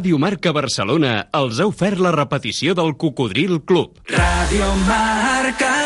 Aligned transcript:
Ràdio 0.00 0.16
Marca 0.16 0.52
Barcelona 0.56 1.10
els 1.36 1.58
ha 1.60 1.66
ofert 1.68 2.00
la 2.00 2.14
repetició 2.16 2.72
del 2.78 2.94
Cocodril 3.04 3.60
Club. 3.68 4.00
Radio 4.16 4.72
Marca. 4.88 5.79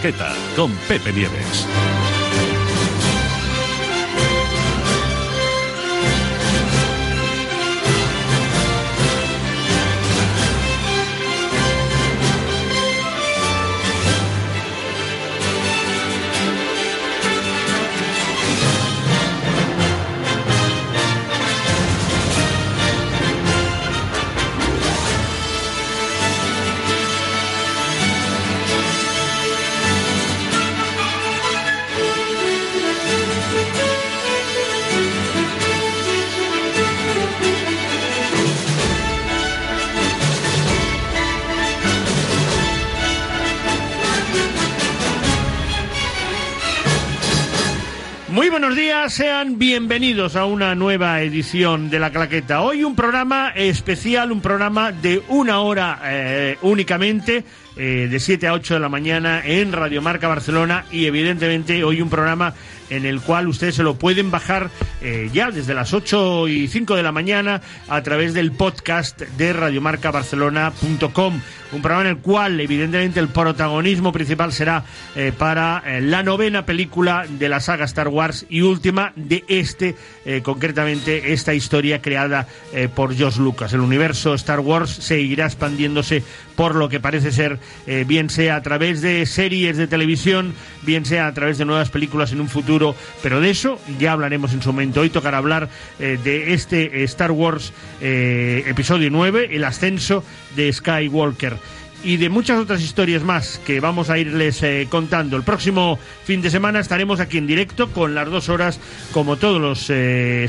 Claqueta, 0.00 0.34
con 0.56 0.74
Pepe 0.88 1.12
Nieves. 1.12 1.66
Bienvenidos 49.80 50.36
a 50.36 50.44
una 50.44 50.74
nueva 50.74 51.22
edición 51.22 51.88
de 51.88 51.98
La 51.98 52.10
Claqueta. 52.10 52.60
Hoy 52.60 52.84
un 52.84 52.94
programa 52.94 53.48
especial, 53.48 54.30
un 54.30 54.42
programa 54.42 54.92
de 54.92 55.22
una 55.28 55.60
hora 55.60 55.98
eh, 56.04 56.58
únicamente, 56.60 57.44
eh, 57.76 58.06
de 58.10 58.20
7 58.20 58.46
a 58.46 58.52
8 58.52 58.74
de 58.74 58.80
la 58.80 58.90
mañana 58.90 59.40
en 59.42 59.72
Radio 59.72 60.02
Marca 60.02 60.28
Barcelona 60.28 60.84
y 60.92 61.06
evidentemente 61.06 61.82
hoy 61.82 62.02
un 62.02 62.10
programa 62.10 62.52
en 62.90 63.06
el 63.06 63.22
cual 63.22 63.48
ustedes 63.48 63.74
se 63.76 63.82
lo 63.82 63.94
pueden 63.94 64.30
bajar 64.30 64.68
eh, 65.02 65.30
ya 65.32 65.50
desde 65.50 65.72
las 65.72 65.94
8 65.94 66.48
y 66.48 66.68
5 66.68 66.94
de 66.94 67.02
la 67.02 67.10
mañana 67.10 67.62
a 67.88 68.02
través 68.02 68.34
del 68.34 68.52
podcast 68.52 69.20
de 69.20 69.52
radiomarcabarcelona.com. 69.52 71.40
Un 71.72 71.82
programa 71.82 72.02
en 72.02 72.16
el 72.16 72.18
cual, 72.18 72.60
evidentemente, 72.60 73.20
el 73.20 73.28
protagonismo 73.28 74.12
principal 74.12 74.52
será 74.52 74.84
eh, 75.14 75.32
para 75.36 75.82
eh, 75.86 76.00
la 76.00 76.22
novena 76.22 76.66
película 76.66 77.24
de 77.28 77.48
la 77.48 77.60
saga 77.60 77.84
Star 77.84 78.08
Wars 78.08 78.44
y 78.50 78.60
última 78.62 79.12
de 79.16 79.44
este, 79.48 79.94
concretamente, 80.42 81.32
esta 81.32 81.54
historia 81.54 82.02
creada 82.02 82.46
por 82.94 83.14
George 83.14 83.40
Lucas. 83.40 83.72
El 83.72 83.80
universo 83.80 84.34
Star 84.34 84.60
Wars 84.60 84.90
seguirá 84.90 85.46
expandiéndose 85.46 86.22
por 86.56 86.74
lo 86.74 86.88
que 86.88 87.00
parece 87.00 87.32
ser, 87.32 87.58
bien 88.06 88.30
sea 88.30 88.56
a 88.56 88.62
través 88.62 89.00
de 89.00 89.24
series 89.26 89.76
de 89.76 89.86
televisión, 89.86 90.54
bien 90.82 91.04
sea 91.04 91.26
a 91.26 91.34
través 91.34 91.58
de 91.58 91.64
nuevas 91.64 91.90
películas 91.90 92.32
en 92.32 92.40
un 92.40 92.48
futuro, 92.48 92.94
pero 93.22 93.40
de 93.40 93.50
eso 93.50 93.78
ya 93.98 94.12
hablaremos 94.12 94.52
en 94.52 94.62
su 94.62 94.72
momento. 94.72 94.89
Hoy 94.98 95.10
tocará 95.10 95.38
hablar 95.38 95.68
eh, 95.98 96.18
de 96.22 96.52
este 96.52 97.00
eh, 97.00 97.04
Star 97.04 97.30
Wars 97.30 97.72
eh, 98.00 98.64
episodio 98.66 99.10
9, 99.10 99.50
el 99.52 99.64
ascenso 99.64 100.24
de 100.56 100.72
Skywalker 100.72 101.56
y 102.02 102.16
de 102.16 102.30
muchas 102.30 102.58
otras 102.58 102.80
historias 102.80 103.22
más 103.22 103.60
que 103.66 103.78
vamos 103.78 104.08
a 104.08 104.16
irles 104.16 104.64
contando. 104.88 105.36
El 105.36 105.42
próximo 105.42 105.98
fin 106.24 106.40
de 106.40 106.48
semana 106.48 106.80
estaremos 106.80 107.20
aquí 107.20 107.36
en 107.36 107.46
directo 107.46 107.90
con 107.90 108.14
las 108.14 108.26
dos 108.30 108.48
horas, 108.48 108.80
como 109.12 109.36
todos 109.36 109.60
los 109.60 109.92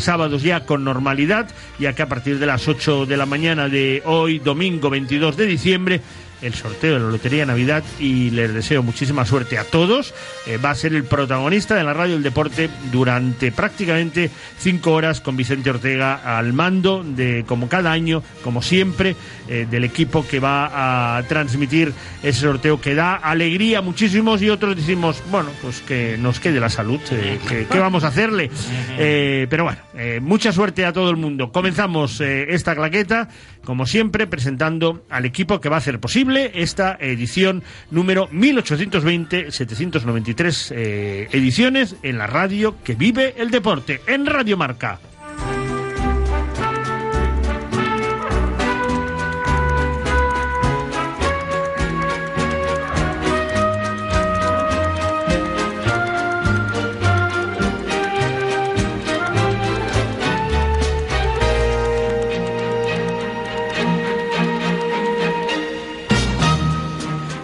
sábados 0.02 0.44
ya 0.44 0.62
con 0.62 0.86
normalidad, 0.86 1.50
ya 1.78 1.92
que 1.92 2.04
a 2.04 2.08
partir 2.08 2.40
de 2.40 2.46
las 2.46 2.70
8 2.70 3.06
de 3.06 3.18
la 3.18 3.26
mañana 3.26 3.68
de 3.68 4.02
hoy, 4.06 4.40
domingo 4.40 4.90
22 4.90 5.36
de 5.36 5.46
diciembre, 5.46 6.02
el 6.42 6.54
sorteo 6.54 6.96
de 6.96 7.00
la 7.00 7.10
Lotería 7.10 7.42
de 7.42 7.46
Navidad 7.48 7.84
y 8.00 8.32
les 8.32 8.54
deseo 8.54 8.84
muchísima 8.84 9.26
suerte 9.26 9.58
a 9.58 9.64
todos. 9.64 10.14
Eh, 10.48 10.58
va 10.58 10.72
a 10.72 10.76
ser 10.76 10.94
el 10.94 11.04
protagonista 11.04 11.76
de 11.76 11.84
la 11.84 11.94
radio 11.94 12.16
del 12.16 12.24
deporte 12.24 12.70
durante 12.92 13.52
prácticamente 13.52 14.30
cinco 14.58 14.94
horas 14.94 15.22
con 15.22 15.38
Vicente 15.38 15.70
Ortega 15.70 16.38
al 16.38 16.54
mando 16.54 17.04
de, 17.04 17.44
como 17.48 17.70
cada 17.70 17.92
año, 17.92 18.24
como 18.44 18.62
siempre, 18.62 19.16
eh, 19.48 19.68
del 19.70 19.84
equipo 19.84 20.26
que 20.28 20.40
va 20.40 21.18
a 21.18 21.24
transmitir 21.24 21.94
ese 22.24 22.42
sorteo 22.42 22.82
que 22.82 22.96
da 22.96 23.16
alegría 23.16 23.80
a 23.80 23.82
muchísimos 23.82 24.42
y 24.42 24.50
otros 24.50 24.76
decimos, 24.76 25.22
bueno, 25.30 25.50
pues 25.62 25.82
que 25.82 26.18
nos 26.18 26.40
quede 26.40 26.60
la 26.60 26.70
salud, 26.70 27.00
eh, 27.12 27.40
que, 27.48 27.68
¿qué 27.68 27.80
vamos 27.80 28.04
a 28.04 28.08
hacerle? 28.08 28.50
Pero 28.98 29.64
bueno, 29.64 29.80
mucha 30.22 30.52
suerte 30.52 30.86
a 30.86 30.94
todo 30.94 31.10
el 31.10 31.18
mundo. 31.18 31.52
Comenzamos 31.52 32.22
esta 32.22 32.76
claqueta, 32.76 33.30
como 33.64 33.86
siempre, 33.86 34.28
presentando 34.28 35.06
al 35.10 35.24
equipo 35.26 35.62
que 35.62 35.70
va 35.70 35.76
a 35.76 35.80
hacer 35.80 36.00
posible 36.00 36.52
esta 36.56 36.98
edición 37.00 37.64
número 37.90 38.28
1820-793 38.30 40.74
eh, 40.76 41.30
ediciones 41.32 41.96
en 42.04 42.18
la 42.18 42.28
radio 42.28 42.76
que 42.84 42.96
vive 42.96 43.36
el 43.38 43.50
deporte, 43.52 44.02
en 44.08 44.26
Radio 44.26 44.58
Marca. 44.58 45.00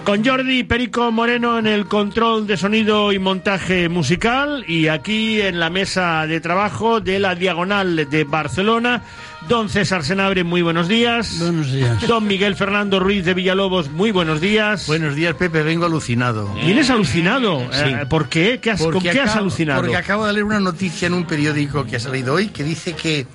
Con 0.08 0.24
Jordi 0.24 0.64
Perico 0.64 1.12
Moreno 1.12 1.60
en 1.60 1.68
el 1.68 1.86
control 1.86 2.48
de 2.48 2.56
sonido 2.56 3.12
y 3.12 3.20
montaje 3.20 3.90
musical 3.90 4.64
y 4.66 4.88
aquí 4.88 5.42
en 5.42 5.60
la 5.60 5.70
mesa 5.70 6.26
de 6.26 6.40
trabajo 6.40 7.02
de 7.02 7.20
la 7.20 7.36
Diagonal 7.36 8.10
de 8.10 8.24
Barcelona, 8.24 9.04
don 9.50 9.68
César 9.68 10.06
Senabre, 10.06 10.46
muy 10.46 10.62
buenos 10.62 10.88
días. 10.88 11.38
Buenos 11.40 11.74
días. 11.74 12.08
Don 12.08 12.26
Miguel 12.26 12.56
Fernando 12.56 13.02
Ruiz 13.02 13.26
de 13.26 13.34
Villalobos, 13.34 13.90
muy 13.90 14.12
buenos 14.12 14.40
días. 14.40 14.88
Buenos 14.88 15.14
días, 15.14 15.36
Pepe. 15.36 15.62
Vengo 15.62 15.86
alucinado. 15.86 16.54
¿Vienes 16.54 16.90
alucinado? 16.90 17.60
Sí. 17.74 17.84
Eh, 17.84 18.06
¿Por 18.10 18.30
qué? 18.30 18.62
¿Qué 18.62 18.72
has, 18.72 18.82
¿Con 18.82 19.02
qué 19.02 19.20
has 19.20 19.36
alucinado? 19.36 19.82
Porque 19.82 19.98
acabo 19.98 20.26
de 20.26 20.32
leer 20.32 20.46
una 20.46 20.62
noticia 20.62 21.08
en 21.08 21.16
un 21.16 21.26
periódico 21.26 21.84
que 21.84 21.98
ha 21.98 22.00
salido 22.00 22.36
hoy 22.36 22.48
que 22.48 22.64
dice 22.64 22.94
que 22.94 23.28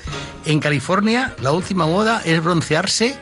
en 0.47 0.59
California 0.59 1.35
la 1.43 1.53
última 1.53 1.85
moda 1.85 2.23
es 2.25 2.43
broncearse 2.43 3.15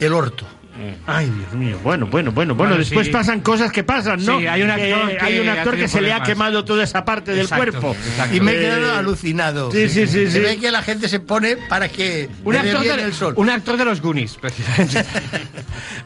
el 0.00 0.12
orto. 0.14 0.57
Ay, 1.06 1.26
Dios 1.30 1.52
mío. 1.54 1.78
Bueno, 1.82 2.06
bueno, 2.06 2.30
bueno, 2.32 2.54
bueno. 2.54 2.54
Bueno, 2.54 2.78
después 2.78 3.06
sí. 3.06 3.12
pasan 3.12 3.40
cosas 3.40 3.72
que 3.72 3.82
pasan, 3.84 4.24
¿no? 4.24 4.38
Sí, 4.38 4.46
hay 4.46 4.62
un 4.62 4.70
actor 4.70 5.08
que 5.08 5.18
hay 5.24 5.38
un 5.40 5.48
ha 5.48 5.52
actor 5.54 5.72
que 5.74 5.80
tenido 5.82 5.88
se 5.88 6.00
le 6.00 6.12
ha 6.12 6.22
quemado 6.22 6.64
toda 6.64 6.84
esa 6.84 7.04
parte 7.04 7.32
del 7.32 7.40
Exacto, 7.42 7.64
cuerpo. 7.80 7.96
exacto. 8.08 8.36
Y 8.36 8.40
me 8.40 8.52
he 8.52 8.56
Eh, 8.56 8.60
quedado 8.60 8.94
alucinado. 8.96 9.72
sí, 9.72 9.88
sí, 9.88 10.06
sí, 10.06 10.26
Se 10.26 10.30
sí. 10.30 10.38
ve 10.38 10.56
que 10.58 10.70
la 10.70 10.82
gente 10.82 11.08
se 11.08 11.20
pone 11.20 11.56
para 11.68 11.88
que 11.88 12.28
Un 12.44 12.54
le 12.54 12.62
dé 12.62 12.68
actor, 12.70 12.82
bien 12.84 12.96
de, 12.96 13.02
el 13.02 13.12
sol. 13.14 13.34
un 13.36 13.50
actor 13.50 13.76
de 13.76 13.84
los 13.84 14.00
Goonies, 14.00 14.36
precisamente. 14.36 15.04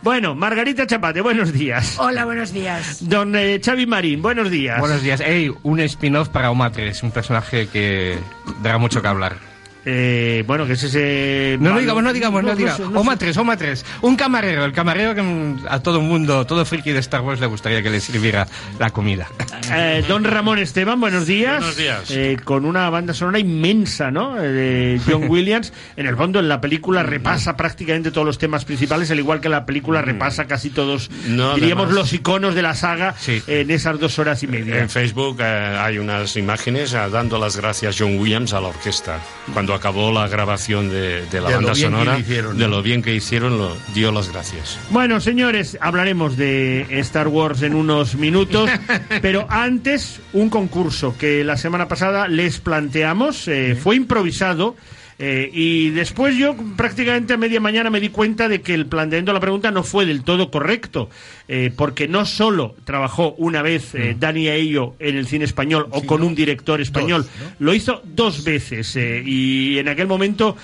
Bueno, 0.03 0.35
Margarita 0.35 0.87
Chapate, 0.87 1.21
buenos 1.21 1.53
días. 1.53 1.97
Hola, 1.99 2.25
buenos 2.25 2.53
días. 2.53 2.99
Don 3.09 3.37
eh, 3.37 3.61
Xavi 3.65 3.87
Marín, 3.87 4.21
buenos 4.23 4.51
días. 4.51 4.81
Buenos 4.81 5.03
días. 5.03 5.21
Ey, 5.21 5.53
un 5.63 5.81
spin-off 5.81 6.29
para 6.29 6.51
Oma 6.51 6.73
3, 6.73 7.03
un 7.05 7.11
personaje 7.13 7.69
que 7.69 8.19
dará 8.63 8.79
mucho 8.79 9.01
que 9.01 9.09
hablar. 9.09 9.37
Eh, 9.85 10.45
bueno, 10.47 10.67
que 10.67 10.75
es 10.75 10.83
ese... 10.85 11.57
No, 11.59 11.71
no 11.71 11.71
malo- 11.71 11.81
digamos, 11.81 12.03
no 12.05 12.13
digamos, 12.13 12.45
no, 12.45 12.55
digamos. 12.55 12.77
sé, 12.77 12.83
no 12.89 13.01
Oma 13.01 13.13
sé. 13.13 13.19
3, 13.19 13.37
Oma 13.39 13.57
3. 13.57 13.85
Un 14.03 14.17
camarero, 14.17 14.65
el 14.65 14.73
camarero 14.73 15.15
que 15.15 15.23
mm, 15.23 15.67
a 15.69 15.81
todo 15.83 16.01
mundo, 16.01 16.47
todo 16.47 16.65
friki 16.65 16.93
de 16.93 17.01
Star 17.01 17.21
Wars 17.23 17.41
le 17.41 17.47
gustaría 17.47 17.83
que 17.83 17.91
le 17.91 17.99
sirviera 18.01 18.47
la 18.79 18.91
comida. 18.91 19.29
Eh, 19.73 20.05
don 20.07 20.23
Ramón 20.25 20.59
Esteban, 20.59 21.01
buenos 21.01 21.27
días. 21.27 21.59
Buenos 21.59 21.77
días. 21.77 22.11
Eh, 22.11 22.37
con 22.45 22.65
una 22.65 22.89
banda 22.91 23.13
sonora 23.15 23.39
inmensa, 23.41 24.11
¿no? 24.11 24.41
Eh, 24.41 24.49
de 24.49 25.01
John 25.07 25.25
Williams. 25.29 25.73
En 25.97 26.07
el 26.07 26.17
fondo, 26.17 26.39
en 26.39 26.49
la 26.49 26.61
película 26.61 27.03
repasa 27.03 27.57
prácticamente 27.57 28.11
todos 28.13 28.27
los 28.27 28.39
temas 28.39 28.65
principales, 28.65 29.11
al 29.11 29.19
igual 29.19 29.41
que 29.41 29.49
la 29.49 29.67
película 29.67 30.01
repasa 30.03 30.47
casi 30.47 30.71
todos, 30.71 31.11
No, 31.27 31.55
diríamos, 31.55 31.87
además- 31.87 32.03
los 32.03 32.13
iconos 32.13 32.55
de 32.55 32.63
la 32.63 32.75
saga 32.75 33.15
Sí. 33.19 33.43
en 33.49 33.71
esas 33.71 33.99
dos 33.99 34.19
horas 34.19 34.43
y 34.43 34.47
media. 34.47 34.79
En 34.79 34.89
Facebook 34.89 35.39
eh, 35.41 35.77
hay 35.81 35.99
unas 35.99 36.37
imágenes 36.37 36.93
eh, 36.95 36.99
dando 37.11 37.39
las 37.39 37.57
gracias 37.57 37.97
John 37.99 38.19
Williams 38.19 38.53
a 38.53 38.61
la 38.61 38.69
orquesta. 38.69 39.19
Cuando 39.53 39.72
acabó 39.75 40.13
la 40.13 40.29
grabación 40.29 40.89
de, 40.91 41.27
de 41.27 41.41
la 41.41 41.49
De 41.49 41.55
banda 41.57 41.75
sonora, 41.75 42.19
de 42.19 42.69
lo 42.69 42.83
bien 42.83 43.03
que 43.03 43.15
hicieron, 43.15 43.59
lo, 43.59 43.77
dio 43.95 44.13
las 44.13 44.31
gracias. 44.33 44.79
Bueno, 44.91 45.21
señores, 45.21 45.77
hablaremos 45.81 46.37
de 46.37 46.87
Star 47.01 47.29
Wars 47.29 47.63
en 47.63 47.75
unos 47.75 48.15
minutos, 48.15 48.71
pero 49.23 49.47
antes 49.49 50.21
un 50.33 50.51
concurso 50.51 51.17
que 51.19 51.45
la 51.45 51.57
semana 51.57 51.89
pasada 51.89 52.29
les 52.29 52.59
planteamos, 52.59 53.49
eh, 53.49 53.77
fue 53.81 53.97
improvisado. 53.97 54.77
eh, 55.19 55.51
y 55.53 55.91
después 55.91 56.37
yo 56.37 56.57
prácticamente 56.77 57.35
a 57.35 57.37
media 57.37 57.61
mañana 57.61 57.91
me 57.91 58.01
di 58.01 58.09
cuenta 58.09 58.49
de 58.49 58.61
que 58.61 58.75
el 58.75 58.87
planteamiento 58.87 59.31
de 59.31 59.35
la 59.35 59.41
pregunta 59.41 59.71
no 59.71 59.85
fue 59.85 60.05
del 60.05 60.25
todo 60.25 60.51
correcto, 60.51 61.11
eh, 61.55 61.71
porque 61.77 62.09
no 62.09 62.25
solo 62.25 62.75
trabajó 62.87 63.35
una 63.37 63.61
vez 63.61 63.95
eh, 63.95 64.17
Dani 64.19 64.49
Aello 64.49 64.95
en 64.99 65.19
el 65.19 65.27
cine 65.27 65.45
español 65.45 65.87
o 65.91 66.03
con 66.07 66.23
un 66.23 66.35
director 66.35 66.81
español, 66.81 67.27
lo 67.59 67.75
hizo 67.75 68.01
dos 68.05 68.43
veces 68.43 68.97
eh, 68.97 69.23
y 69.23 69.77
en 69.77 69.87
aquel 69.89 70.07
momento 70.07 70.57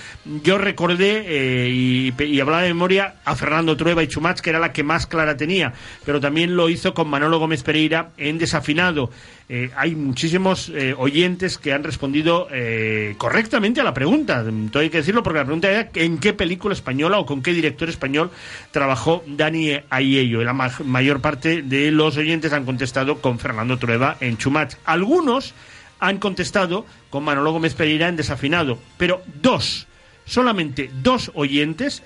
yo 0.43 0.57
recordé 0.57 1.69
y, 1.69 2.11
y 2.17 2.39
hablaba 2.39 2.63
de 2.63 2.69
memoria 2.69 3.17
a 3.23 3.35
Fernando 3.35 3.77
Trueba 3.77 4.01
y 4.01 4.07
Chumach, 4.07 4.39
que 4.39 4.49
era 4.49 4.57
la 4.57 4.73
que 4.73 4.81
más 4.81 5.05
clara 5.05 5.37
tenía, 5.37 5.73
pero 6.07 6.19
también 6.19 6.55
lo 6.55 6.69
hizo 6.69 6.95
con 6.95 7.07
Manolo 7.07 7.37
Gómez 7.37 7.61
Pereira 7.61 8.09
en 8.17 8.39
Desafinado. 8.39 9.11
Hay 9.75 9.95
muchísimos 9.95 10.71
oyentes 10.97 11.57
que 11.57 11.73
han 11.73 11.83
respondido 11.83 12.47
eh, 12.51 13.15
correctamente 13.17 13.81
a 13.81 13.83
la 13.83 13.93
pregunta. 13.93 14.43
Todo 14.71 14.81
hay 14.81 14.89
que 14.89 14.97
decirlo 14.97 15.23
porque 15.23 15.39
la 15.39 15.45
pregunta 15.45 15.69
era 15.69 15.89
en 15.95 16.17
qué 16.17 16.33
película 16.33 16.73
española 16.73 17.19
o 17.19 17.25
con 17.25 17.41
qué 17.41 17.53
director 17.53 17.89
español 17.89 18.31
trabajó 18.71 19.23
Dani 19.25 19.79
Aiello. 19.89 20.43
La 20.43 20.53
mayor 20.83 21.21
parte 21.21 21.61
de 21.61 21.91
los 21.91 22.17
oyentes 22.17 22.53
han 22.53 22.65
contestado 22.65 23.21
con 23.21 23.39
Fernando 23.39 23.77
Trueba 23.77 24.17
en 24.19 24.37
Chumach. 24.37 24.75
Algunos 24.85 25.53
han 25.99 26.17
contestado 26.17 26.85
con 27.09 27.23
Manolo 27.23 27.51
Gómez 27.51 27.73
Pereira 27.73 28.07
en 28.07 28.15
Desafinado, 28.15 28.79
pero 28.97 29.21
dos, 29.41 29.87
solamente 30.25 30.89
dos 31.01 31.31
oyentes 31.33 32.03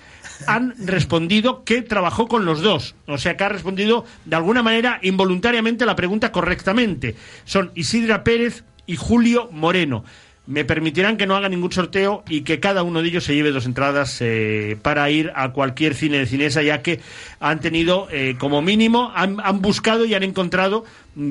han 0.48 0.74
respondido 0.86 1.64
que 1.64 1.82
trabajó 1.82 2.28
con 2.28 2.46
los 2.46 2.62
dos. 2.62 2.96
O 3.08 3.18
sea, 3.18 3.38
que 3.38 3.44
ha 3.44 3.50
respondido 3.50 4.06
de 4.26 4.36
alguna 4.36 4.64
manera 4.64 5.00
involuntariamente 5.02 5.86
la 5.86 5.96
pregunta 5.96 6.32
correctamente. 6.32 7.16
Son 7.46 7.72
Isidra 7.76 8.24
Pérez 8.24 8.64
y 8.86 8.96
Julio 8.96 9.50
Moreno. 9.52 10.04
Me 10.46 10.66
permitirán 10.66 11.16
que 11.16 11.26
no 11.26 11.38
haga 11.38 11.48
ningún 11.48 11.72
sorteo 11.72 12.24
y 12.28 12.42
que 12.42 12.60
cada 12.60 12.84
uno 12.84 13.02
de 13.02 13.08
ellos 13.08 13.24
se 13.24 13.34
lleve 13.34 13.52
dos 13.52 13.66
entradas 13.66 14.18
eh, 14.20 14.78
para 14.82 15.10
ir 15.10 15.32
a 15.36 15.54
cualquier 15.54 15.96
cine 15.96 16.18
de 16.18 16.26
cinesa, 16.26 16.62
ya 16.62 16.82
que 16.82 17.00
han 17.40 17.62
tenido, 17.62 18.08
eh, 18.12 18.36
como 18.38 18.62
mínimo, 18.62 19.12
han, 19.16 19.38
han 19.42 19.62
buscado 19.62 20.04
y 20.04 20.14
han 20.14 20.24
encontrado 20.24 20.84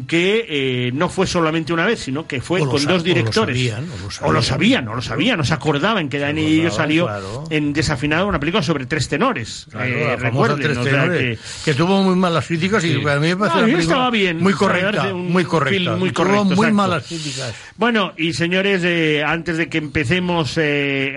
que 0.07 0.47
eh, 0.49 0.91
no 0.95 1.09
fue 1.09 1.27
solamente 1.27 1.73
una 1.73 1.85
vez, 1.85 1.99
sino 2.01 2.27
que 2.27 2.41
fue 2.41 2.61
O 2.61 2.67
con 2.69 2.85
dos 2.85 2.87
o 2.87 2.97
lo 2.99 3.03
directores. 3.03 3.57
sabían, 3.57 3.85
o 3.91 3.97
lo 3.97 4.29
o 4.29 4.33
lo 4.33 4.43
sabían. 4.43 4.87
o 4.89 4.95
lo 4.95 5.03
sabían, 5.03 5.39
no 5.39 5.45
se 5.45 5.55
acordaban 5.55 6.09
que 6.09 6.21
Dani 6.21 6.41
y 6.43 6.61
ellos 6.61 6.77
salió 6.77 7.07
claro. 7.07 7.45
en 7.51 7.73
Desafinado, 7.73 8.29
una 8.29 8.39
película 8.39 8.63
sobre 8.63 8.87
tres 8.87 9.09
tenores. 9.09 9.67
Claro, 9.71 9.87
Eh, 9.93 10.17
recuerden, 10.17 10.61
Tres 10.61 10.79
o 10.79 10.85
sea 10.85 10.93
Tenores, 10.93 11.41
que... 11.65 11.75
tuvo 11.75 12.01
muy 12.05 12.15
malas 12.15 12.47
críticas 12.47 12.85
y 12.85 12.91
Sí. 12.93 13.09
a 13.09 13.17
mí 13.19 13.27
me 13.29 13.37
parece 13.37 13.59
No, 13.59 13.65
una 13.67 13.79
estaba 13.81 14.11
bien, 14.11 14.39
muy 14.39 14.53
correcta, 14.53 15.13
un 15.15 15.33
muy 15.33 15.45
correcta. 15.45 15.97
muy 15.97 16.11
tuvo 16.13 16.25
correcto, 16.27 16.45
muy 16.45 16.55
exacto. 16.55 16.75
malas 16.75 17.07
críticas. 17.07 17.55
Bueno, 17.77 18.13
y 18.17 18.33
señores, 18.35 18.83
eh, 18.85 19.25
antes 19.27 19.57
de 19.57 19.69
que 19.69 19.79
empecemos 19.79 20.57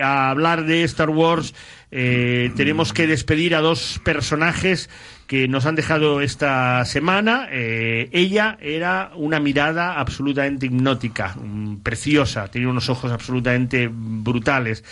a 0.02 0.30
hablar 0.30 0.64
de 0.64 0.82
Star 0.84 1.10
Wars, 1.10 1.54
eh, 1.98 2.52
tenemos 2.56 2.92
que 2.92 3.06
despedir 3.06 3.54
a 3.54 3.62
dos 3.62 4.02
personajes 4.04 4.90
que 5.26 5.48
nos 5.48 5.64
han 5.64 5.76
dejado 5.76 6.20
esta 6.20 6.84
semana. 6.84 7.48
Eh, 7.50 8.10
ella 8.12 8.58
era 8.60 9.12
una 9.16 9.40
mirada 9.40 9.98
absolutamente 9.98 10.66
hipnótica, 10.66 11.34
mm, 11.34 11.76
preciosa, 11.76 12.48
tenía 12.48 12.68
unos 12.68 12.90
ojos 12.90 13.10
absolutamente 13.12 13.88
brutales. 13.90 14.84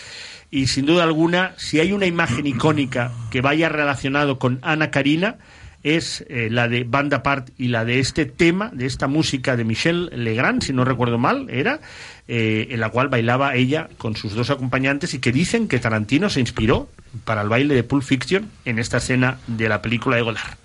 Y 0.51 0.69
sin 0.69 0.87
duda 0.87 1.05
alguna, 1.05 1.53
si 1.59 1.79
hay 1.79 1.93
una 1.93 2.07
imagen 2.07 2.47
icónica 2.47 3.13
que 3.31 3.43
vaya 3.43 3.69
relacionado 3.69 4.39
con 4.39 4.59
Ana 4.63 4.91
Karina, 4.91 5.37
es 5.85 6.25
eh, 6.29 6.49
la 6.51 6.67
de 6.67 6.83
Banda 6.83 7.23
Part 7.23 7.51
y 7.59 7.69
la 7.69 7.85
de 7.85 8.01
este 8.01 8.25
tema, 8.25 8.71
de 8.73 8.87
esta 8.87 9.07
música 9.07 9.55
de 9.57 9.65
Michel 9.65 10.11
Legrand, 10.13 10.63
si 10.63 10.73
no 10.73 10.85
recuerdo 10.85 11.19
mal, 11.19 11.49
era, 11.51 11.81
eh, 12.27 12.69
en 12.71 12.81
la 12.81 12.89
cual 12.89 13.09
bailaba 13.09 13.55
ella 13.55 13.89
con 13.99 14.17
sus 14.17 14.35
dos 14.35 14.51
acompañantes 14.51 15.15
y 15.15 15.21
que 15.21 15.31
dicen 15.31 15.69
que 15.69 15.79
Tarantino 15.79 16.31
se 16.31 16.41
inspiró 16.41 16.89
para 17.25 17.43
el 17.43 17.51
baile 17.51 17.75
de 17.75 17.85
Pulp 17.85 18.03
Fiction 18.03 18.51
en 18.65 18.79
esta 18.79 18.97
escena 18.97 19.39
de 19.47 19.69
la 19.69 19.83
película 19.83 20.17
de 20.17 20.23
Godard. 20.23 20.64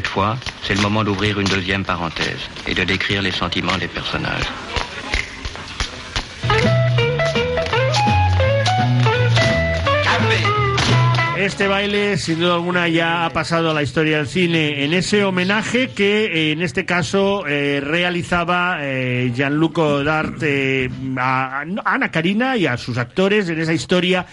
Cette 0.00 0.08
fois, 0.08 0.38
c'est 0.62 0.74
le 0.74 0.80
moment 0.80 1.04
d'ouvrir 1.04 1.40
une 1.40 1.46
deuxième 1.46 1.84
parenthèse 1.84 2.40
et 2.66 2.72
de 2.72 2.84
décrire 2.84 3.20
les 3.20 3.32
sentiments 3.32 3.76
des 3.76 3.86
personnages. 3.86 4.46
Este 11.50 11.66
baile, 11.66 12.16
sin 12.16 12.38
duda 12.38 12.54
alguna, 12.54 12.88
ya 12.88 13.26
ha 13.26 13.30
pasado 13.30 13.72
a 13.72 13.74
la 13.74 13.82
historia 13.82 14.18
del 14.18 14.28
cine 14.28 14.84
en 14.84 14.94
ese 14.94 15.24
homenaje 15.24 15.90
que, 15.90 16.26
eh, 16.26 16.52
en 16.52 16.62
este 16.62 16.86
caso, 16.86 17.44
eh, 17.46 17.80
realizaba 17.80 18.78
eh, 18.80 19.32
Jean-Luc 19.34 19.74
Godard 19.74 20.42
eh, 20.42 20.88
a, 21.18 21.64
Ana 21.84 22.10
Karina 22.12 22.56
y 22.56 22.66
a 22.66 22.76
sus 22.76 22.96
actores 22.98 23.48
en 23.48 23.60
esa 23.60 23.74
historia, 23.74 24.26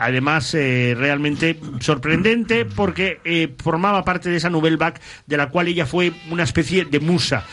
además, 0.00 0.54
realmente 0.54 1.58
sorprendente, 1.80 2.64
porque 2.64 3.54
formaba 3.62 4.04
parte 4.04 4.30
de 4.30 4.36
esa 4.36 4.48
nouvelle 4.48 4.76
vague 4.76 5.00
de 5.26 5.36
la 5.36 5.48
cual 5.48 5.66
ella 5.68 5.86
fue 5.86 6.12
una 6.30 6.44
especie 6.44 6.84
de 6.84 7.00
musa. 7.00 7.44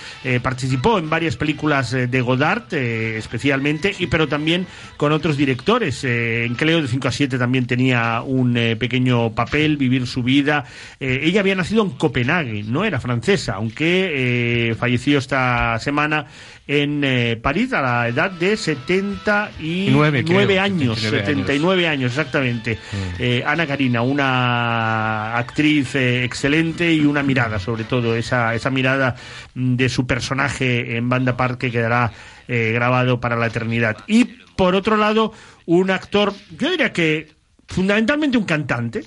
Participó 0.44 1.00
en 1.00 1.10
varias 1.10 1.36
películas 1.36 1.92
de 1.92 2.22
Godard, 2.22 2.74
especialmente, 2.74 3.96
y 3.98 4.08
pero 4.08 4.27
también 4.27 4.68
con 4.98 5.12
otros 5.12 5.38
directores. 5.38 6.04
En 6.04 6.54
Cleo 6.56 6.82
de 6.82 6.88
5 6.88 7.08
a 7.08 7.12
7 7.12 7.38
también 7.39 7.65
tenía 7.65 8.22
un 8.22 8.75
eh, 8.75 8.77
pequeño 8.77 9.34
papel, 9.34 9.77
vivir 9.77 10.08
su 10.08 10.24
vida. 10.24 10.65
Eh, 11.00 11.22
ella 11.24 11.39
había 11.39 11.55
nacido 11.55 11.84
en 11.84 11.91
Copenhague, 11.91 12.63
no 12.63 12.86
era 12.86 13.00
francesa, 13.00 13.55
aunque 13.55 14.70
eh, 14.70 14.75
falleció 14.75 15.17
esta 15.17 15.79
semana 15.79 16.27
en 16.67 17.03
eh, 17.03 17.38
París 17.41 17.74
a 17.74 17.82
la 17.82 18.08
edad 18.08 18.32
de 18.32 18.58
79 18.58 19.91
Nueve, 19.91 20.24
creo, 20.24 20.62
años, 20.62 21.00
79 21.00 21.00
años. 21.00 21.00
79 21.00 21.88
años, 21.88 22.12
exactamente. 22.12 22.79
Eh, 23.20 23.44
Ana 23.46 23.67
Karina, 23.67 24.01
una 24.01 25.38
actriz 25.38 25.96
excelente 25.96 26.91
y 26.91 27.05
una 27.05 27.22
mirada, 27.22 27.60
sobre 27.60 27.84
todo, 27.84 28.15
esa, 28.15 28.55
esa 28.55 28.72
mirada 28.72 29.15
mm, 29.53 29.75
de 29.75 29.89
su 29.89 30.08
personaje 30.08 30.98
en 30.98 31.08
Banda 31.08 31.38
Park 31.38 31.60
que 31.60 31.72
quedará 31.72 32.12
eh, 32.48 32.72
grabado 32.74 33.20
para 33.20 33.36
la 33.36 33.48
eternidad. 33.48 33.98
Y 34.08 34.25
por 34.55 34.74
otro 34.74 34.98
lado, 34.98 35.34
un 35.65 35.91
actor, 35.91 36.34
yo 36.58 36.72
diría 36.72 36.94
que 36.94 37.35
fundamentalmente 37.67 38.38
un 38.38 38.45
cantante, 38.45 39.05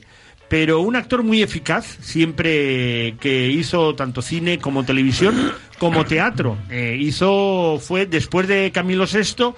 pero 0.49 0.81
un 0.81 0.97
actor 0.97 1.23
muy 1.23 1.43
eficaz, 1.43 1.99
siempre 2.01 3.17
que 3.21 3.49
hizo 3.49 3.95
tanto 3.95 4.23
cine 4.23 4.59
como 4.59 4.85
televisión 4.85 5.53
como 5.79 6.05
teatro. 6.05 6.57
Eh, 6.71 6.97
hizo, 6.99 7.79
fue 7.81 8.07
después 8.07 8.49
de 8.49 8.71
Camilo 8.73 9.05
VI, 9.05 9.53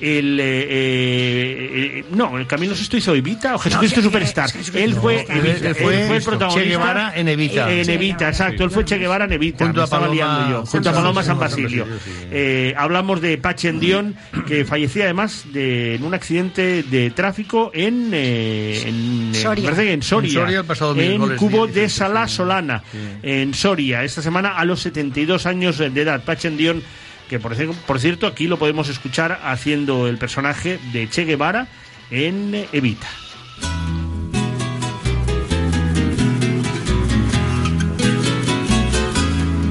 el 0.00 0.38
eh, 0.40 0.66
eh, 0.68 1.98
eh, 2.00 2.04
no, 2.12 2.38
el 2.38 2.46
Camilo 2.46 2.74
VI 2.74 2.98
hizo 2.98 3.14
Evita 3.14 3.54
o 3.54 3.58
Jesucristo 3.58 3.96
que- 4.00 4.02
Superstar. 4.06 4.50
es 4.50 4.74
él 4.74 4.94
no, 4.94 5.00
fue 5.00 5.24
Evita, 5.28 5.68
él 5.68 5.74
fue 5.74 6.00
él 6.02 6.06
fue 6.08 6.16
el 6.18 6.22
protagonista. 6.22 6.62
Che 6.62 6.68
Guevara 6.68 7.12
en 7.16 7.28
Evita. 7.28 7.72
En 7.72 7.88
Evita, 7.90 8.28
exacto. 8.28 8.64
Él 8.64 8.70
fue 8.70 8.84
Che 8.84 8.98
Guevara 8.98 9.24
en 9.24 9.32
Evita. 9.32 9.64
Junto 9.64 9.78
me 9.78 9.82
a 9.82 9.84
estaba 9.84 10.06
Paloma- 10.06 10.14
liando 10.38 10.50
yo. 10.60 10.66
Junto 10.66 10.90
a 10.90 10.92
Paloma 10.92 11.22
San 11.22 11.38
Basilio. 11.38 11.86
Eh, 12.30 12.74
hablamos 12.76 13.20
de 13.20 13.38
Pachen 13.38 13.80
Dion, 13.80 14.14
que 14.46 14.64
fallecía 14.64 15.04
además 15.04 15.44
de, 15.52 15.94
en 15.96 16.04
un 16.04 16.14
accidente 16.14 16.82
de 16.82 17.10
tráfico 17.10 17.70
en, 17.74 18.12
en, 18.12 19.34
Soria. 19.34 19.70
en 19.70 20.02
Soria, 20.02 20.28
En 20.28 20.32
Soria 20.42 20.58
el 20.60 20.64
pasado 20.64 20.94
en 21.00 21.36
Cubo 21.36 21.66
16, 21.66 21.74
de 21.74 21.88
Sala 21.88 22.28
Solana, 22.28 22.82
en 23.22 23.54
Soria, 23.54 24.04
esta 24.04 24.22
semana 24.22 24.56
a 24.56 24.64
los 24.64 24.80
72 24.80 25.46
años 25.46 25.78
de 25.78 25.86
edad. 26.00 26.22
Pachen 26.24 26.56
Dion, 26.56 26.82
que 27.28 27.38
por, 27.38 27.56
por 27.56 28.00
cierto 28.00 28.26
aquí 28.26 28.46
lo 28.46 28.58
podemos 28.58 28.88
escuchar 28.88 29.40
haciendo 29.44 30.08
el 30.08 30.18
personaje 30.18 30.78
de 30.92 31.08
Che 31.08 31.24
Guevara 31.24 31.68
en 32.10 32.66
Evita. 32.72 33.08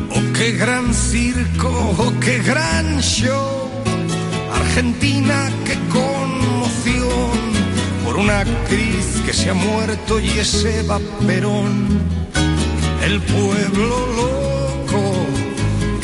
Oh, 0.09 0.33
qué 0.38 0.51
gran 0.53 0.93
circo, 0.93 1.95
oh, 1.97 2.13
qué 2.19 2.39
gran 2.39 3.00
show. 3.01 3.69
Argentina, 4.53 5.50
qué 5.65 5.77
conmoción 5.89 7.39
por 8.03 8.17
una 8.17 8.41
actriz 8.41 9.21
que 9.25 9.33
se 9.33 9.50
ha 9.50 9.53
muerto 9.53 10.19
y 10.19 10.29
es 10.29 10.65
Eva 10.65 11.00
Perón. 11.25 12.00
El 13.01 13.21
pueblo 13.21 14.07
loco 14.15 14.44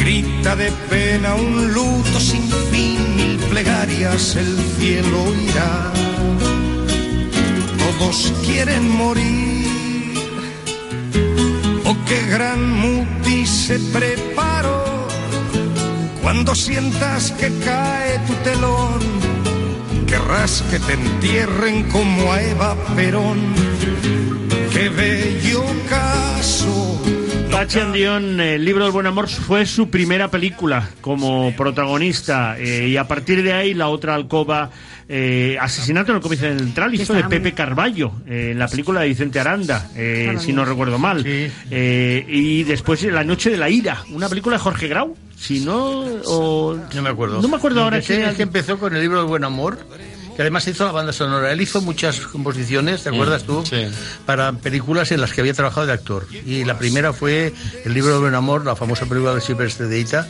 grita 0.02 0.56
de 0.56 0.72
pena 0.90 1.36
un 1.36 1.74
luto 1.74 2.20
sin 2.20 2.50
fin, 2.72 2.98
mil 3.16 3.38
plegarias 3.52 4.36
el 4.36 4.58
cielo 4.78 5.20
irá. 5.50 5.94
Todos 7.84 8.34
quieren 8.44 8.90
morir. 8.90 10.16
Oh, 11.86 11.96
qué 12.08 12.20
gran 12.36 12.62
muti 12.84 13.46
se 13.46 13.78
preparó. 13.98 15.08
Cuando 16.24 16.56
sientas 16.56 17.32
que 17.34 17.50
cae 17.64 18.20
tu 18.28 18.34
telón, 18.50 19.00
querrás 20.08 20.64
que 20.72 20.80
te 20.80 20.94
entierren 20.94 21.84
como 21.92 22.34
a 22.34 22.42
Eva 22.42 22.76
Perón. 22.96 23.40
Qué 24.74 24.90
bello 24.90 25.64
caso. 25.88 26.82
Dion, 27.94 28.40
el 28.40 28.66
libro 28.66 28.84
del 28.86 28.92
buen 28.92 29.06
amor 29.06 29.30
fue 29.30 29.66
su 29.66 29.90
primera 29.90 30.30
película 30.32 30.90
como 31.00 31.54
protagonista 31.56 32.58
eh, 32.58 32.88
y 32.90 32.98
a 32.98 33.08
partir 33.08 33.44
de 33.44 33.54
ahí 33.54 33.74
la 33.74 33.88
otra 33.90 34.16
alcoba 34.16 34.70
eh, 35.08 35.58
Asesinato 35.60 36.12
en 36.12 36.18
el 36.18 36.22
Comisario 36.24 36.58
Central 36.58 36.94
hizo 36.96 37.14
de 37.14 37.20
Pepe 37.30 37.54
Carballo 37.54 38.14
eh, 38.28 38.50
en 38.52 38.60
la 38.60 38.68
película 38.68 39.02
de 39.02 39.10
Vicente 39.10 39.40
Aranda, 39.40 39.90
eh, 39.96 40.36
si 40.40 40.54
no 40.54 40.66
recuerdo 40.66 40.98
mal. 40.98 41.24
Eh, 41.70 42.26
y 42.28 42.64
después 42.64 43.04
La 43.04 43.24
Noche 43.24 43.50
de 43.52 43.58
la 43.58 43.70
Ira, 43.70 44.04
una 44.12 44.28
película 44.30 44.56
de 44.56 44.62
Jorge 44.64 44.88
Grau, 44.88 45.16
si 45.38 45.60
no... 45.60 46.02
o- 46.26 46.78
No 46.96 47.02
me 47.02 47.10
acuerdo. 47.10 47.42
No 47.42 47.48
me 47.48 47.58
acuerdo 47.58 47.84
ahora 47.84 47.98
que 48.02 48.36
que 48.38 48.44
empezó 48.44 48.78
con 48.80 48.96
el 48.96 49.02
libro 49.02 49.20
del 49.20 49.28
buen 49.28 49.44
amor, 49.44 49.80
que 50.42 50.46
además 50.46 50.68
hizo 50.68 50.86
la 50.86 50.92
banda 50.92 51.14
sonora. 51.14 51.52
Él 51.52 51.62
hizo 51.62 51.82
muchas 51.82 52.20
composiciones, 52.20 53.04
¿te 53.04 53.10
acuerdas 53.10 53.44
tú? 53.44 53.64
sí. 53.64 53.88
Para 54.26 54.52
películas 54.54 55.12
en 55.12 55.22
las 55.22 55.34
que 55.34 55.42
había 55.42 55.54
trabajado 55.54 55.86
de 55.86 55.94
actor. 55.94 56.26
Y 56.32 56.64
la 56.66 56.80
primera 56.80 57.14
fue 57.14 57.54
El 57.86 57.94
libro 57.94 58.14
de 58.14 58.20
buen 58.22 58.34
amor, 58.34 58.66
la 58.66 58.76
famosa 58.76 59.06
película 59.06 59.36
de 59.36 59.42
Silvestre 59.42 59.86
de 59.86 60.00
Ita. 60.00 60.28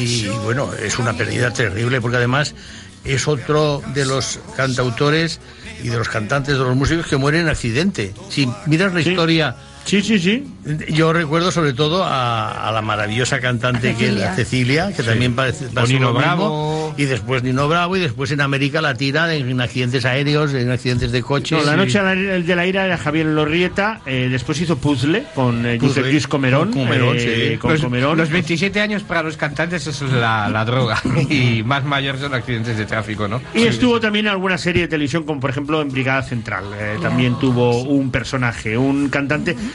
Y 0.00 0.26
bueno, 0.42 0.72
es 0.74 0.98
una 0.98 1.12
pérdida 1.12 1.52
terrible 1.52 2.00
porque 2.00 2.16
además 2.16 2.56
es 3.04 3.28
otro 3.28 3.82
de 3.94 4.04
los 4.04 4.40
cantautores 4.56 5.38
y 5.80 5.90
de 5.90 5.96
los 5.96 6.08
cantantes, 6.08 6.58
de 6.58 6.64
los 6.64 6.74
músicos 6.74 7.06
que 7.06 7.16
mueren 7.16 7.42
en 7.42 7.48
accidente. 7.48 8.14
Si 8.28 8.48
miras 8.66 8.92
la 8.94 9.00
historia... 9.00 9.52
Sí, 9.52 9.75
sí, 10.02 10.18
sí. 10.18 10.44
Yo 10.88 11.12
recuerdo 11.12 11.52
sobre 11.52 11.72
todo 11.72 12.02
a, 12.04 12.68
a 12.68 12.72
la 12.72 12.82
maravillosa 12.82 13.38
cantante 13.40 13.94
que 13.94 14.08
es 14.08 14.14
la 14.14 14.34
Cecilia, 14.34 14.92
que 14.94 15.02
también 15.04 15.34
parece 15.34 15.66
O 15.66 15.86
Nino 15.86 16.08
mismo. 16.08 16.12
Bravo. 16.14 16.94
y 16.96 17.04
después 17.04 17.42
Nino 17.44 17.68
Bravo 17.68 17.96
y 17.96 18.00
después 18.00 18.30
en 18.32 18.40
América 18.40 18.80
Latina 18.80 19.32
en 19.32 19.60
accidentes 19.60 20.04
aéreos, 20.04 20.52
en 20.54 20.70
accidentes 20.70 21.12
de 21.12 21.22
coches. 21.22 21.58
No, 21.58 21.64
la 21.64 21.76
noche 21.76 22.02
de 22.02 22.04
la- 22.16 22.38
de 22.40 22.56
la 22.56 22.66
ira 22.66 22.84
era 22.84 22.98
Javier 22.98 23.26
Lorrieta, 23.26 24.00
eh, 24.06 24.28
después 24.30 24.60
hizo 24.60 24.76
Puzzle 24.78 25.24
con 25.34 25.64
eh, 25.64 25.76
Puzzle, 25.78 25.88
Josep 26.02 26.12
Luis 26.12 26.26
Comerón. 26.26 26.72
con 26.72 26.82
Comerón, 26.84 27.16
eh, 27.18 27.50
sí. 27.52 27.58
con 27.58 27.72
los, 27.72 27.80
Comerón. 27.82 28.18
los 28.18 28.28
27 28.30 28.80
años 28.80 29.02
para 29.04 29.22
los 29.22 29.36
cantantes 29.36 29.86
eso 29.86 30.06
es 30.06 30.12
la, 30.12 30.48
la 30.48 30.64
droga 30.64 31.00
y 31.30 31.62
más 31.64 31.84
mayores 31.84 32.20
son 32.20 32.34
accidentes 32.34 32.76
de 32.76 32.86
tráfico, 32.86 33.28
¿no? 33.28 33.40
Y 33.54 33.62
estuvo 33.62 34.00
también 34.00 34.26
en 34.26 34.32
alguna 34.32 34.58
serie 34.58 34.82
de 34.82 34.88
televisión, 34.88 35.22
como 35.24 35.40
por 35.40 35.50
ejemplo 35.50 35.80
en 35.80 35.90
Brigada 35.90 36.22
Central. 36.22 36.64
Eh, 36.76 36.96
también 37.00 37.38
tuvo 37.38 37.82
un 37.84 38.10
personaje, 38.10 38.76
un 38.76 39.08
cantante 39.10 39.54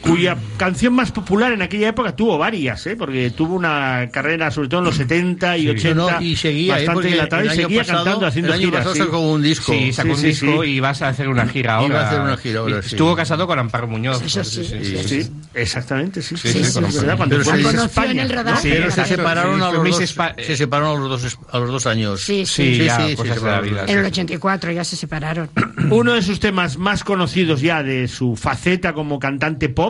cuya 0.00 0.36
canción 0.56 0.94
más 0.94 1.12
popular 1.12 1.52
en 1.52 1.62
aquella 1.62 1.88
época 1.88 2.14
tuvo 2.16 2.38
varias, 2.38 2.86
¿eh? 2.86 2.96
porque 2.96 3.30
tuvo 3.30 3.54
una 3.54 4.08
carrera 4.12 4.50
sobre 4.50 4.68
todo 4.68 4.80
en 4.80 4.86
los 4.86 4.96
70 4.96 5.56
y 5.58 5.62
Sí, 5.62 5.68
80 5.68 5.94
no, 5.94 6.22
y 6.22 6.36
seguía, 6.36 6.74
¿eh? 6.74 6.86
bastante 6.86 6.94
Porque 6.94 7.08
dilatada 7.08 7.44
y 7.44 7.50
seguía 7.50 7.78
pasado- 7.80 8.04
cantando, 8.04 8.26
haciendo 8.26 8.48
el 8.48 8.54
año 8.60 8.64
giras. 8.68 8.78
pasado 8.80 8.94
sí. 8.94 9.00
sacó 9.00 9.18
un 9.20 9.42
disco. 9.42 9.72
Sí, 9.72 9.92
sacó 9.92 10.08
Sí, 10.08 10.12
un 10.14 10.20
sí, 10.20 10.26
disco 10.26 10.62
sí. 10.64 10.70
y 10.70 10.80
vas 10.80 11.02
a 11.02 11.08
hacer 11.08 11.28
una 11.28 11.46
gira 11.46 11.74
ahora. 11.76 11.86
Iba 11.88 12.00
a 12.00 12.06
hacer 12.08 12.20
una 12.20 12.36
gira 12.36 12.60
ahora. 12.60 12.78
Estuvo 12.80 13.16
casado 13.16 13.46
con 13.46 13.58
Amparo 13.58 13.86
Muñoz. 13.88 14.22
Eso 14.22 14.44
sí. 14.44 14.64
sí, 14.64 14.96
Sí, 15.06 15.30
exactamente, 15.54 16.22
sí. 16.22 16.34
Cuando 17.16 17.36
España. 17.40 18.26
Pero 18.62 18.90
se 18.90 19.04
separaron, 19.04 19.62
a 19.62 19.70
los 19.72 19.84
dos, 19.84 19.96
se 20.38 20.56
separaron 20.56 20.96
a 20.96 21.08
los 21.08 21.22
dos, 21.22 21.38
a 21.50 21.58
los 21.58 21.70
dos 21.70 21.86
años. 21.86 22.20
Sí, 22.20 22.44
Sí. 22.46 22.80
En 23.86 23.98
el 23.98 24.04
84 24.06 24.72
ya 24.72 24.84
se 24.84 24.96
separaron. 24.96 25.50
Uno 25.90 26.14
de 26.14 26.22
sus 26.22 26.40
temas 26.40 26.76
más 26.76 27.04
conocidos 27.04 27.60
ya 27.60 27.82
de 27.82 28.08
su 28.08 28.36
faceta 28.36 28.92
como 28.92 29.18
cantante 29.18 29.68
pop 29.68 29.89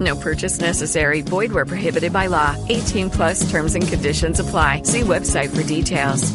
No 0.00 0.16
purchase 0.16 0.60
necessary. 0.60 1.20
Void 1.20 1.52
where 1.52 1.66
prohibited 1.66 2.12
by 2.12 2.28
law. 2.28 2.56
18 2.68 3.10
plus 3.10 3.50
terms 3.50 3.74
and 3.74 3.86
conditions 3.86 4.40
apply. 4.40 4.82
See 4.84 5.02
website 5.02 5.54
for 5.54 5.62
details. 5.62 6.32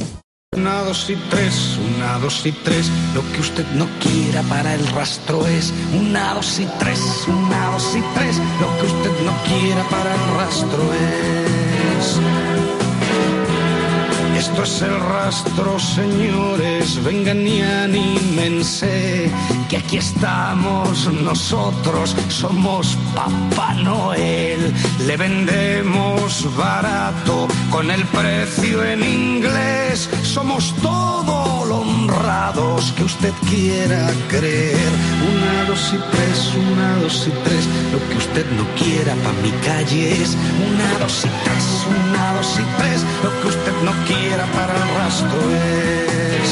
Una, 0.55 0.83
dos 0.83 1.09
y 1.09 1.17
tres, 1.29 1.77
una, 1.97 2.17
dos 2.19 2.45
y 2.45 2.51
tres. 2.63 2.89
Lo 3.13 3.21
que 3.33 3.41
usted 3.41 3.65
no 3.75 3.87
quiera 3.99 4.41
para 4.43 4.73
el 4.73 4.87
rastro 4.87 5.45
es 5.47 5.73
una, 5.93 6.33
dos 6.33 6.59
y 6.59 6.65
tres, 6.79 6.99
una, 7.27 7.71
dos 7.71 7.93
y 7.93 8.01
tres. 8.13 8.37
Lo 8.61 8.67
que 8.79 8.85
usted 8.85 9.11
no 9.25 9.33
quiera 9.43 9.83
para 9.89 10.13
el 10.13 10.37
rastro 10.37 10.93
es. 10.93 12.54
Esto 14.47 14.61
es 14.61 14.81
el 14.83 14.99
rastro, 14.99 15.79
señores. 15.79 17.03
Vengan 17.03 17.47
y 17.47 17.63
anímense. 17.63 19.31
Que 19.67 19.77
aquí 19.77 19.97
estamos 19.97 21.11
nosotros. 21.11 22.15
Somos 22.29 22.95
Papá 23.15 23.73
Noel. 23.73 24.71
Le 25.07 25.17
vendemos 25.17 26.55
barato 26.55 27.47
con 27.71 27.89
el 27.89 28.05
precio 28.05 28.83
en 28.83 29.03
inglés. 29.03 30.11
Somos 30.21 30.75
todo 30.75 31.23
lo 31.25 31.54
honrados 31.75 32.91
que 32.95 33.03
usted 33.03 33.33
quiera 33.49 34.11
creer. 34.29 34.91
Una, 35.31 35.65
dos 35.67 35.93
y 35.93 35.99
tres, 36.11 36.53
una, 36.71 36.95
dos 37.01 37.27
y 37.27 37.31
tres. 37.43 37.67
Lo 37.91 37.99
que 38.09 38.17
usted 38.17 38.45
no 38.57 38.65
quiera 38.75 39.13
pa' 39.23 39.33
mi 39.43 39.51
calle 39.65 40.21
es 40.21 40.37
una, 40.67 40.99
dos 40.99 41.25
y 41.25 41.29
tres, 41.43 41.65
una, 41.87 42.33
dos 42.33 42.59
y 42.59 42.65
tres. 42.77 43.03
Lo 43.23 43.31
que 43.41 43.47
usted 43.47 43.73
no 43.83 43.91
quiera 44.05 44.45
para 44.57 44.73
el 44.73 44.95
rastro 44.97 45.39
es. 45.51 46.49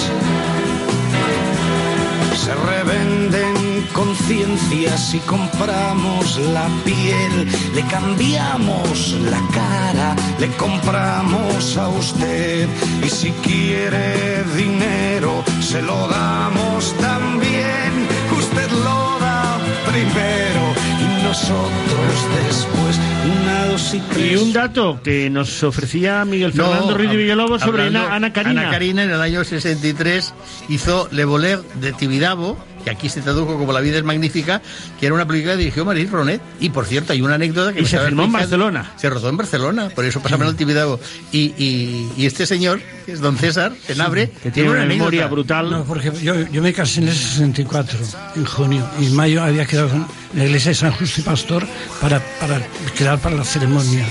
Se 2.43 2.53
revenden 2.55 3.62
conciencias 3.93 5.13
y 5.13 5.19
compramos 5.19 6.39
la 6.53 6.67
piel, 6.83 7.47
le 7.75 7.81
cambiamos 7.83 9.15
la 9.29 9.41
cara, 9.53 10.15
le 10.39 10.47
compramos 10.57 11.77
a 11.77 11.87
usted 11.89 12.67
y 13.03 13.09
si 13.09 13.31
quiere 13.43 14.43
dinero 14.55 15.43
se 15.61 15.81
lo 15.81 16.07
damos 16.07 16.93
también. 16.99 17.91
Usted 18.37 18.71
lo 18.71 19.19
da 19.19 19.57
primero 19.91 20.63
y 20.99 21.23
nosotros 21.23 22.15
después. 22.45 22.99
Una, 23.41 23.65
dos 23.67 23.93
y 23.93 23.99
tres. 23.99 24.31
Y 24.31 24.35
un 24.35 24.53
dato 24.53 24.99
que 25.03 25.29
nos 25.29 25.63
ofrecía 25.63 26.25
Miguel 26.25 26.51
Fernando 26.51 26.91
No, 26.91 26.97
Ruiz 26.97 27.09
de 27.09 27.17
Villalobos 27.17 27.61
sobre 27.61 27.87
Ana, 27.87 28.13
Ana 28.13 28.33
Karina. 28.33 28.61
Ana 28.61 28.71
Karina 28.71 29.03
en 29.03 29.11
el 29.11 29.21
año 29.21 29.43
63 29.43 30.33
hizo 30.69 31.07
Le 31.11 31.25
Voler 31.25 31.61
de 31.75 31.93
Tibidabo, 31.93 32.57
que 32.83 32.89
aquí 32.89 33.09
se 33.09 33.21
tradujo 33.21 33.57
como 33.57 33.71
La 33.73 33.79
vida 33.79 33.97
es 33.97 34.03
magnífica, 34.03 34.61
que 34.99 35.05
era 35.05 35.15
una 35.15 35.25
película 35.25 35.53
que 35.53 35.59
dirigió 35.59 35.85
Maris 35.85 36.09
Ronet. 36.09 36.41
Y 36.59 36.69
por 36.69 36.85
cierto, 36.85 37.13
hay 37.13 37.21
una 37.21 37.35
anécdota 37.35 37.73
que 37.73 37.81
Y 37.81 37.85
se 37.85 37.99
filmó 37.99 38.23
en. 38.23 38.31
Barcelona. 38.31 38.91
Se 38.97 39.09
rodó 39.09 39.29
en 39.29 39.37
Barcelona, 39.37 39.89
por 39.89 40.05
eso 40.05 40.19
pasaba 40.21 40.43
en 40.45 40.49
el 40.51 40.55
Tibidabo. 40.55 40.99
Y, 41.31 41.53
y, 41.57 42.11
y 42.17 42.25
este 42.25 42.45
señor, 42.45 42.81
que 43.05 43.13
es 43.13 43.21
don 43.21 43.37
César, 43.37 43.73
Tenabre, 43.87 44.29
que 44.29 44.51
tiene 44.51 44.69
una 44.69 44.85
memoria 44.85 45.27
brutal. 45.27 45.69
No, 45.69 45.83
porque 45.83 46.11
yo, 46.21 46.35
yo 46.49 46.61
me 46.61 46.73
casé 46.73 47.01
en 47.01 47.09
el 47.09 47.15
64, 47.15 47.99
en 48.35 48.45
junio, 48.45 48.87
y 48.99 49.07
en 49.07 49.15
mayo 49.15 49.43
había 49.43 49.65
quedado 49.65 49.89
con 49.89 50.07
la 50.35 50.45
iglesia 50.45 50.69
de 50.69 50.75
San 50.75 50.91
Justo 50.91 51.21
y 51.21 51.23
Pastor 51.23 51.67
para, 52.01 52.19
para 52.39 52.61
quedar 52.97 53.19
para 53.19 53.35
la 53.35 53.43
ceremonia. 53.43 54.05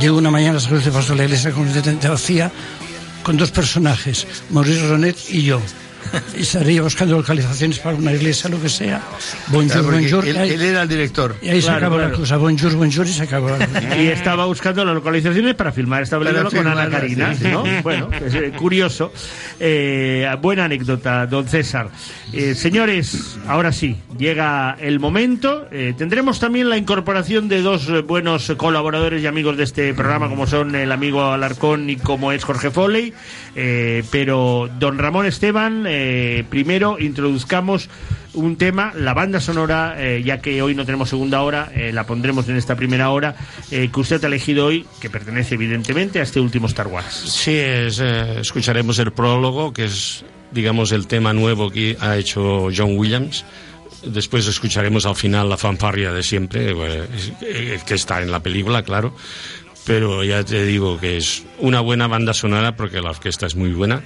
Llego 0.00 0.18
una 0.18 0.30
mañana 0.30 0.58
a 0.58 0.60
San 0.60 0.72
Justo 0.72 0.88
y 0.88 0.92
Pastor, 0.92 1.16
la 1.16 1.24
iglesia 1.24 1.52
completamente 1.52 2.08
vacía, 2.08 2.50
con 3.22 3.36
dos 3.36 3.50
personajes, 3.50 4.26
Maurice 4.50 4.88
Ronet 4.88 5.16
y 5.30 5.42
yo. 5.42 5.60
Y 6.36 6.40
estaría 6.42 6.82
buscando 6.82 7.16
localizaciones 7.16 7.78
para 7.78 7.96
una 7.96 8.12
iglesia, 8.12 8.50
lo 8.50 8.60
que 8.60 8.68
sea. 8.68 9.00
Bonjour, 9.48 9.82
Claro, 9.82 9.90
bonjour. 9.90 10.26
él, 10.26 10.36
él 10.36 10.62
era 10.62 10.82
el 10.82 10.88
director. 10.88 11.36
y 11.42 11.48
ahí 11.48 11.60
se 11.60 11.66
Claro, 11.68 11.78
acabó 11.78 11.96
claro. 11.96 12.10
la 12.12 12.16
cosa. 12.18 12.36
Bonjour, 12.36 12.74
bonjour, 12.74 13.06
y 13.06 13.12
se 13.12 13.22
acabó 13.22 13.48
la 13.50 13.66
cosa. 13.66 13.96
Y 14.02 14.06
estaba 14.08 14.44
buscando 14.46 14.84
las 14.84 14.94
localizaciones 14.94 15.54
para 15.54 15.72
filmar 15.72 16.02
esta 16.02 16.18
película 16.18 16.44
con 16.50 16.66
Ana 16.66 16.88
Karina, 16.90 17.34
sí, 17.34 17.44
sí. 17.44 17.48
¿no? 17.50 17.64
Bueno, 17.82 18.10
es 18.24 18.34
eh, 18.34 18.52
curioso. 18.56 19.12
Eh, 19.60 20.28
buena 20.40 20.64
anécdota, 20.66 21.26
don 21.26 21.46
César. 21.48 21.88
Eh, 22.32 22.54
señores, 22.54 23.38
ahora 23.46 23.72
sí, 23.72 23.96
llega 24.18 24.76
el 24.80 25.00
momento. 25.00 25.66
Eh, 25.70 25.94
tendremos 25.96 26.38
también 26.40 26.68
la 26.68 26.76
incorporación 26.76 27.48
de 27.48 27.62
dos 27.62 27.88
buenos 28.06 28.52
colaboradores 28.56 29.22
y 29.22 29.26
amigos 29.26 29.56
de 29.56 29.64
este 29.64 29.94
programa, 29.94 30.28
como 30.28 30.46
son 30.46 30.74
el 30.74 30.92
amigo 30.92 31.24
Alarcón 31.32 31.88
y 31.90 31.96
como 31.96 32.32
es 32.32 32.44
Jorge 32.44 32.70
Foley. 32.70 33.12
Eh, 33.54 34.02
pero, 34.10 34.68
don 34.78 34.98
Ramón 34.98 35.24
Esteban, 35.26 35.86
eh, 35.96 36.44
primero 36.48 36.98
introduzcamos 36.98 37.88
un 38.34 38.56
tema, 38.56 38.92
la 38.94 39.14
banda 39.14 39.40
sonora, 39.40 39.96
eh, 39.98 40.22
ya 40.22 40.40
que 40.40 40.60
hoy 40.60 40.74
no 40.74 40.84
tenemos 40.84 41.08
segunda 41.08 41.40
hora, 41.40 41.70
eh, 41.74 41.90
la 41.92 42.04
pondremos 42.04 42.48
en 42.48 42.56
esta 42.56 42.76
primera 42.76 43.10
hora, 43.10 43.34
eh, 43.70 43.88
que 43.92 44.00
usted 44.00 44.22
ha 44.22 44.26
elegido 44.26 44.66
hoy, 44.66 44.84
que 45.00 45.08
pertenece 45.08 45.54
evidentemente 45.54 46.20
a 46.20 46.22
este 46.22 46.38
último 46.40 46.66
Star 46.66 46.86
Wars. 46.88 47.14
Sí, 47.14 47.56
es, 47.56 47.98
eh, 47.98 48.40
escucharemos 48.40 48.98
el 48.98 49.12
prólogo, 49.12 49.72
que 49.72 49.86
es, 49.86 50.24
digamos, 50.52 50.92
el 50.92 51.06
tema 51.06 51.32
nuevo 51.32 51.70
que 51.70 51.96
ha 51.98 52.16
hecho 52.18 52.68
John 52.76 52.98
Williams. 52.98 53.44
Después 54.04 54.46
escucharemos 54.46 55.06
al 55.06 55.16
final 55.16 55.48
la 55.48 55.56
fanfarria 55.56 56.12
de 56.12 56.22
siempre, 56.22 56.72
eh, 56.72 57.04
eh, 57.40 57.78
que 57.86 57.94
está 57.94 58.20
en 58.20 58.30
la 58.30 58.40
película, 58.40 58.82
claro. 58.82 59.16
Pero 59.86 60.22
ya 60.24 60.44
te 60.44 60.64
digo 60.66 60.98
que 61.00 61.16
es 61.16 61.44
una 61.58 61.80
buena 61.80 62.06
banda 62.06 62.34
sonora 62.34 62.76
porque 62.76 63.00
la 63.00 63.10
orquesta 63.10 63.46
es 63.46 63.54
muy 63.54 63.70
buena. 63.70 64.02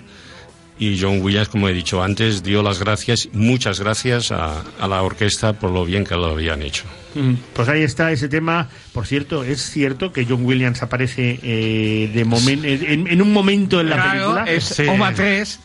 Y 0.81 0.99
John 0.99 1.21
Williams, 1.21 1.49
como 1.51 1.69
he 1.69 1.75
dicho 1.75 2.03
antes, 2.03 2.43
dio 2.43 2.63
las 2.63 2.81
gracias, 2.81 3.29
muchas 3.33 3.79
gracias 3.79 4.33
a, 4.33 4.63
a 4.81 4.89
la 4.89 5.03
orquesta 5.03 5.53
por 5.53 5.71
lo 5.71 5.85
bien 5.85 6.05
que 6.05 6.15
lo 6.17 6.27
habían 6.31 6.63
hecho. 6.63 6.85
Mm, 7.15 7.35
Pues 7.53 7.69
ahí 7.69 7.83
está 7.83 8.11
ese 8.13 8.29
tema. 8.31 8.69
Por 8.95 9.07
cierto, 9.07 9.45
es 9.45 9.61
cierto 9.61 10.11
que 10.13 10.25
John 10.25 10.45
Williams 10.47 10.83
aparece 10.83 11.39
eh, 11.43 12.11
de 12.15 12.25
momen- 12.25 12.65
en, 12.65 13.07
en 13.09 13.21
un 13.21 13.31
momento 13.33 13.79
en 13.81 13.91
la 13.91 13.97
Claro, 13.97 14.11
película. 14.35 14.45
es 14.47 14.65
Sí. 14.65 14.85
Oma 14.89 15.13
3. 15.13 15.61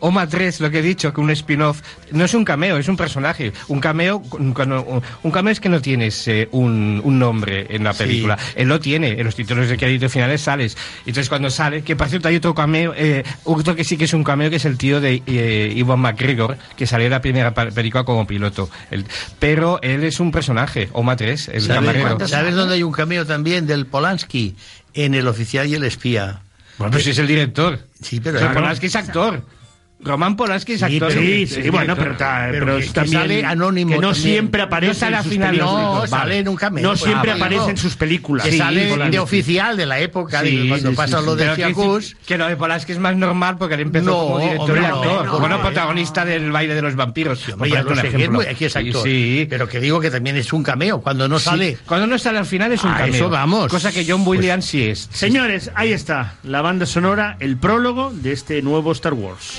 Oma 0.00 0.26
3, 0.28 0.60
lo 0.60 0.70
que 0.70 0.78
he 0.78 0.82
dicho, 0.82 1.12
que 1.12 1.20
un 1.20 1.30
spin-off 1.30 1.80
no 2.12 2.24
es 2.24 2.34
un 2.34 2.44
cameo, 2.44 2.76
es 2.78 2.88
un 2.88 2.96
personaje. 2.96 3.52
Un 3.68 3.80
cameo, 3.80 4.20
cuando- 4.54 5.02
un 5.22 5.30
cameo 5.30 5.52
es 5.52 5.60
que 5.60 5.68
no 5.68 5.80
tienes 5.80 6.26
eh, 6.28 6.48
un, 6.52 7.00
un 7.04 7.18
nombre 7.18 7.66
en 7.70 7.84
la 7.84 7.92
Sí. 7.92 7.98
película. 8.04 8.38
Él 8.54 8.68
lo 8.68 8.80
tiene, 8.80 9.12
en 9.12 9.24
los 9.24 9.34
títulos 9.34 9.68
de 9.68 9.76
crédito 9.76 10.08
finales 10.08 10.40
sales. 10.42 10.76
Entonces 11.00 11.28
cuando 11.28 11.50
sale, 11.50 11.82
que 11.82 11.96
por 11.96 12.08
cierto 12.08 12.28
hay 12.28 12.36
otro 12.36 12.54
cameo, 12.54 12.94
eh, 12.96 13.24
otro 13.44 13.74
que 13.74 13.84
sí 13.84 13.96
que 13.96 14.04
es 14.04 14.12
un 14.14 14.24
cameo, 14.24 14.50
que 14.50 14.56
es 14.56 14.64
el 14.64 14.78
tío 14.78 15.00
de 15.00 15.22
eh, 15.26 15.72
Ivan 15.76 16.00
McGregor, 16.00 16.56
que 16.76 16.86
salió 16.86 17.06
en 17.06 17.12
la 17.12 17.20
primera 17.20 17.52
película 17.54 18.04
como 18.04 18.26
piloto. 18.26 18.68
El- 18.90 19.04
pero 19.38 19.80
él 19.82 20.04
es 20.04 20.20
un 20.20 20.30
personaje, 20.32 20.88
Oma 20.92 21.16
3, 21.16 21.48
el 21.48 21.62
¿Sabes, 21.62 21.74
camarero. 21.92 22.26
¿Sabes 22.28 22.54
dónde 22.54 22.74
hay 22.74 22.82
un 22.82 22.92
cameo 22.92 23.26
también 23.26 23.66
del 23.66 23.86
Polanski? 23.86 24.56
En 24.94 25.14
El 25.14 25.28
oficial 25.28 25.66
y 25.68 25.74
el 25.74 25.84
espía. 25.84 26.40
Bueno, 26.78 26.92
pues 26.92 27.04
sí 27.04 27.10
es 27.10 27.18
el 27.18 27.26
director. 27.26 27.78
Sí, 28.02 28.20
pero... 28.20 28.38
Pero 28.38 28.52
Polanski 28.54 28.86
es 28.86 28.96
actor. 28.96 29.42
Roman 30.00 30.36
Polanski 30.36 30.74
es 30.74 30.82
actor. 30.84 31.10
Sí, 31.12 31.18
sí, 31.18 31.56
director. 31.56 31.70
bueno, 31.72 31.96
pero, 31.96 32.16
ta- 32.16 32.46
Pero 32.52 32.64
pero 32.66 32.76
que- 32.78 32.82
es 32.84 32.88
que 32.88 32.94
también 32.94 33.20
sale 33.20 33.44
anónimo 33.44 33.90
que 33.90 33.96
no 33.96 34.12
también. 34.12 34.22
siempre 34.32 34.62
aparece 34.62 35.10
No 35.10 35.16
en 35.16 35.22
sus 35.24 35.32
final, 35.32 35.50
películas. 35.50 35.74
No, 35.82 35.92
Vale. 35.94 36.08
sale 36.08 36.38
en 36.38 36.48
un 36.48 36.56
cameo. 36.56 36.82
No 36.84 36.96
siempre 36.96 37.30
Ah, 37.32 37.34
aparece 37.34 37.54
digo, 37.60 37.70
en 37.70 37.76
sus 37.78 37.96
películas. 37.96 38.46
Que 38.46 38.52
Sí, 38.52 38.58
sale 38.58 38.88
Polanski. 38.90 39.12
de 39.12 39.18
oficial 39.18 39.76
de 39.76 39.86
la 39.86 39.98
época, 39.98 40.40
Sí, 40.42 40.56
de 40.56 40.68
cuando 40.68 40.90
sí, 40.90 40.96
pasa 40.96 41.18
sí, 41.18 41.24
lo 41.26 41.32
sí. 41.32 41.38
de 41.40 41.48
que, 41.48 41.54
Fiacus. 41.56 42.06
sí, 42.06 42.14
que 42.26 42.38
lo 42.38 42.46
de 42.46 42.56
Polanski 42.56 42.92
es 42.92 42.98
más 43.00 43.16
normal 43.16 43.56
porque 43.58 43.74
él 43.74 43.80
empezó 43.80 44.06
No, 44.06 44.18
como 44.18 44.38
director 44.38 44.60
hombre, 44.70 44.80
y 44.80 44.82
no, 44.88 44.96
actor. 44.96 45.26
no, 45.26 45.38
bueno, 45.40 45.56
no, 45.56 45.62
protagonista 45.64 46.24
del 46.24 46.52
baile 46.52 46.74
de 46.74 46.82
los 46.82 46.94
vampiros. 46.94 47.48
Hombre, 47.48 47.70
ya 47.70 47.82
lo 47.82 47.96
sé, 47.96 48.08
que 48.08 48.48
aquí 48.50 48.64
es 48.66 48.76
actor. 48.76 49.02
Sí, 49.02 49.38
sí. 49.40 49.46
Pero 49.50 49.68
que 49.68 49.80
digo 49.80 50.00
que 50.00 50.10
también 50.12 50.36
es 50.36 50.52
un 50.52 50.62
cameo. 50.62 51.00
Cuando 51.00 51.26
no 51.28 51.38
Sí. 51.40 51.46
sale... 51.46 51.78
Cuando 51.86 52.06
no 52.06 52.18
sale 52.18 52.38
al 52.38 52.46
final 52.46 52.70
es 52.70 52.84
un 52.84 52.92
cameo. 52.92 53.14
eso 53.14 53.28
vamos. 53.28 53.68
Pues 53.68 53.82
Cosa 53.82 53.92
que 53.92 54.06
John 54.08 54.22
Williams 54.24 54.64
sí 54.64 54.84
es. 54.84 55.08
Señores, 55.12 55.72
ahí 55.74 55.92
está 55.92 56.34
la 56.44 56.62
banda 56.62 56.86
sonora, 56.86 57.36
el 57.40 57.56
prólogo 57.56 58.12
de 58.14 58.32
este 58.32 58.62
nuevo 58.62 58.92
Star 58.92 59.14
Wars. 59.14 59.58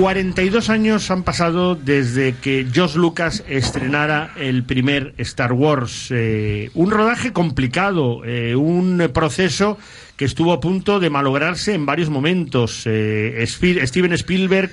...42 0.00 0.70
años 0.70 1.10
han 1.10 1.24
pasado 1.24 1.74
desde 1.74 2.32
que 2.32 2.66
Josh 2.74 2.94
Lucas 2.94 3.44
estrenara 3.46 4.32
el 4.38 4.64
primer 4.64 5.12
Star 5.18 5.52
Wars. 5.52 6.08
eh, 6.10 6.70
un 6.72 6.90
rodaje 6.90 7.34
complicado, 7.34 8.24
eh, 8.24 8.56
un 8.56 9.10
proceso 9.12 9.76
que 10.16 10.24
estuvo 10.24 10.54
a 10.54 10.60
punto 10.60 11.00
de 11.00 11.10
malograrse 11.10 11.74
en 11.74 11.84
varios 11.84 12.08
momentos. 12.08 12.84
Eh, 12.86 13.44
Steven 13.46 14.12
Spielberg 14.14 14.70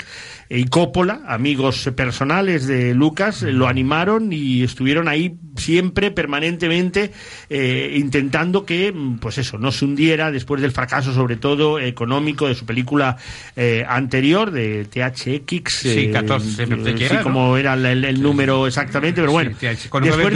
y 0.49 0.63
Coppola, 0.65 1.21
amigos 1.27 1.89
personales 1.95 2.67
de 2.67 2.93
Lucas, 2.93 3.41
lo 3.41 3.67
animaron 3.67 4.31
y 4.31 4.63
estuvieron 4.63 5.07
ahí 5.07 5.36
siempre, 5.57 6.12
permanentemente, 6.12 7.12
eh, 7.49 7.93
intentando 7.97 8.65
que, 8.65 8.93
pues 9.19 9.38
eso, 9.39 9.57
no 9.57 9.71
se 9.71 9.86
hundiera 9.86 10.31
después 10.31 10.62
del 10.62 10.71
fracaso, 10.71 11.13
sobre 11.13 11.36
todo 11.36 11.79
económico, 11.79 12.47
de 12.47 12.55
su 12.55 12.65
película 12.65 13.17
eh, 13.55 13.83
anterior, 13.88 14.51
de 14.51 14.86
THX. 14.86 15.73
Sí, 15.73 16.10
14, 16.12 16.63
eh, 16.63 16.67
te 16.67 17.10
sí, 17.10 17.15
como 17.23 17.57
era 17.57 17.73
el, 17.73 18.05
el- 18.05 18.21
número 18.21 18.67
exactamente, 18.67 19.21
pero 19.21 19.31
bueno, 19.31 19.51
Sí, 19.60 19.67
después 19.67 20.33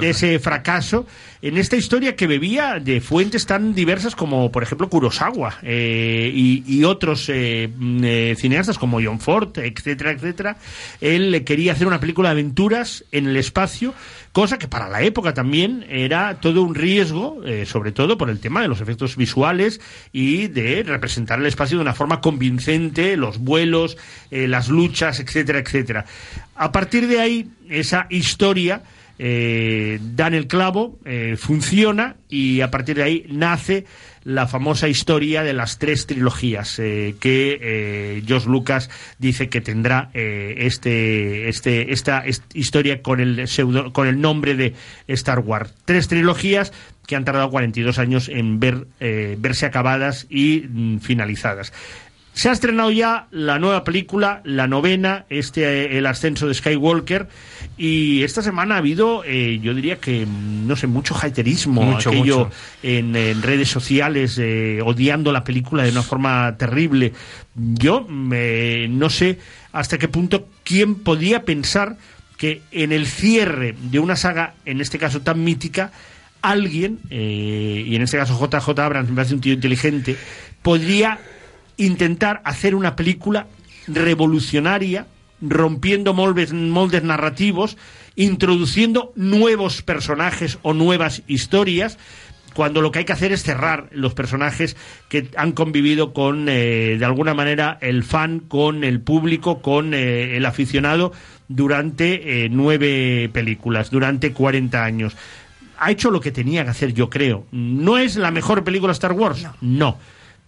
de- 0.00 0.10
ese 0.10 0.38
fracaso, 0.38 1.06
en 1.46 1.58
esta 1.58 1.76
historia 1.76 2.16
que 2.16 2.26
bebía 2.26 2.80
de 2.80 3.00
fuentes 3.00 3.46
tan 3.46 3.72
diversas 3.72 4.16
como, 4.16 4.50
por 4.50 4.64
ejemplo, 4.64 4.88
Kurosawa 4.88 5.54
eh, 5.62 6.28
y, 6.34 6.82
otros 6.82 7.28
eh, 7.28 7.70
mm, 7.72 8.04
eh, 8.04 8.34
cineastas 8.36 8.78
como 8.78 9.00
John 9.00 9.20
Ford, 9.20 9.56
etcétera, 9.56 10.10
etcétera, 10.10 10.56
él 11.00 11.44
quería 11.44 11.72
hacer 11.72 11.86
una 11.86 12.00
película 12.00 12.30
de 12.30 12.32
aventuras 12.32 13.04
en 13.12 13.28
el 13.28 13.36
espacio, 13.36 13.94
cosa 14.32 14.58
que 14.58 14.66
para 14.66 14.88
la 14.88 15.02
época 15.02 15.34
también 15.34 15.86
era 15.88 16.40
todo 16.40 16.62
un 16.62 16.74
riesgo, 16.74 17.40
sobre 17.64 17.92
todo 17.92 18.18
por 18.18 18.28
el 18.28 18.40
tema 18.40 18.60
de 18.60 18.68
los 18.68 18.80
efectos 18.80 19.16
visuales 19.16 19.80
y 20.12 20.48
de 20.48 20.82
representar 20.82 21.38
el 21.38 21.46
espacio 21.46 21.78
de 21.78 21.82
una 21.82 21.94
forma 21.94 22.20
convincente, 22.20 23.16
los 23.16 23.38
vuelos, 23.38 23.96
las 24.30 24.68
luchas, 24.68 25.20
etcétera, 25.20 25.60
etcétera. 25.60 26.04
A 26.56 26.72
partir 26.72 27.06
de 27.06 27.20
ahí, 27.20 27.48
esa 27.68 28.06
historia 28.10 28.82
eh, 29.18 29.98
dan 30.14 30.34
el 30.34 30.46
clavo, 30.46 30.98
eh, 31.04 31.36
funciona 31.38 32.16
y 32.28 32.60
a 32.60 32.70
partir 32.70 32.96
de 32.96 33.02
ahí 33.02 33.26
nace 33.28 33.84
la 34.24 34.46
famosa 34.48 34.88
historia 34.88 35.42
de 35.44 35.52
las 35.52 35.78
tres 35.78 36.06
trilogías 36.06 36.78
eh, 36.80 37.14
que 37.20 38.22
Josh 38.28 38.46
Lucas 38.46 38.90
dice 39.18 39.48
que 39.48 39.60
tendrá 39.60 40.10
este, 40.14 41.48
este, 41.48 41.92
esta 41.92 42.26
est- 42.26 42.42
historia 42.54 43.02
con 43.02 43.20
el, 43.20 43.46
con 43.92 44.08
el 44.08 44.20
nombre 44.20 44.54
de 44.54 44.74
Star 45.06 45.38
Wars. 45.40 45.72
Tres 45.84 46.08
trilogías 46.08 46.72
que 47.06 47.14
han 47.14 47.24
tardado 47.24 47.50
42 47.50 47.98
años 48.00 48.28
en 48.28 48.58
ver, 48.58 48.86
verse 49.38 49.64
acabadas 49.66 50.26
y 50.28 50.64
mm, 50.68 50.98
finalizadas. 50.98 51.72
Se 52.36 52.50
ha 52.50 52.52
estrenado 52.52 52.90
ya 52.90 53.28
la 53.30 53.58
nueva 53.58 53.82
película, 53.82 54.42
la 54.44 54.66
novena, 54.66 55.24
este 55.30 55.62
eh, 55.62 55.96
El 55.96 56.04
ascenso 56.04 56.46
de 56.46 56.52
Skywalker, 56.52 57.28
y 57.78 58.22
esta 58.24 58.42
semana 58.42 58.74
ha 58.74 58.78
habido, 58.78 59.24
eh, 59.24 59.58
yo 59.62 59.72
diría 59.72 59.96
que, 59.96 60.26
no 60.26 60.76
sé, 60.76 60.86
mucho 60.86 61.16
haterismo, 61.16 61.80
Mucho, 61.80 62.10
aquello 62.10 62.38
mucho. 62.40 62.50
En, 62.82 63.16
en 63.16 63.40
redes 63.40 63.70
sociales, 63.70 64.36
eh, 64.38 64.80
odiando 64.84 65.32
la 65.32 65.44
película 65.44 65.84
de 65.84 65.92
una 65.92 66.02
forma 66.02 66.54
terrible. 66.58 67.14
Yo 67.54 68.04
mm, 68.06 68.32
eh, 68.34 68.86
no 68.90 69.08
sé 69.08 69.38
hasta 69.72 69.96
qué 69.96 70.08
punto 70.08 70.46
quién 70.62 70.96
podía 70.96 71.46
pensar 71.46 71.96
que 72.36 72.60
en 72.70 72.92
el 72.92 73.06
cierre 73.06 73.74
de 73.80 73.98
una 73.98 74.14
saga, 74.14 74.56
en 74.66 74.82
este 74.82 74.98
caso 74.98 75.22
tan 75.22 75.42
mítica, 75.42 75.90
alguien, 76.42 76.98
eh, 77.08 77.82
y 77.86 77.96
en 77.96 78.02
este 78.02 78.18
caso 78.18 78.38
JJ 78.38 78.78
Abrams 78.78 79.08
me 79.08 79.16
parece 79.16 79.32
un 79.32 79.40
tío 79.40 79.54
inteligente, 79.54 80.18
podría 80.60 81.18
intentar 81.76 82.40
hacer 82.44 82.74
una 82.74 82.96
película 82.96 83.46
revolucionaria, 83.86 85.06
rompiendo 85.40 86.14
moldes, 86.14 86.52
moldes 86.52 87.02
narrativos, 87.02 87.76
introduciendo 88.16 89.12
nuevos 89.14 89.82
personajes 89.82 90.58
o 90.62 90.72
nuevas 90.72 91.22
historias, 91.26 91.98
cuando 92.54 92.80
lo 92.80 92.90
que 92.90 93.00
hay 93.00 93.04
que 93.04 93.12
hacer 93.12 93.32
es 93.32 93.42
cerrar 93.42 93.88
los 93.92 94.14
personajes 94.14 94.76
que 95.10 95.28
han 95.36 95.52
convivido 95.52 96.14
con, 96.14 96.48
eh, 96.48 96.96
de 96.98 97.04
alguna 97.04 97.34
manera, 97.34 97.76
el 97.82 98.02
fan, 98.02 98.40
con 98.40 98.82
el 98.82 99.00
público, 99.02 99.60
con 99.60 99.92
eh, 99.92 100.38
el 100.38 100.46
aficionado 100.46 101.12
durante 101.48 102.44
eh, 102.44 102.48
nueve 102.48 103.28
películas, 103.30 103.90
durante 103.90 104.32
40 104.32 104.82
años. 104.82 105.14
Ha 105.78 105.90
hecho 105.90 106.10
lo 106.10 106.20
que 106.20 106.32
tenía 106.32 106.64
que 106.64 106.70
hacer, 106.70 106.94
yo 106.94 107.10
creo. 107.10 107.46
¿No 107.52 107.98
es 107.98 108.16
la 108.16 108.30
mejor 108.30 108.64
película 108.64 108.92
Star 108.92 109.12
Wars? 109.12 109.46
no 109.60 109.98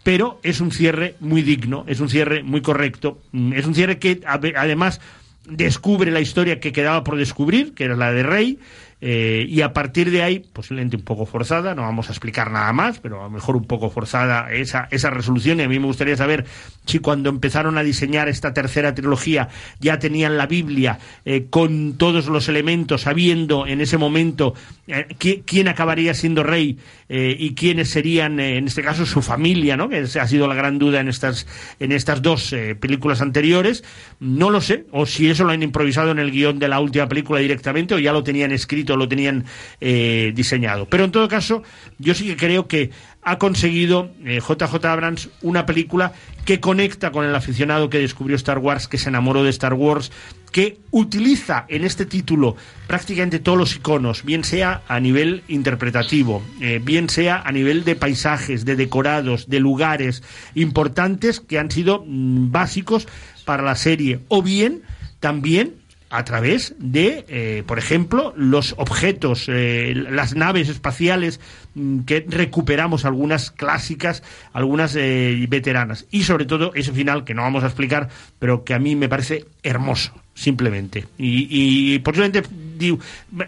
pero 0.03 0.41
es 0.43 0.61
un 0.61 0.71
cierre 0.73 1.15
muy 1.21 1.43
digno, 1.43 1.85
es 1.87 2.01
un 2.01 2.09
cierre 2.09 2.43
muy 2.43 2.63
correcto, 2.63 3.21
mm, 3.33 3.53
es 3.53 3.67
un 3.67 3.75
cierre 3.75 3.99
que 3.99 4.21
ade- 4.23 4.55
además 4.57 5.01
descubre 5.49 6.11
la 6.11 6.21
historia 6.21 6.61
que 6.61 6.73
quedaba 6.73 7.05
por 7.05 7.17
descubrir, 7.17 7.75
que 7.75 7.85
era 7.85 7.97
la 7.97 8.13
de 8.13 8.23
Rey, 8.23 8.59
eh, 9.01 9.47
y 9.49 9.61
a 9.61 9.73
partir 9.73 10.11
de 10.11 10.23
ahí, 10.23 10.41
posiblemente 10.53 10.97
un 10.97 11.03
poco 11.03 11.25
forzada, 11.27 11.75
no 11.75 11.83
vamos 11.83 12.09
a 12.09 12.13
explicar 12.13 12.51
nada 12.51 12.73
más, 12.73 12.99
pero 12.99 13.21
a 13.21 13.25
lo 13.25 13.31
mejor 13.31 13.57
un 13.57 13.65
poco 13.65 13.91
forzada 13.91 14.53
esa, 14.53 14.89
esa 14.91 15.11
resolución. 15.11 15.61
Y 15.61 15.63
a 15.63 15.69
mí 15.69 15.79
me 15.79 15.87
gustaría 15.87 16.17
saber 16.17 16.45
si 16.87 16.99
cuando 16.99 17.31
empezaron 17.31 17.79
a 17.79 17.83
diseñar 17.83 18.29
esta 18.29 18.53
tercera 18.53 18.95
trilogía 18.95 19.49
ya 19.79 19.99
tenían 19.99 20.37
la 20.37 20.47
Biblia 20.47 20.99
eh, 21.25 21.47
con 21.49 21.95
todos 21.97 22.27
los 22.27 22.49
elementos, 22.49 23.03
sabiendo 23.03 23.67
en 23.67 23.81
ese 23.81 23.99
momento 23.99 24.55
eh, 24.87 25.07
qui- 25.19 25.43
quién 25.47 25.69
acabaría 25.69 26.15
siendo 26.15 26.43
rey 26.43 26.79
y 27.11 27.55
quiénes 27.55 27.89
serían, 27.89 28.39
en 28.39 28.67
este 28.67 28.83
caso, 28.83 29.07
su 29.07 29.23
familia, 29.23 29.79
¿no? 29.79 29.89
que 29.89 29.97
ha 29.97 30.27
sido 30.27 30.47
la 30.47 30.55
gran 30.55 30.79
duda 30.79 31.01
en 31.01 31.09
estas, 31.09 31.47
en 31.81 31.93
estas 31.93 32.21
dos 32.21 32.55
películas 32.81 33.23
anteriores. 33.23 33.83
No 34.21 34.51
lo 34.51 34.61
sé, 34.61 34.85
o 34.93 35.07
si 35.07 35.31
eso 35.31 35.45
lo 35.45 35.53
han 35.53 35.63
improvisado 35.63 36.11
en 36.11 36.19
el 36.19 36.31
guion 36.31 36.59
de 36.59 36.69
la 36.69 36.81
última 36.81 37.09
película 37.09 37.41
directamente, 37.41 37.95
o 37.95 37.99
ya 37.99 38.13
lo 38.13 38.23
tenían 38.23 38.53
escrito, 38.53 38.88
lo 38.97 39.09
tenían 39.09 39.45
eh, 39.81 40.33
diseñado. 40.35 40.87
Pero 40.87 41.05
en 41.05 41.13
todo 41.13 41.29
caso, 41.29 41.63
yo 41.99 42.15
sí 42.15 42.27
que 42.27 42.37
creo 42.37 42.67
que 42.67 42.91
ha 43.23 43.39
conseguido 43.39 44.11
eh, 44.25 44.41
JJ 44.41 44.85
Abrams 44.87 45.29
una 45.43 45.67
película 45.67 46.13
que 46.45 46.61
conecta 46.61 47.11
con 47.11 47.27
el 47.27 47.35
aficionado 47.35 47.91
que 47.91 47.99
descubrió 47.99 48.37
Star 48.37 48.59
Wars, 48.59 48.89
que 48.89 48.97
se 48.97 49.11
enamoró 49.11 49.45
de 49.45 49.51
Star 49.51 49.75
Wars, 49.75 50.11
que 50.51 50.79
utiliza 50.93 51.67
en 51.69 51.85
este 51.85 52.07
título 52.07 52.57
prácticamente 52.87 53.39
todos 53.39 53.59
los 53.59 53.77
iconos, 53.77 54.25
bien 54.25 54.45
sea 54.45 54.83
a 54.89 54.99
nivel 54.99 55.43
interpretativo, 55.49 56.43
eh, 56.63 56.81
bien 56.83 57.11
sea 57.11 57.43
a 57.45 57.53
nivel 57.53 57.85
de 57.85 57.97
paisajes, 57.97 58.65
de 58.65 58.77
decorados, 58.77 59.49
de 59.49 59.61
lugares 59.61 60.23
importantes 60.55 61.41
que 61.41 61.59
han 61.59 61.71
sido 61.71 62.05
mm, 62.07 62.51
básicos 62.51 63.09
para 63.45 63.63
la 63.63 63.75
serie, 63.75 64.21
o 64.29 64.43
bien 64.43 64.83
también 65.21 65.75
a 66.11 66.25
través 66.25 66.75
de, 66.79 67.25
eh, 67.29 67.63
por 67.67 67.79
ejemplo, 67.79 68.33
los 68.37 68.75
objetos, 68.79 69.47
eh, 69.49 69.93
las 69.95 70.35
naves 70.35 70.69
espaciales 70.69 71.41
mm, 71.75 72.01
que 72.01 72.25
recuperamos, 72.27 73.05
algunas 73.05 73.51
clásicas, 73.51 74.23
algunas 74.53 74.97
eh, 74.97 75.47
veteranas. 75.49 76.07
Y 76.11 76.25
sobre 76.25 76.47
todo 76.47 76.73
ese 76.75 76.93
final 76.93 77.25
que 77.25 77.35
no 77.35 77.43
vamos 77.43 77.63
a 77.63 77.67
explicar, 77.67 78.09
pero 78.39 78.65
que 78.65 78.75
a 78.75 78.79
mí 78.79 78.97
me 78.97 79.09
parece 79.09 79.45
hermoso, 79.63 80.13
simplemente. 80.35 81.07
Y, 81.19 81.95
y 81.95 81.99
posiblemente, 81.99 82.49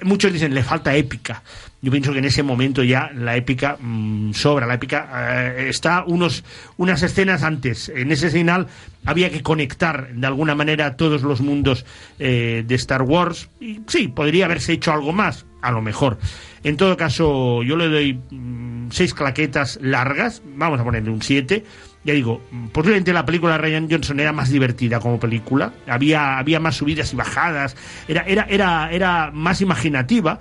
muchos 0.03 0.33
dicen, 0.33 0.55
le 0.55 0.63
falta 0.63 0.95
épica. 0.95 1.43
Yo 1.83 1.91
pienso 1.91 2.13
que 2.13 2.19
en 2.19 2.27
ese 2.27 2.43
momento 2.43 2.83
ya 2.83 3.11
la 3.15 3.37
épica 3.37 3.79
mm, 3.81 4.33
sobra, 4.33 4.67
la 4.67 4.75
épica 4.75 5.09
eh, 5.57 5.69
está 5.71 6.05
unos, 6.07 6.45
unas 6.77 7.03
escenas 7.03 7.43
antes. 7.43 7.89
En 7.89 8.13
ese 8.13 8.29
final 8.31 8.67
había 9.07 9.31
que 9.31 9.43
conectar 9.43 10.13
de 10.13 10.27
alguna 10.27 10.55
manera 10.55 10.97
todos 10.97 11.23
los 11.23 11.41
mundos 11.41 11.87
eh, 12.19 12.65
de 12.67 12.75
Star 12.75 13.03
Wars. 13.03 13.49
Y 13.61 13.81
sí, 13.87 14.09
podría 14.09 14.45
haberse 14.45 14.75
hecho 14.75 14.93
algo 14.93 15.13
más, 15.13 15.47
a 15.63 15.71
lo 15.71 15.81
mejor. 15.81 16.19
En 16.65 16.77
todo 16.77 16.97
caso, 16.99 17.63
yo 17.63 17.77
le 17.77 17.89
doy 17.89 18.21
mm, 18.31 18.91
seis 18.91 19.15
claquetas 19.15 19.79
largas, 19.81 20.43
vamos 20.45 20.81
a 20.81 20.85
ponerle 20.85 21.11
un 21.11 21.23
siete. 21.23 21.65
Ya 22.05 22.13
digo, 22.13 22.43
mm, 22.51 22.69
posiblemente 22.69 23.15
la 23.15 23.25
película 23.25 23.53
de 23.53 23.59
Ryan 23.59 23.89
Johnson 23.91 24.21
era 24.21 24.33
más 24.33 24.51
divertida 24.51 25.01
como 25.01 25.19
película, 25.19 25.73
había, 25.87 26.37
había 26.37 26.61
más 26.61 26.77
subidas 26.77 27.13
y 27.15 27.17
bajadas, 27.17 27.75
era, 28.07 28.23
era, 28.23 28.45
era, 28.51 28.93
era 28.93 29.31
más 29.33 29.63
imaginativa, 29.63 30.41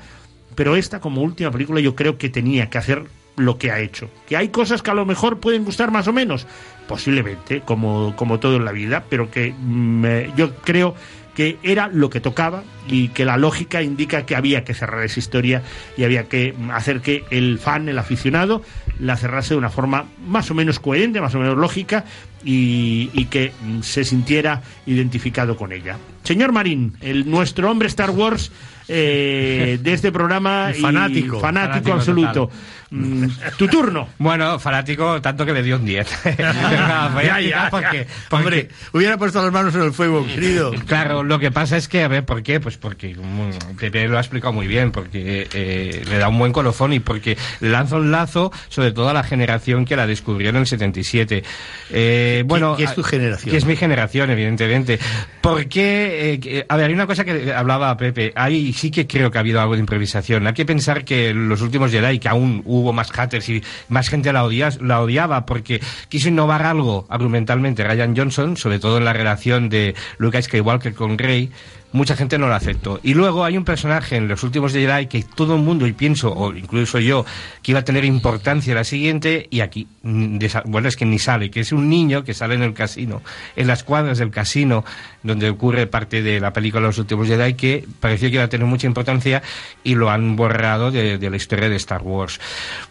pero 0.59 0.75
esta 0.75 0.99
como 0.99 1.21
última 1.21 1.51
película 1.51 1.79
yo 1.79 1.95
creo 1.95 2.17
que 2.17 2.27
tenía 2.27 2.69
que 2.69 2.77
hacer 2.77 3.05
lo 3.37 3.57
que 3.57 3.71
ha 3.71 3.79
hecho. 3.79 4.09
Que 4.27 4.35
hay 4.35 4.49
cosas 4.49 4.81
que 4.81 4.91
a 4.91 4.93
lo 4.93 5.05
mejor 5.05 5.39
pueden 5.39 5.63
gustar 5.63 5.89
más 5.89 6.09
o 6.09 6.11
menos, 6.11 6.47
posiblemente, 6.85 7.61
como, 7.61 8.13
como 8.17 8.41
todo 8.41 8.57
en 8.57 8.65
la 8.65 8.73
vida, 8.73 9.05
pero 9.09 9.31
que 9.31 9.53
mm, 9.57 10.05
eh, 10.05 10.33
yo 10.35 10.53
creo 10.57 10.95
que 11.33 11.57
era 11.63 11.87
lo 11.87 12.09
que 12.09 12.19
tocaba 12.19 12.63
y 12.89 13.07
que 13.07 13.23
la 13.23 13.37
lógica 13.37 13.81
indica 13.81 14.25
que 14.25 14.35
había 14.35 14.65
que 14.65 14.73
cerrar 14.73 15.05
esa 15.05 15.21
historia 15.21 15.63
y 15.95 16.03
había 16.03 16.27
que 16.27 16.53
hacer 16.73 16.99
que 16.99 17.23
el 17.29 17.57
fan, 17.57 17.87
el 17.87 17.97
aficionado, 17.97 18.61
la 18.99 19.15
cerrase 19.15 19.53
de 19.53 19.59
una 19.59 19.69
forma 19.69 20.07
más 20.27 20.51
o 20.51 20.55
menos 20.55 20.79
coherente, 20.79 21.21
más 21.21 21.33
o 21.35 21.39
menos 21.39 21.57
lógica 21.57 22.03
y, 22.43 23.09
y 23.13 23.25
que 23.25 23.51
se 23.81 24.03
sintiera 24.03 24.61
identificado 24.85 25.55
con 25.57 25.71
ella. 25.71 25.97
Señor 26.23 26.51
Marín, 26.51 26.93
el, 27.01 27.29
nuestro 27.29 27.69
hombre 27.71 27.87
Star 27.87 28.11
Wars 28.11 28.51
eh, 28.87 29.77
de 29.81 29.93
este 29.93 30.11
programa 30.11 30.71
Y 30.75 30.81
fanático. 30.81 31.37
y 31.37 31.39
fanático, 31.39 31.39
Fanático 31.39 31.93
absoluto. 31.93 32.51
Mm, 32.91 33.25
tu 33.57 33.67
turno. 33.67 34.09
Bueno, 34.17 34.57
fanático 34.57 35.21
tanto 35.21 35.45
que 35.45 35.53
le 35.53 35.61
dio 35.61 35.75
un 35.77 35.85
10. 35.85 36.07
Pero 36.37 36.53
nada, 36.53 37.09
voy 37.09 37.23
a 37.25 37.27
Ya, 37.27 37.39
ya, 37.39 37.39
explicar 37.39 37.69
por 37.69 37.81
ya. 37.81 37.89
qué. 37.91 38.07
Hombre, 38.31 38.63
Porque- 38.63 38.97
hubiera 38.97 39.17
puesto 39.17 39.41
las 39.43 39.51
manos 39.51 39.75
en 39.75 39.81
el 39.83 39.93
fuego, 39.93 40.25
querido. 40.35 40.71
Claro, 40.87 41.23
lo 41.23 41.37
que 41.39 41.51
pasa 41.51 41.77
es 41.77 41.87
que, 41.87 42.03
a 42.03 42.07
ver, 42.07 42.25
¿por 42.25 42.41
qué? 42.41 42.59
Pues 42.59 42.77
porque 42.77 43.15
mm, 43.15 43.75
Pepe 43.79 44.07
lo 44.07 44.17
ha 44.17 44.21
explicado 44.21 44.53
muy 44.53 44.65
bien, 44.67 44.91
porque 44.91 45.47
eh, 45.53 46.03
le 46.09 46.17
da 46.17 46.27
un 46.29 46.39
buen 46.39 46.51
colofón 46.51 46.93
y 46.93 46.99
porque 46.99 47.37
lanza 47.59 47.95
un 47.97 48.11
lazo 48.11 48.51
sobre 48.69 48.91
todo 48.91 49.09
a 49.09 49.13
la 49.13 49.23
generación 49.23 49.85
que 49.85 49.95
la 49.95 50.07
descubrió 50.07 50.49
en 50.49 50.55
el 50.57 50.65
77. 50.65 51.43
Eh, 51.91 52.28
bueno, 52.45 52.75
qué 52.75 52.83
es 52.85 52.93
tu 52.95 53.01
a- 53.01 53.07
generación? 53.07 53.51
Que 53.51 53.57
es 53.57 53.65
mi 53.65 53.75
generación, 53.75 54.29
evidentemente. 54.29 54.99
Porque, 55.41 56.33
eh, 56.33 56.39
que- 56.39 56.65
a 56.67 56.75
ver, 56.77 56.87
hay 56.87 56.93
una 56.93 57.07
cosa 57.07 57.23
que 57.25 57.53
hablaba 57.53 57.95
Pepe, 57.97 58.33
ahí 58.35 58.73
sí 58.73 58.91
que 58.91 59.07
creo 59.07 59.31
que 59.31 59.37
ha 59.37 59.41
habido 59.41 59.61
algo 59.61 59.73
de 59.73 59.79
improvisación. 59.79 60.45
Hay 60.47 60.53
que 60.53 60.65
pensar 60.65 61.05
que 61.05 61.33
los 61.33 61.61
últimos 61.61 61.91
Jedi, 61.91 62.19
que 62.19 62.27
aún 62.29 62.61
hubo 62.65 62.93
más 62.93 63.11
haters 63.11 63.47
y 63.49 63.63
más 63.87 64.09
gente 64.09 64.31
la, 64.33 64.43
odia- 64.43 64.77
la 64.81 65.01
odiaba 65.01 65.45
porque 65.45 65.79
quiso 66.09 66.27
innovar 66.29 66.63
algo 66.65 67.05
argumentalmente 67.09 67.83
Ryan 67.83 68.15
Johnson, 68.15 68.57
sobre 68.57 68.79
todo 68.79 68.97
en 68.97 69.05
la 69.05 69.13
relación 69.13 69.69
de 69.69 69.95
Luke 70.17 70.41
Skywalker 70.41 70.93
con 70.93 71.17
Rey, 71.17 71.49
mucha 71.91 72.15
gente 72.15 72.37
no 72.37 72.47
lo 72.47 72.53
aceptó. 72.53 72.99
Y 73.03 73.13
luego 73.13 73.43
hay 73.43 73.57
un 73.57 73.65
personaje 73.65 74.15
en 74.15 74.27
los 74.27 74.43
últimos 74.43 74.73
Jedi 74.73 75.07
que 75.07 75.23
todo 75.23 75.55
el 75.55 75.61
mundo, 75.61 75.87
y 75.87 75.93
pienso, 75.93 76.33
o 76.33 76.53
incluso 76.53 76.99
yo, 76.99 77.25
que 77.61 77.71
iba 77.71 77.79
a 77.79 77.85
tener 77.85 78.05
importancia 78.05 78.75
la 78.75 78.83
siguiente, 78.83 79.47
y 79.49 79.61
aquí, 79.61 79.87
mm, 80.03 80.39
bueno, 80.65 80.87
es 80.87 80.95
que 80.95 81.05
ni 81.05 81.19
sale, 81.19 81.49
que 81.49 81.61
es 81.61 81.71
un 81.71 81.89
niño 81.89 82.23
que 82.23 82.33
sale 82.33 82.55
en 82.55 82.63
el 82.63 82.73
casino, 82.73 83.21
en 83.55 83.67
las 83.67 83.83
cuadras 83.83 84.17
del 84.17 84.31
casino, 84.31 84.83
donde 85.23 85.49
ocurre 85.49 85.87
parte 85.87 86.21
de 86.21 86.39
la 86.39 86.53
película 86.53 86.87
Los 86.87 86.97
últimos 86.97 87.27
Jedi, 87.27 87.53
que 87.55 87.85
parecía 87.99 88.29
que 88.29 88.35
iba 88.35 88.43
a 88.43 88.49
tener 88.49 88.67
mucha 88.67 88.87
importancia 88.87 89.41
y 89.83 89.95
lo 89.95 90.09
han 90.09 90.35
borrado 90.35 90.91
de, 90.91 91.17
de 91.17 91.29
la 91.29 91.37
historia 91.37 91.69
de 91.69 91.75
Star 91.75 92.01
Wars. 92.01 92.39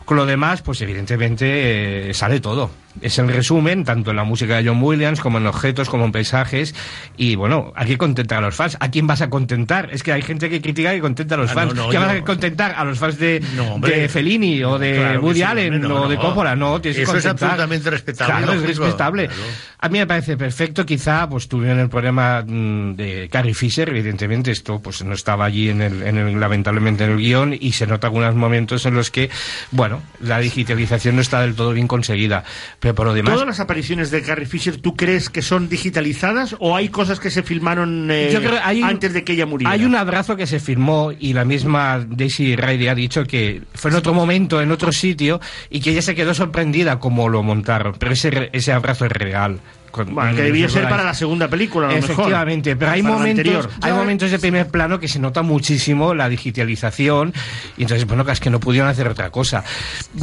Con 0.04 0.16
lo 0.16 0.26
demás, 0.26 0.62
pues 0.62 0.80
evidentemente 0.80 2.08
eh, 2.10 2.14
sale 2.14 2.40
todo. 2.40 2.70
Es 3.00 3.18
el 3.18 3.28
resumen, 3.28 3.84
tanto 3.84 4.10
en 4.10 4.16
la 4.16 4.24
música 4.24 4.56
de 4.56 4.68
John 4.68 4.82
Williams, 4.82 5.20
como 5.20 5.38
en 5.38 5.46
objetos, 5.46 5.88
como 5.88 6.04
en 6.04 6.12
paisajes. 6.12 6.74
Y 7.16 7.34
bueno, 7.36 7.72
hay 7.76 7.86
que 7.86 7.98
contentar 7.98 8.38
a 8.38 8.40
los 8.46 8.54
fans. 8.54 8.76
¿A 8.80 8.90
quién 8.90 9.06
vas 9.06 9.20
a 9.22 9.30
contentar? 9.30 9.88
Es 9.92 10.02
que 10.02 10.12
hay 10.12 10.22
gente 10.22 10.50
que 10.50 10.60
critica 10.60 10.94
y 10.94 11.00
contenta 11.00 11.34
a 11.34 11.38
los 11.38 11.50
Ah, 11.50 11.54
fans. 11.54 11.74
no, 11.74 11.84
no, 11.84 11.88
¿Qué 11.90 11.98
vas 11.98 12.10
a 12.16 12.24
contentar? 12.24 12.74
¿A 12.76 12.84
los 12.84 12.98
fans 12.98 13.18
de, 13.18 13.40
de 13.80 14.08
Fellini 14.08 14.62
o 14.64 14.78
de 14.78 14.94
Claro 14.96 15.20
que 15.20 15.26
Woody 15.26 15.36
sí, 15.38 15.42
Allen 15.42 15.84
o 15.84 16.08
de. 16.08 16.16
Coppola? 16.16 16.56
No, 16.56 16.80
tienes 16.80 16.96
que 16.96 17.02
Eso 17.04 17.16
es 17.16 17.22
contentar. 17.24 17.50
absolutamente 17.50 17.90
respetable, 17.90 18.34
Claro, 18.44 18.52
es 18.54 18.62
respetable. 18.66 19.26
claro. 19.26 19.42
A 19.80 19.88
mí 19.88 19.98
me 19.98 20.06
parece 20.06 20.36
perfecto. 20.36 20.84
Quizá 20.84 21.28
pues 21.28 21.48
tuvieron 21.48 21.78
el 21.78 21.88
problema 21.88 22.42
mm, 22.46 22.94
de 22.96 23.28
Carrie 23.30 23.54
Fisher, 23.54 23.88
evidentemente. 23.88 24.50
Esto 24.50 24.80
pues 24.80 25.04
no 25.04 25.14
estaba 25.14 25.44
allí 25.44 25.68
en 25.70 25.82
el, 25.82 26.02
en 26.02 26.18
el- 26.18 26.40
lamentablemente 26.40 27.04
en 27.04 27.12
el 27.12 27.18
guion 27.18 27.54
y 27.58 27.72
se 27.72 27.86
nota 27.86 28.08
algunos 28.08 28.34
momentos 28.34 28.84
en 28.86 28.94
los 28.94 29.10
que, 29.10 29.30
bueno, 29.70 30.02
la 30.20 30.38
digitalización 30.40 31.14
no 31.16 31.22
está 31.22 31.40
del 31.42 31.54
todo 31.54 31.72
bien 31.72 31.86
conseguida. 31.86 32.42
Pero 32.88 32.94
por 32.94 33.06
lo 33.06 33.12
demás... 33.12 33.34
¿Todas 33.34 33.46
las 33.46 33.60
apariciones 33.60 34.10
de 34.10 34.22
Carrie 34.22 34.46
Fisher 34.46 34.78
tú 34.78 34.96
crees 34.96 35.28
que 35.28 35.42
son 35.42 35.68
digitalizadas 35.68 36.56
o 36.58 36.74
hay 36.74 36.88
cosas 36.88 37.20
que 37.20 37.30
se 37.30 37.42
filmaron 37.42 38.10
eh, 38.10 38.30
Yo 38.32 38.38
creo 38.38 38.52
que 38.52 38.58
hay- 38.64 38.82
antes 38.82 39.12
de 39.12 39.24
que 39.24 39.34
ella 39.34 39.44
muriera? 39.44 39.70
Hay 39.72 39.84
un 39.84 39.94
abrazo 39.94 40.36
que 40.36 40.46
se 40.46 40.58
firmó 40.58 41.12
y 41.12 41.34
la 41.34 41.44
misma 41.44 42.02
Daisy 42.08 42.56
Ridley 42.56 42.88
ha 42.88 42.94
dicho 42.94 43.24
que 43.24 43.60
fue 43.74 43.90
en 43.90 43.98
otro 43.98 44.14
momento, 44.14 44.62
en 44.62 44.70
otro 44.72 44.90
sitio, 44.90 45.38
y 45.68 45.80
que 45.80 45.90
ella 45.90 46.00
se 46.02 46.14
quedó 46.14 46.32
sorprendida 46.32 46.98
como 46.98 47.28
lo 47.28 47.42
montaron. 47.42 47.94
Pero 47.98 48.12
ese, 48.12 48.48
ese 48.54 48.72
abrazo 48.72 49.04
es 49.04 49.12
real. 49.12 49.60
Con- 49.90 50.14
Bueno, 50.14 50.34
que 50.36 50.42
debía 50.42 50.66
os 50.66 50.72
ser 50.72 50.88
para 50.88 51.02
la 51.04 51.14
segunda 51.14 51.48
película, 51.48 51.88
a 51.88 51.90
lo 51.90 51.96
mejor. 51.96 52.10
Efectivamente, 52.12 52.76
pero 52.76 52.90
hay 52.92 53.02
Para 53.02 53.14
momentos, 53.14 53.68
hay 53.82 53.92
momentos 53.92 54.30
de 54.30 54.38
primer 54.38 54.68
plano 54.68 54.98
que 55.00 55.08
se 55.08 55.18
nota 55.18 55.42
muchísimo 55.42 56.14
la 56.14 56.28
digitalización 56.28 57.32
y 57.76 57.82
entonces, 57.82 58.06
bueno, 58.06 58.24
es 58.30 58.40
que 58.40 58.50
no 58.50 58.60
pudieron 58.60 58.88
hacer 58.88 59.08
otra 59.08 59.30
cosa. 59.30 59.64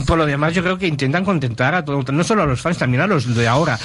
Por 0.06 0.18
lo 0.18 0.26
demás, 0.26 0.54
yo 0.54 0.62
creo 0.64 0.78
que 0.78 0.88
intentan 0.88 1.26
contentar 1.26 1.76
a 1.76 1.84
todo, 1.84 2.04
no 2.12 2.24
solo 2.24 2.44
a 2.44 2.46
los 2.46 2.62
fans, 2.62 2.78
también 2.78 3.02
a 3.02 3.08
los 3.08 3.34
de 3.36 3.48
ahora. 3.48 3.80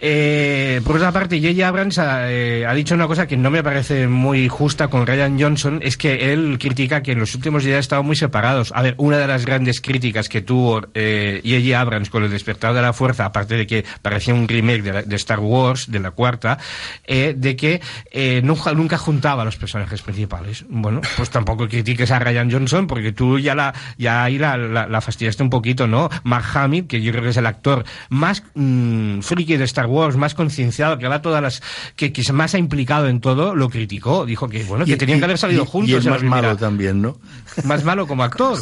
Eh, 0.00 0.80
por 0.84 0.96
otra 0.96 1.12
parte, 1.12 1.40
J.J. 1.40 1.66
Abrams 1.66 1.98
ha, 1.98 2.30
eh, 2.30 2.66
ha 2.66 2.74
dicho 2.74 2.94
una 2.94 3.06
cosa 3.06 3.26
que 3.26 3.36
no 3.36 3.50
me 3.50 3.62
parece 3.62 4.08
muy 4.08 4.48
justa 4.48 4.88
con 4.88 5.06
Ryan 5.06 5.40
Johnson, 5.40 5.80
es 5.82 5.96
que 5.96 6.32
él 6.32 6.58
critica 6.58 7.02
que 7.02 7.12
en 7.12 7.20
los 7.20 7.34
últimos 7.34 7.64
días 7.64 7.80
estaban 7.80 8.06
muy 8.06 8.16
separados. 8.16 8.72
A 8.74 8.82
ver, 8.82 8.94
una 8.98 9.18
de 9.18 9.26
las 9.26 9.44
grandes 9.44 9.80
críticas 9.80 10.28
que 10.28 10.40
tuvo 10.40 10.82
eh, 10.94 11.40
J.J. 11.44 11.80
Abrams 11.80 12.10
con 12.10 12.24
el 12.24 12.30
despertar 12.30 12.74
de 12.74 12.82
la 12.82 12.92
fuerza, 12.92 13.24
aparte 13.24 13.56
de 13.56 13.66
que 13.66 13.84
parecía 14.02 14.34
un 14.34 14.48
remake 14.48 14.82
de, 14.82 15.16
Star 15.16 15.40
Wars, 15.40 15.90
de 15.90 16.00
la 16.00 16.10
cuarta, 16.10 16.58
eh, 17.06 17.34
de 17.36 17.56
que 17.56 17.80
eh, 18.10 18.40
nunca, 18.42 18.72
nunca 18.72 18.98
juntaba 18.98 19.42
a 19.42 19.44
los 19.44 19.56
personajes 19.56 20.02
principales. 20.02 20.64
Bueno, 20.68 21.00
pues 21.16 21.30
tampoco 21.30 21.68
critiques 21.68 22.10
a 22.10 22.18
Ryan 22.18 22.50
Johnson, 22.50 22.86
porque 22.86 23.12
tú 23.12 23.38
ya 23.38 23.54
la, 23.54 23.74
ya 23.98 24.24
ahí 24.24 24.38
la, 24.38 25.00
fastidiaste 25.00 25.42
un 25.42 25.50
poquito, 25.50 25.86
¿no? 25.86 26.08
Mark 26.24 26.50
que 26.88 27.00
yo 27.00 27.12
creo 27.12 27.24
que 27.24 27.30
es 27.30 27.36
el 27.36 27.46
actor 27.46 27.84
más 28.08 28.42
mm, 28.54 29.20
friki 29.20 29.56
de 29.56 29.64
Star 29.64 29.86
Wars, 29.86 29.89
más 30.16 30.34
concienciado, 30.34 30.98
que 30.98 31.08
va 31.08 31.22
todas 31.22 31.42
las, 31.42 31.62
que, 31.96 32.12
que 32.12 32.32
más 32.32 32.54
ha 32.54 32.58
implicado 32.58 33.08
en 33.08 33.20
todo, 33.20 33.54
lo 33.54 33.68
criticó. 33.68 34.24
Dijo 34.26 34.48
que, 34.48 34.62
bueno, 34.64 34.84
que 34.84 34.92
Y- 34.92 34.96
tenían 34.96 35.18
y- 35.18 35.20
que 35.20 35.24
haber 35.24 35.38
salido 35.38 35.64
y- 35.64 35.66
juntos. 35.66 35.90
Y 35.90 35.94
es 35.96 36.06
más 36.06 36.22
malo 36.22 36.56
también, 36.56 37.02
¿no? 37.02 37.18
Más 37.64 37.84
malo 37.84 38.06
como 38.08 38.22
actor. 38.24 38.58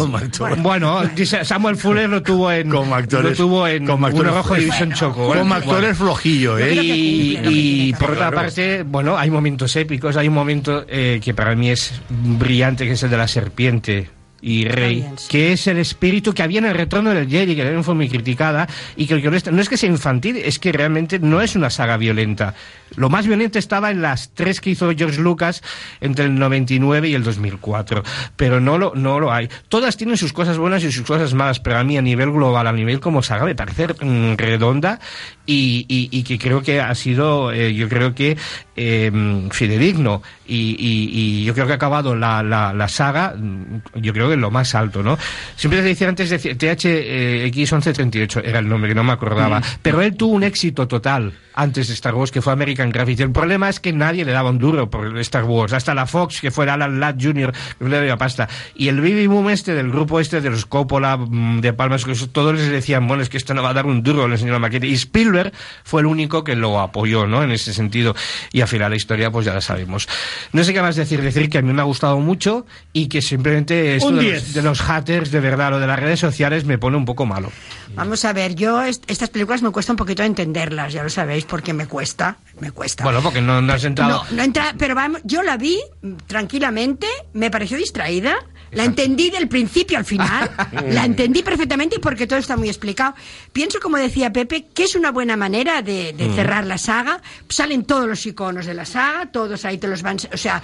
Bueno, 0.58 1.02
dice 1.14 1.44
Samuel 1.44 1.76
Fuller 1.76 2.08
lo 2.08 2.22
tuvo 2.22 2.50
en 2.52 2.70
Como 2.70 2.94
actores- 2.96 3.30
lo 3.30 3.36
tuvo 3.36 3.66
en 3.68 3.86
como 3.86 4.06
actores- 4.06 4.32
Rojo 4.34 4.54
División 4.54 4.92
Choco. 4.92 5.32
Como 5.34 5.54
actor 5.54 5.84
es 5.84 5.96
flojillo, 5.98 6.58
¿eh? 6.58 6.74
Y, 6.74 7.92
por 7.94 8.12
otra 8.12 8.30
parte, 8.30 8.82
bueno, 8.82 9.16
hay 9.16 9.30
momentos 9.30 9.74
épicos, 9.76 10.16
hay 10.16 10.28
un 10.28 10.34
momento 10.34 10.84
eh, 10.88 11.20
que 11.22 11.34
para 11.34 11.54
mí 11.54 11.70
es 11.70 12.00
brillante, 12.08 12.84
que 12.86 12.92
es 12.92 13.02
el 13.02 13.10
de 13.10 13.16
la 13.16 13.28
serpiente 13.28 14.10
y 14.40 14.66
Rey, 14.66 15.04
que 15.28 15.52
es 15.52 15.66
el 15.66 15.78
espíritu 15.78 16.32
que 16.32 16.42
había 16.42 16.58
en 16.60 16.66
el 16.66 16.74
retorno 16.74 17.10
del 17.10 17.28
Jedi, 17.28 17.56
que 17.56 17.62
también 17.62 17.82
fue 17.84 17.94
muy 17.94 18.08
criticada, 18.08 18.68
y 18.96 19.06
que 19.06 19.20
que 19.20 19.30
no 19.30 19.36
es- 19.36 19.50
no 19.50 19.60
es 19.60 19.68
que 19.68 19.76
sea 19.76 19.88
infantil, 19.88 20.36
es 20.36 20.58
que 20.58 20.70
realmente 20.72 21.18
no 21.18 21.40
es 21.40 21.56
una 21.56 21.70
saga 21.70 21.96
violenta. 21.96 22.54
Lo 22.96 23.10
más 23.10 23.26
violento 23.26 23.58
estaba 23.58 23.90
en 23.90 24.00
las 24.00 24.30
tres 24.34 24.60
que 24.60 24.70
hizo 24.70 24.90
George 24.96 25.20
Lucas 25.20 25.62
entre 26.00 26.24
el 26.26 26.38
99 26.38 27.08
y 27.08 27.14
el 27.14 27.22
2004, 27.24 28.02
pero 28.36 28.60
no 28.60 28.78
lo, 28.78 28.94
no 28.94 29.20
lo 29.20 29.32
hay. 29.32 29.48
Todas 29.68 29.96
tienen 29.96 30.16
sus 30.16 30.32
cosas 30.32 30.56
buenas 30.56 30.82
y 30.84 30.92
sus 30.92 31.04
cosas 31.06 31.34
malas, 31.34 31.60
pero 31.60 31.78
a 31.78 31.84
mí 31.84 31.98
a 31.98 32.02
nivel 32.02 32.30
global, 32.30 32.66
a 32.66 32.72
nivel 32.72 33.00
como 33.00 33.22
saga, 33.22 33.44
me 33.44 33.54
parece 33.54 33.88
mm, 34.00 34.34
redonda 34.36 35.00
y, 35.46 35.84
y- 35.88 36.08
y 36.12 36.22
que 36.22 36.38
creo 36.38 36.62
que 36.62 36.80
ha 36.80 36.94
sido, 36.94 37.52
eh, 37.52 37.74
yo 37.74 37.88
creo 37.88 38.14
que 38.14 38.36
eh, 38.76 39.10
mm, 39.12 39.48
fidedigno 39.50 40.22
y, 40.46 40.76
y- 40.78 41.10
y 41.40 41.44
yo 41.44 41.52
creo 41.54 41.66
que 41.66 41.72
ha 41.72 41.76
acabado 41.76 42.14
la, 42.14 42.42
la, 42.42 42.72
la 42.72 42.88
saga, 42.88 43.34
mm, 43.36 43.80
yo 44.00 44.12
creo 44.12 44.27
que 44.28 44.36
lo 44.36 44.50
más 44.50 44.74
alto, 44.74 45.02
¿no? 45.02 45.18
Siempre 45.56 45.80
te 45.82 45.88
decía 45.88 46.08
antes, 46.08 46.30
decía, 46.30 46.52
THX1138 46.56 48.42
era 48.44 48.58
el 48.58 48.68
nombre 48.68 48.88
que 48.88 48.94
no 48.94 49.04
me 49.04 49.12
acordaba, 49.12 49.60
Mm. 49.60 49.64
pero 49.82 50.00
él 50.02 50.16
tuvo 50.16 50.34
un 50.34 50.42
éxito 50.42 50.86
total 50.88 51.32
antes 51.60 51.88
de 51.88 51.94
Star 51.94 52.14
Wars, 52.14 52.30
que 52.30 52.40
fue 52.40 52.52
American 52.52 52.90
Graffiti. 52.90 53.22
El 53.24 53.32
problema 53.32 53.68
es 53.68 53.80
que 53.80 53.92
nadie 53.92 54.24
le 54.24 54.30
daba 54.30 54.50
un 54.50 54.58
duro 54.58 54.88
por 54.88 55.18
Star 55.18 55.42
Wars, 55.44 55.72
hasta 55.72 55.92
la 55.92 56.06
Fox, 56.06 56.40
que 56.40 56.52
fue 56.52 56.70
Alan 56.70 57.00
Ladd 57.00 57.16
Jr., 57.20 57.52
que 57.52 57.84
no 57.84 57.88
le 57.90 58.00
daba 58.06 58.16
pasta. 58.16 58.48
Y 58.76 58.86
el 58.88 59.00
baby 59.00 59.26
boom 59.26 59.50
este 59.50 59.74
del 59.74 59.90
grupo 59.90 60.20
este 60.20 60.40
de 60.40 60.50
los 60.50 60.66
Coppola, 60.66 61.16
mm, 61.16 61.60
de 61.60 61.72
Palmas, 61.72 62.04
que 62.04 62.14
todos 62.30 62.54
les 62.54 62.68
decían, 62.70 63.08
bueno, 63.08 63.22
es 63.24 63.28
que 63.28 63.36
esto 63.38 63.54
no 63.54 63.62
va 63.62 63.70
a 63.70 63.74
dar 63.74 63.86
un 63.86 64.02
duro, 64.04 64.28
le 64.28 64.34
enseñó 64.36 64.52
la 64.52 64.60
maqueta. 64.60 64.86
Y 64.86 64.94
Spielberg 64.94 65.52
fue 65.82 66.00
el 66.02 66.06
único 66.06 66.44
que 66.44 66.54
lo 66.54 66.78
apoyó, 66.78 67.26
¿no? 67.26 67.42
En 67.42 67.50
ese 67.50 67.72
sentido. 67.74 68.14
Y 68.52 68.60
al 68.60 68.68
final 68.68 68.90
la 68.90 68.96
historia, 68.96 69.30
pues 69.32 69.44
ya 69.44 69.52
la 69.52 69.60
sabemos. 69.60 70.08
No 70.52 70.62
sé 70.62 70.72
qué 70.72 70.80
más 70.80 70.94
decir, 70.94 71.20
decir 71.22 71.50
que 71.50 71.58
a 71.58 71.62
mí 71.62 71.72
me 71.72 71.80
ha 71.82 71.84
gustado 71.84 72.18
mucho 72.20 72.66
y 72.92 73.08
que 73.08 73.20
simplemente 73.20 73.96
esto 73.96 74.08
Un 74.08 74.16
de 74.16 74.22
10. 74.22 74.34
los, 74.44 74.54
de 74.54 74.62
los 74.62 74.80
haters, 74.82 75.30
de 75.32 75.40
verdad, 75.40 75.70
lo 75.70 75.80
de 75.80 75.86
las 75.88 75.98
redes 75.98 76.20
sociales 76.20 76.64
me 76.64 76.78
pone 76.78 76.96
un 76.96 77.04
poco 77.04 77.26
malo. 77.26 77.50
Vamos 77.96 78.24
a 78.24 78.32
ver, 78.32 78.54
yo 78.54 78.82
est- 78.82 79.02
estas 79.10 79.30
películas 79.30 79.62
me 79.62 79.70
cuesta 79.70 79.92
un 79.92 79.96
poquito 79.96 80.22
entenderlas, 80.22 80.92
ya 80.92 81.02
lo 81.02 81.08
sabéis, 81.08 81.46
porque 81.48 81.72
me 81.72 81.86
cuesta, 81.86 82.36
me 82.60 82.70
cuesta. 82.70 83.02
Bueno, 83.04 83.20
porque 83.22 83.40
no, 83.40 83.60
no 83.60 83.72
has 83.72 83.82
entrado... 83.84 84.24
No, 84.30 84.36
no 84.36 84.42
entra, 84.42 84.74
pero 84.78 84.94
vamos, 84.94 85.20
yo 85.24 85.42
la 85.42 85.56
vi 85.56 85.78
tranquilamente, 86.26 87.06
me 87.32 87.50
pareció 87.50 87.76
distraída, 87.78 88.36
la 88.70 88.84
entendí 88.84 89.30
del 89.30 89.48
principio 89.48 89.96
al 89.98 90.04
final, 90.04 90.50
la 90.90 91.04
entendí 91.04 91.42
perfectamente 91.42 91.96
y 91.96 91.98
porque 91.98 92.26
todo 92.26 92.38
está 92.38 92.56
muy 92.56 92.68
explicado. 92.68 93.14
Pienso, 93.52 93.80
como 93.80 93.96
decía 93.96 94.30
Pepe, 94.32 94.66
que 94.74 94.84
es 94.84 94.94
una 94.94 95.10
buena 95.10 95.36
manera 95.36 95.80
de, 95.82 96.12
de 96.12 96.28
Mm. 96.28 96.34
cerrar 96.34 96.66
la 96.66 96.76
saga. 96.78 97.22
Salen 97.48 97.84
todos 97.84 98.06
los 98.06 98.24
iconos 98.26 98.66
de 98.66 98.74
la 98.74 98.84
saga, 98.84 99.26
todos 99.32 99.64
ahí 99.64 99.78
te 99.78 99.88
los 99.88 100.02
van, 100.02 100.18
o 100.32 100.36
sea, 100.36 100.62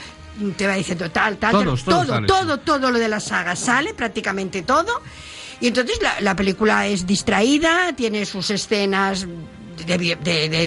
te 0.57 0.67
va 0.67 0.75
diciendo 0.75 1.11
tal, 1.11 1.39
tal, 1.39 1.53
Todos, 1.53 1.85
todo, 1.85 2.27
todo, 2.27 2.59
todo 2.61 2.91
lo 2.91 2.99
de 2.99 3.09
la 3.09 3.21
saga 3.21 3.57
sale, 3.57 3.95
prácticamente 3.95 4.63
todo. 4.63 5.01
Y 5.61 5.69
entonces 5.69 5.99
la, 6.03 6.21
la 6.21 6.37
película 6.37 6.87
es 6.87 7.07
distraída, 7.07 7.95
tiene 7.97 8.27
sus 8.27 8.51
escenas 8.51 9.27
de, 9.87 9.97
de- 9.97 10.49
de- 10.49 10.67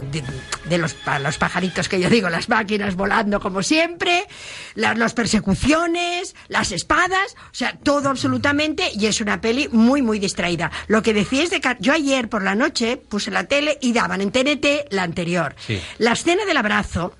De, 0.00 0.22
de 0.68 0.78
los, 0.78 0.96
los 1.22 1.38
pajaritos 1.38 1.88
que 1.88 2.00
yo 2.00 2.08
digo, 2.10 2.28
las 2.30 2.48
máquinas 2.48 2.94
volando 2.96 3.40
como 3.40 3.62
siempre, 3.62 4.26
las, 4.74 4.96
las 4.98 5.12
persecuciones, 5.14 6.34
las 6.48 6.72
espadas, 6.72 7.34
o 7.36 7.54
sea, 7.54 7.76
todo 7.82 8.08
absolutamente, 8.08 8.90
y 8.94 9.06
es 9.06 9.20
una 9.20 9.40
peli 9.40 9.68
muy, 9.68 10.02
muy 10.02 10.18
distraída. 10.18 10.70
Lo 10.86 11.02
que 11.02 11.14
decías 11.14 11.50
de... 11.50 11.60
ca- 11.60 11.76
Yo 11.80 11.92
ayer 11.92 12.28
por 12.28 12.42
la 12.42 12.54
noche 12.54 12.96
puse 12.96 13.30
la 13.30 13.44
tele 13.44 13.78
y 13.80 13.92
daban 13.92 14.20
en 14.20 14.30
TNT 14.30 14.90
la 14.90 15.02
anterior. 15.02 15.54
Sí. 15.66 15.80
La 15.98 16.12
escena 16.12 16.44
del 16.44 16.56
abrazo 16.56 17.14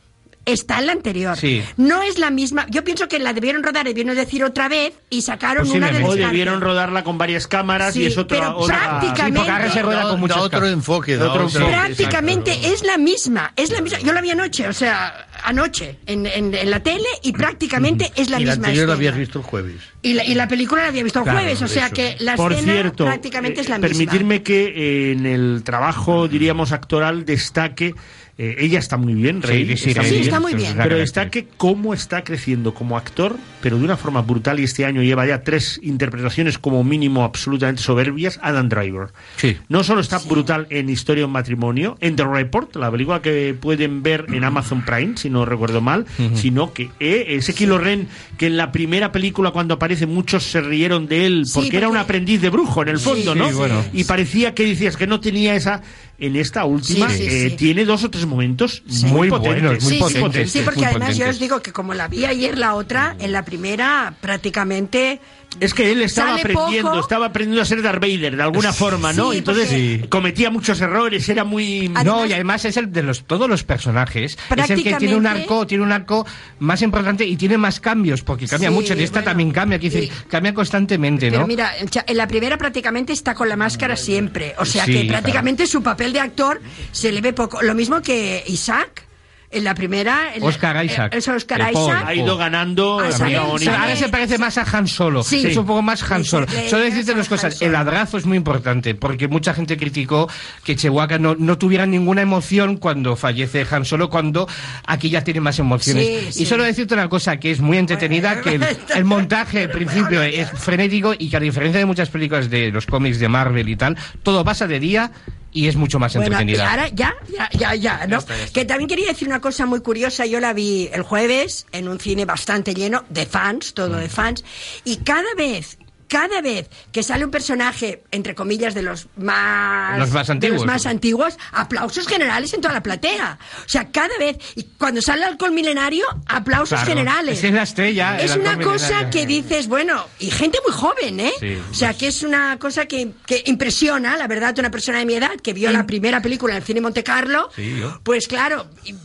está 0.53 0.79
en 0.79 0.87
la 0.87 0.93
anterior. 0.93 1.37
Sí. 1.37 1.63
No 1.77 2.03
es 2.03 2.19
la 2.19 2.31
misma. 2.31 2.67
Yo 2.71 2.85
pienso 2.85 3.09
que 3.09 3.19
la 3.19 3.33
debieron 3.33 3.63
rodar, 3.63 3.85
debieron 3.87 4.15
decir 4.15 4.43
otra 4.45 4.69
vez 4.69 4.93
y 5.11 5.23
sacaron 5.23 5.71
una 5.71 5.91
de 5.91 6.03
O 6.05 6.15
debieron 6.15 6.61
rodarla 6.61 7.05
con 7.05 7.19
varias 7.19 7.47
cámaras 7.47 7.95
Sí, 7.95 8.03
y 8.03 8.07
es 8.07 8.19
otra. 8.19 8.39
pero 8.39 8.57
otra- 8.59 9.01
prácticamente- 9.01 9.41
Sí, 9.45 9.49
ahora 9.51 9.73
se 9.73 9.83
rueda 9.83 10.03
con 10.09 10.21
muchas 10.21 10.37
da 10.39 10.43
otro 10.43 10.67
enfoque, 10.67 11.17
da 11.17 11.31
Otro 11.31 11.47
otro- 11.47 11.61
enfoque, 11.61 11.77
Prácticamente 11.77 12.73
es 12.73 12.83
la 12.83 12.99
misma, 12.99 13.53
es 13.57 13.71
la 13.71 13.81
misma. 13.81 13.99
Yo 14.01 14.13
la 14.13 14.21
vi 14.21 14.31
anoche, 14.31 14.69
o 14.69 14.73
sea, 14.73 15.29
anoche 15.45 15.99
en, 16.07 16.27
en- 16.27 16.55
en 16.55 16.71
la 16.71 16.83
tele 16.83 17.07
y 17.23 17.33
prácticamente 17.33 18.11
es 18.17 18.31
la 18.31 18.41
y 18.41 18.45
la 18.45 18.53
misma. 18.53 18.67
anterior 18.69 18.89
la 18.89 18.95
escena. 18.95 19.09
habías 19.11 19.17
visto 19.17 19.39
el 19.39 19.45
jueves. 19.45 19.77
Y 20.01 20.15
la, 20.15 20.25
y 20.25 20.35
la 20.35 20.47
película 20.47 20.83
la 20.83 20.89
había 20.89 21.03
visto 21.03 21.19
el 21.19 21.25
Claro, 21.25 21.41
jueves, 21.41 21.61
o 21.63 21.67
sea 21.69 21.87
eso. 21.87 21.95
que 21.95 22.17
la 22.21 22.37
Por 22.37 22.53
escena 22.53 22.73
cierto, 22.73 23.05
prácticamente 23.05 23.61
es 23.63 23.69
la 23.69 23.77
eh, 23.77 23.79
misma. 23.81 23.97
permitirme 23.97 24.43
que 24.43 24.67
eh, 25.09 25.13
en 25.13 25.27
el 25.27 25.63
trabajo, 25.65 26.29
diríamos, 26.29 26.71
actoral 26.73 27.25
destaque. 27.25 27.95
eh, 28.41 28.55
ella 28.61 28.79
está 28.79 28.97
muy 28.97 29.15
bien, 29.15 29.41
Sí, 29.43 29.49
Rey. 29.49 29.77
sí, 29.77 29.93
sí, 29.93 30.01
Sí, 30.05 30.17
está 30.21 30.39
muy 30.39 30.55
bien. 30.55 30.75
Pero 30.81 30.97
destaque 30.97 31.49
cómo 31.57 31.93
está 31.93 32.23
creciendo 32.23 32.73
como 32.73 32.97
actor, 32.97 33.37
pero 33.61 33.77
de 33.79 33.85
una 33.85 33.97
forma 33.97 34.23
brutal. 34.23 34.61
Y 34.61 34.63
este 34.63 34.85
año 34.85 35.03
lleva 35.03 35.27
ya 35.27 35.43
tres 35.43 35.81
interpretaciones 35.83 36.57
como 36.57 36.85
mínimo 36.85 37.25
absolutamente 37.25 37.83
soberbias. 37.83 38.39
Adam 38.41 38.69
Driver. 38.69 39.09
Sí. 39.39 39.57
No 39.69 39.83
solo 39.83 40.01
está 40.01 40.19
brutal 40.19 40.69
en 40.71 40.89
Historia 40.89 41.23
de 41.23 41.25
un 41.25 41.33
matrimonio, 41.33 41.97
en 42.01 42.15
The 42.15 42.23
Report, 42.25 42.77
la 42.77 42.93
película 42.93 43.21
que 43.21 43.57
pueden 43.61 44.05
ver 44.05 44.27
en 44.29 44.45
Amazon 44.45 44.85
Prime, 44.85 45.17
si 45.17 45.29
no 45.31 45.45
recuerdo 45.45 45.81
mal, 45.81 46.07
Ujú. 46.21 46.37
sino 46.37 46.73
que 46.73 46.91
eh, 47.01 47.27
ese 47.31 47.53
Kilo 47.55 47.79
Ren, 47.79 48.07
que 48.37 48.47
en 48.47 48.57
la 48.57 48.71
primera 48.71 49.11
película 49.11 49.51
cuando 49.51 49.75
aparece 49.75 49.88
muchos 50.07 50.44
se 50.44 50.61
rieron 50.61 51.07
de 51.07 51.27
él, 51.27 51.46
Sí, 51.46 51.53
porque, 51.55 51.77
era 51.77 51.88
un 51.88 51.94
porque- 51.94 52.05
aprendiz 52.05 52.40
de 52.40 52.51
brujo 52.51 52.83
en 52.83 52.88
el 52.88 52.98
Sí, 52.98 53.05
fondo, 53.05 53.35
¿no? 53.35 53.48
sí, 53.48 53.55
bueno. 53.55 53.85
Y 53.92 54.05
parecía 54.05 54.55
que 54.55 54.64
decías 54.66 54.96
que 54.96 55.07
no 55.07 55.20
tenía 55.20 55.55
esa... 55.55 55.83
En 56.20 56.35
esta 56.35 56.64
última 56.64 57.09
Sí, 57.11 57.18
sí, 57.18 57.22
eh, 57.29 57.51
sí. 57.51 57.57
tiene 57.57 57.85
dos 57.85 58.03
o 58.03 58.11
tres 58.11 58.27
momentos 58.27 58.83
Muy 59.03 59.11
muy, 59.12 59.29
potentes. 59.31 59.62
buenos, 59.62 59.85
muy 59.85 59.92
sí, 59.92 59.98
sí, 60.09 60.18
potentes, 60.20 60.51
sí, 60.51 60.62
porque 60.64 60.85
además 60.85 61.11
yo 61.11 61.18
potentes. 61.27 61.37
os 61.37 61.38
digo 61.40 61.62
que 61.62 61.70
como 61.72 61.94
la 61.94 62.09
vi 62.09 62.24
ayer 62.24 62.59
la 62.59 62.74
otra, 62.74 63.14
en 63.20 63.31
la 63.31 63.44
primera 63.44 64.14
prácticamente 64.20 65.20
Es 65.61 65.75
que 65.75 65.91
él 65.91 66.03
estaba 66.03 66.31
Sale 66.37 66.43
aprendiendo, 66.43 66.91
poco. 66.91 67.01
estaba 67.03 67.27
aprendiendo 67.27 67.63
a 67.63 67.65
ser 67.65 67.83
Darth 67.83 68.01
Vader 68.01 68.37
de 68.37 68.43
alguna 68.43 68.73
forma, 68.73 69.13
¿no? 69.13 69.33
Sí, 69.33 69.39
Entonces 69.39 69.67
porque- 69.69 70.07
cometía 70.09 70.51
muchos 70.51 70.81
errores, 70.81 71.29
era 71.29 71.43
muy... 71.43 71.89
no, 71.89 72.27
y 72.27 72.33
además 72.33 72.65
es 72.65 72.77
el 72.77 72.93
de 72.93 73.03
los 73.03 73.25
todos 73.25 73.49
los 73.49 73.65
personajes. 73.65 74.39
Es 74.57 74.71
el 74.71 74.85
que 74.85 74.95
tiene 74.95 75.17
un 75.17 75.27
arco, 75.27 75.67
tiene 75.67 75.83
un 75.83 75.91
arco 75.91 76.25
más 76.61 76.81
importante 76.83 77.25
y 77.25 77.37
tiene 77.37 77.59
más 77.59 77.81
cambios, 77.81 78.23
porque 78.23 78.47
cambia 78.47 78.69
Sí, 78.69 78.75
mucho. 78.75 78.93
En 78.93 79.01
esta 79.01 79.15
bueno, 79.21 79.31
también 79.31 79.51
cambia, 79.51 79.79
quiero 79.81 79.97
decir, 79.97 80.13
cambia 80.29 80.55
constantemente, 80.55 81.29
Pero 81.29 81.40
¿no? 81.40 81.46
mira, 81.49 81.73
en 82.07 82.17
la 82.17 82.29
primera 82.29 82.57
prácticamente 82.57 83.13
está 83.13 83.35
con 83.35 83.49
la 83.49 83.57
máscara 83.57 83.96
siempre. 83.96 84.55
O 84.59 84.65
sea 84.65 84.85
Sí, 84.85 84.92
que 84.92 85.05
prácticamente 85.09 85.67
su 85.67 85.83
papel 85.83 86.13
de 86.13 86.21
actor 86.21 86.61
se 86.92 87.11
le 87.11 87.21
ve 87.21 87.33
poco. 87.33 87.63
Lo 87.63 87.75
mismo 87.75 88.01
que 88.01 88.44
Isaac. 88.46 89.08
En 89.51 89.65
la 89.65 89.75
primera... 89.75 90.35
en 90.35 90.42
la- 90.42 90.46
Oscar 90.46 90.85
Isaac. 90.85 91.15
eh, 91.15 91.19
Es 91.19 91.29
Oscar 91.29 91.61
El 91.63 91.73
Paul. 91.73 91.90
Isaac. 91.90 92.05
Ha 92.07 92.15
ido 92.15 92.37
ganando 92.37 93.01
Ah, 93.01 93.11
sale- 93.11 93.37
Ahora 93.37 93.96
se 93.96 94.09
parece 94.11 94.37
más 94.37 94.59
a 94.59 94.67
Han 94.77 94.87
Solo. 94.87 95.23
Sí. 95.23 95.46
Es 95.46 95.57
un 95.57 95.65
poco 95.65 95.81
más 95.81 96.03
Han 96.11 96.23
Solo. 96.25 96.46
sí, 96.49 96.69
Solo 96.69 96.83
decirte 96.85 97.15
dos 97.15 97.27
a 97.27 97.31
cosas. 97.31 97.63
El 97.63 97.75
abrazo 97.75 98.19
es 98.19 98.27
muy 98.27 98.37
importante 98.37 98.94
porque 98.94 99.27
mucha 99.27 99.55
gente 99.55 99.77
criticó 99.79 100.29
que 100.65 100.77
Chewbacca 100.77 101.19
no, 101.19 101.35
no 101.35 101.57
tuviera 101.57 101.87
ninguna 101.87 102.21
emoción 102.21 102.77
cuando 102.77 103.17
fallece 103.17 103.67
Han 103.71 103.87
Solo, 103.87 104.11
cuando 104.11 104.46
aquí 104.87 105.09
ya 105.09 105.25
tiene 105.25 105.40
más 105.40 105.59
emociones. 105.59 106.05
Sí, 106.07 106.33
sí. 106.33 106.42
Y 106.42 106.46
solo 106.46 106.65
decirte 106.65 106.92
una 106.94 107.09
cosa 107.09 107.38
que 107.38 107.51
es 107.51 107.61
muy 107.61 107.79
entretenida, 107.79 108.40
que 108.42 108.57
el, 108.57 108.67
el 108.94 109.05
montaje 109.05 109.63
al 109.63 109.71
principio 109.71 110.23
es 110.23 110.51
frenético 110.51 111.15
y 111.19 111.31
que 111.31 111.38
a 111.38 111.40
diferencia 111.40 111.79
de 111.79 111.87
muchas 111.87 112.11
películas 112.11 112.51
de 112.51 112.71
los 112.71 112.85
cómics 112.85 113.19
de 113.19 113.29
Marvel 113.29 113.69
y 113.69 113.77
tal, 113.77 113.96
todo 114.23 114.44
pasa 114.44 114.67
de 114.67 114.79
día 114.79 115.11
y 115.59 115.67
es 115.69 115.77
mucho 115.77 115.98
más 115.98 116.15
Bueno, 116.15 116.25
y 116.31 116.33
entretenida. 116.42 116.71
ahora 116.71 116.88
ya, 116.88 117.15
ya, 117.33 117.48
ya, 117.59 117.75
ya, 117.75 118.06
¿no? 118.06 118.19
Que 118.52 118.65
también 118.65 118.88
quería 118.88 119.09
decir 119.09 119.27
una 119.27 119.40
cosa 119.40 119.67
muy 119.67 119.81
curiosa. 119.81 120.25
Yo 120.27 120.38
la 120.40 120.52
vi 120.52 120.88
el 120.92 121.02
jueves 121.02 121.67
en 121.73 121.88
un 121.88 121.98
cine 121.98 122.25
bastante 122.25 122.75
lleno 122.75 123.04
de 123.09 123.27
fans, 123.27 123.75
todo 123.75 123.96
Mm. 123.96 124.00
de 124.00 124.09
fans, 124.09 124.44
y 124.85 124.96
cada 124.98 125.35
vez. 125.37 125.79
Cada 126.09 126.40
vez 126.40 126.69
que 126.90 127.02
sale 127.02 127.25
un 127.25 127.31
personaje, 127.31 128.02
entre 128.11 128.35
comillas, 128.35 128.75
de 128.75 128.81
los 128.83 129.09
más... 129.17 129.98
Los 129.98 130.11
más 130.11 130.27
de 130.27 130.33
antiguos. 130.33 130.56
los 130.56 130.67
más 130.67 130.87
antiguos, 130.87 131.37
aplausos 131.52 132.06
generales 132.09 132.52
en 132.54 132.63
toda 132.63 132.73
la 132.75 132.83
platea. 132.83 133.38
O 133.65 133.69
sea, 133.69 133.90
cada 133.90 134.17
vez... 134.19 134.38
Y 134.56 134.65
cuando 134.79 135.02
sale 135.02 135.23
el 135.25 135.29
alcohol 135.33 135.52
milenario, 135.52 136.06
aplausos 136.27 136.79
Claro. 136.79 136.87
generales. 136.87 137.44
Es 137.44 137.52
la 137.52 137.63
estrella, 137.63 138.19
el 138.19 138.25
Es 138.25 138.37
una 138.37 138.59
cosa 138.59 138.87
milenario. 138.88 139.11
que 139.11 139.27
dices, 139.27 139.69
bueno, 139.69 140.06
y 140.19 140.31
gente 140.31 140.59
muy 140.67 140.75
joven, 140.75 141.21
¿eh? 141.21 141.33
Sí. 141.38 141.59
O 141.71 141.75
sea, 141.75 141.92
que 141.94 142.06
es 142.09 142.23
una 142.23 142.59
cosa 142.59 142.87
que, 142.87 143.11
que 143.27 143.42
impresiona, 143.46 144.17
la 144.17 144.27
verdad, 144.27 144.59
una 144.59 144.71
persona 144.71 144.98
de 145.00 145.04
mi 145.06 145.15
edad 145.15 145.33
que 145.42 145.52
vio 145.52 145.71
la 145.71 145.87
primera 145.87 146.23
película 146.23 146.54
en 146.54 146.59
el 146.59 146.65
cine 146.65 146.81
Monte 146.81 147.04
Carlo, 147.04 147.50
Sí, 147.54 147.77
yo. 147.79 148.00
pues 148.02 148.27
claro, 148.29 148.67
im- 148.87 148.96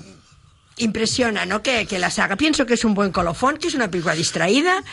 impresiona, 0.78 1.45
¿no? 1.45 1.62
Que, 1.62 1.86
que 1.86 1.99
la 1.99 2.10
saga. 2.10 2.36
Pienso 2.36 2.66
que 2.66 2.74
es 2.76 2.86
un 2.86 2.93
buen 2.93 3.12
colofón, 3.12 3.58
que 3.58 3.68
es 3.68 3.76
una 3.76 3.89
película 3.91 4.16
distraída, 4.16 4.84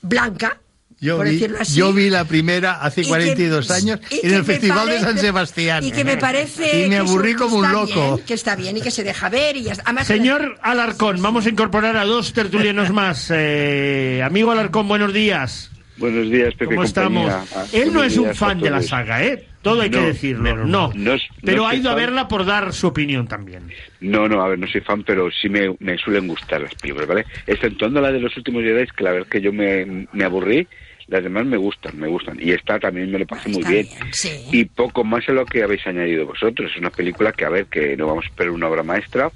blanca, 0.00 0.60
Yo 0.98 1.16
por 1.18 1.26
vi, 1.26 1.32
decirlo 1.34 1.58
así. 1.60 1.76
yo 1.78 1.92
vi 1.92 2.08
la 2.08 2.24
primera 2.24 2.80
hace 2.80 3.02
Y 3.02 3.04
que- 3.04 3.08
42 3.10 3.70
años 3.70 4.00
y 4.10 4.26
en 4.26 4.34
el 4.34 4.44
Festival 4.44 4.88
de 4.88 5.00
San 5.00 5.18
Sebastián. 5.18 5.84
Y 5.84 5.92
que 5.92 6.04
me 6.04 6.16
parece. 6.16 6.80
Y 6.80 6.82
me 6.84 6.88
que 6.90 6.96
aburrí 6.96 7.30
eso 7.32 7.38
como 7.40 7.56
un 7.58 7.64
está 7.66 7.72
loco. 7.80 8.14
bien, 8.16 8.26
que 8.26 8.34
está 8.34 8.56
bien 8.56 8.76
y 8.78 8.80
que 8.80 8.90
se 8.90 9.04
deja 9.04 9.28
ver 9.28 9.56
y 9.56 9.62
ya. 9.64 9.74
Además, 9.84 10.06
Señor 10.06 10.58
Alarcón, 10.62 11.20
vamos 11.20 11.44
a 11.44 11.50
incorporar 11.50 11.96
a 11.98 12.04
dos 12.06 12.32
tertulianos 12.32 12.90
más. 12.90 13.30
Eh, 13.34 14.22
amigo 14.24 14.52
Alarcón, 14.52 14.88
buenos 14.88 15.12
días. 15.12 15.70
Buenos 15.98 16.30
días, 16.30 16.52
Pepe. 16.54 16.74
¿Cómo 16.74 16.84
estamos? 16.84 17.32
compañía. 17.32 17.66
Él 17.72 17.92
no 17.92 18.02
es 18.02 18.16
un 18.18 18.34
fan 18.34 18.60
de 18.60 18.70
la 18.70 18.82
saga, 18.82 19.22
¿eh? 19.24 19.46
Todo 19.62 19.80
hay 19.82 19.90
que 19.90 20.00
decirlo. 20.00 20.54
no, 20.54 20.64
No, 20.64 20.88
no, 20.88 20.92
no 20.94 21.12
es- 21.14 21.22
Pero 21.42 21.62
no 21.62 21.68
ha 21.68 21.74
ido 21.74 21.90
a 21.90 21.94
verla 21.94 22.28
por 22.28 22.44
dar 22.44 22.72
su 22.72 22.86
opinión 22.86 23.26
también. 23.26 23.64
No, 24.00 24.28
no, 24.28 24.42
a 24.42 24.48
ver, 24.48 24.58
no 24.58 24.66
soy 24.68 24.80
fan, 24.82 25.02
pero 25.04 25.28
sí 25.30 25.48
me, 25.48 25.74
me 25.80 25.96
suelen 25.98 26.28
gustar 26.28 26.60
las 26.62 26.74
películas, 26.74 27.08
¿vale? 27.08 27.24
Exceptuando 27.46 28.00
la 28.00 28.12
de 28.12 28.20
los 28.20 28.36
últimos 28.36 28.62
Jedi, 28.62 28.86
que 28.96 29.04
la 29.04 29.10
verdad 29.12 29.26
es 29.26 29.32
que 29.32 29.40
yo 29.40 29.52
me, 29.52 30.06
me 30.12 30.24
aburrí, 30.24 30.68
las 31.08 31.22
demás 31.22 31.46
me 31.46 31.56
gustan, 31.56 31.98
me 31.98 32.08
gustan. 32.08 32.38
Y 32.40 32.50
esta 32.52 32.78
también 32.80 33.10
me 33.10 33.18
lo 33.18 33.26
pasé 33.26 33.48
muy 33.48 33.62
bien. 33.64 33.88
Y 34.52 34.64
poco 34.64 35.04
más 35.04 35.28
a 35.28 35.32
lo 35.32 35.46
que 35.46 35.62
habéis 35.62 35.86
añadido 35.86 36.26
vosotros. 36.26 36.70
Es 36.72 36.78
una 36.78 36.90
película 36.90 37.32
que, 37.32 37.44
a 37.44 37.48
ver, 37.50 37.66
que 37.66 37.96
no 37.96 38.06
vamos 38.06 38.24
a 38.24 38.28
esperar 38.28 38.50
una 38.50 38.68
obra 38.68 38.82
maestra, 38.82 39.30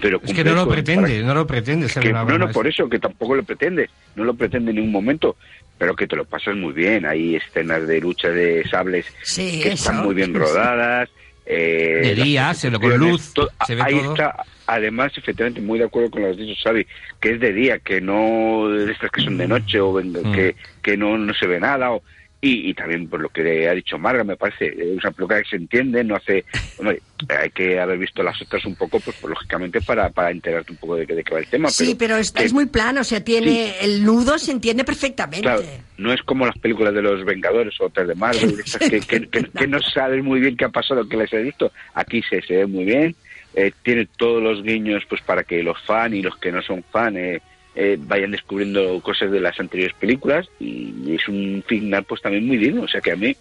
pero 0.00 0.20
Es 0.22 0.32
que 0.32 0.44
no 0.44 0.54
lo 0.54 0.68
pretende, 0.68 1.08
para- 1.16 1.26
no 1.26 1.34
lo 1.34 1.46
pretende 1.46 1.88
ser 1.88 2.02
que- 2.02 2.10
una 2.10 2.20
no, 2.20 2.24
obra 2.26 2.38
no, 2.38 2.44
maestra. 2.46 2.60
por 2.62 2.66
eso, 2.68 2.88
que 2.88 2.98
tampoco 2.98 3.34
lo 3.34 3.42
pretende, 3.42 3.90
no 4.14 4.24
lo 4.24 4.34
pretende 4.34 4.70
en 4.70 4.76
ningún 4.76 4.92
momento, 4.92 5.36
pero 5.76 5.94
que 5.96 6.06
te 6.06 6.16
lo 6.16 6.24
pasas 6.24 6.54
muy 6.56 6.72
bien. 6.72 7.04
Hay 7.04 7.34
escenas 7.36 7.86
de 7.86 8.00
lucha 8.00 8.28
de 8.28 8.64
sables 8.68 9.06
Sí, 9.22 9.60
que 9.62 9.72
eso. 9.72 9.90
están 9.90 10.04
muy 10.04 10.14
bien 10.14 10.32
rodadas. 10.34 11.10
Eh, 11.46 12.12
De 12.16 12.22
día, 12.24 12.52
se 12.54 12.70
lo- 12.70 12.80
con 12.80 12.96
luz, 12.98 13.32
to- 13.32 13.48
se 13.66 13.74
ve 13.76 13.82
ahí 13.82 13.94
todo. 14.00 14.12
está. 14.14 14.44
Además, 14.68 15.12
efectivamente, 15.16 15.60
muy 15.60 15.78
de 15.78 15.84
acuerdo 15.84 16.10
con 16.10 16.22
lo 16.22 16.26
que 16.28 16.32
has 16.32 16.38
dicho, 16.38 16.60
Xavi, 16.64 16.86
que 17.20 17.30
es 17.34 17.40
de 17.40 17.52
día, 17.52 17.78
que 17.78 18.00
no 18.00 18.68
de 18.68 18.90
estas 18.90 19.12
que 19.12 19.22
son 19.22 19.38
de 19.38 19.46
noche 19.46 19.80
o 19.80 19.92
Mm. 20.02 20.32
que, 20.32 20.56
que 20.82 20.96
no, 20.96 21.16
no 21.16 21.32
se 21.34 21.46
ve 21.46 21.60
nada. 21.60 21.92
O, 21.92 22.02
y, 22.46 22.70
y 22.70 22.74
también 22.74 23.08
por 23.08 23.20
lo 23.20 23.28
que 23.28 23.68
ha 23.68 23.72
dicho 23.74 23.98
Marga, 23.98 24.24
me 24.24 24.36
parece, 24.36 24.66
es 24.68 25.02
una 25.02 25.10
película 25.10 25.42
que 25.42 25.48
se 25.48 25.56
entiende, 25.56 26.02
no 26.04 26.16
hace... 26.16 26.44
Bueno, 26.76 26.92
hay 27.28 27.50
que 27.50 27.80
haber 27.80 27.98
visto 27.98 28.22
las 28.22 28.40
otras 28.42 28.64
un 28.66 28.74
poco, 28.76 29.00
pues, 29.00 29.16
pues, 29.20 29.30
lógicamente, 29.30 29.80
para, 29.80 30.10
para 30.10 30.30
enterarte 30.30 30.72
un 30.72 30.78
poco 30.78 30.96
de, 30.96 31.06
qué- 31.06 31.14
de 31.14 31.24
qué 31.24 31.32
va 31.34 31.40
el 31.40 31.46
tema. 31.48 31.70
Sí, 31.70 31.94
pero 31.98 32.16
es, 32.16 32.30
que- 32.32 32.44
es 32.44 32.52
muy 32.52 32.66
plano, 32.66 33.00
o 33.00 33.04
sea, 33.04 33.24
tiene 33.24 33.74
el 33.80 34.04
nudo 34.04 34.38
se 34.38 34.52
entiende 34.52 34.84
perfectamente. 34.84 35.42
Claro, 35.42 35.62
no 35.96 36.12
es 36.12 36.22
como 36.22 36.44
las 36.46 36.58
películas 36.58 36.92
de 36.94 37.00
los 37.02 37.24
Vengadores 37.24 37.80
o 37.80 37.86
otras 37.86 38.06
de 38.08 38.14
Marvel, 38.14 38.56
que 39.58 39.66
no 39.66 39.80
sabes 39.80 40.22
muy 40.22 40.40
bien 40.40 40.56
qué 40.56 40.66
ha 40.66 40.68
pasado, 40.70 41.08
que 41.08 41.16
les 41.16 41.32
he 41.32 41.42
visto. 41.42 41.72
Aquí 41.94 42.22
se, 42.28 42.42
se 42.42 42.56
ve 42.58 42.66
muy 42.66 42.84
bien, 42.84 43.14
eh, 43.54 43.72
tiene 43.82 44.06
todos 44.18 44.42
los 44.42 44.62
guiños 44.62 45.02
pues 45.08 45.22
para 45.22 45.42
que 45.44 45.62
los 45.62 45.80
fans 45.86 46.14
y 46.14 46.22
los 46.22 46.36
que 46.36 46.52
no 46.52 46.60
son 46.62 46.82
fans 46.90 47.16
eh, 47.16 47.40
eh, 47.76 47.98
vayan 48.00 48.30
descubriendo 48.30 49.00
cosas 49.00 49.30
de 49.30 49.40
las 49.40 49.60
anteriores 49.60 49.94
películas 49.96 50.48
y 50.58 51.14
es 51.14 51.28
un 51.28 51.62
final 51.66 52.04
pues 52.04 52.22
también 52.22 52.46
muy 52.46 52.56
digno, 52.56 52.82
o 52.82 52.88
sea 52.88 53.00
que 53.00 53.12
a 53.12 53.16
mí 53.16 53.36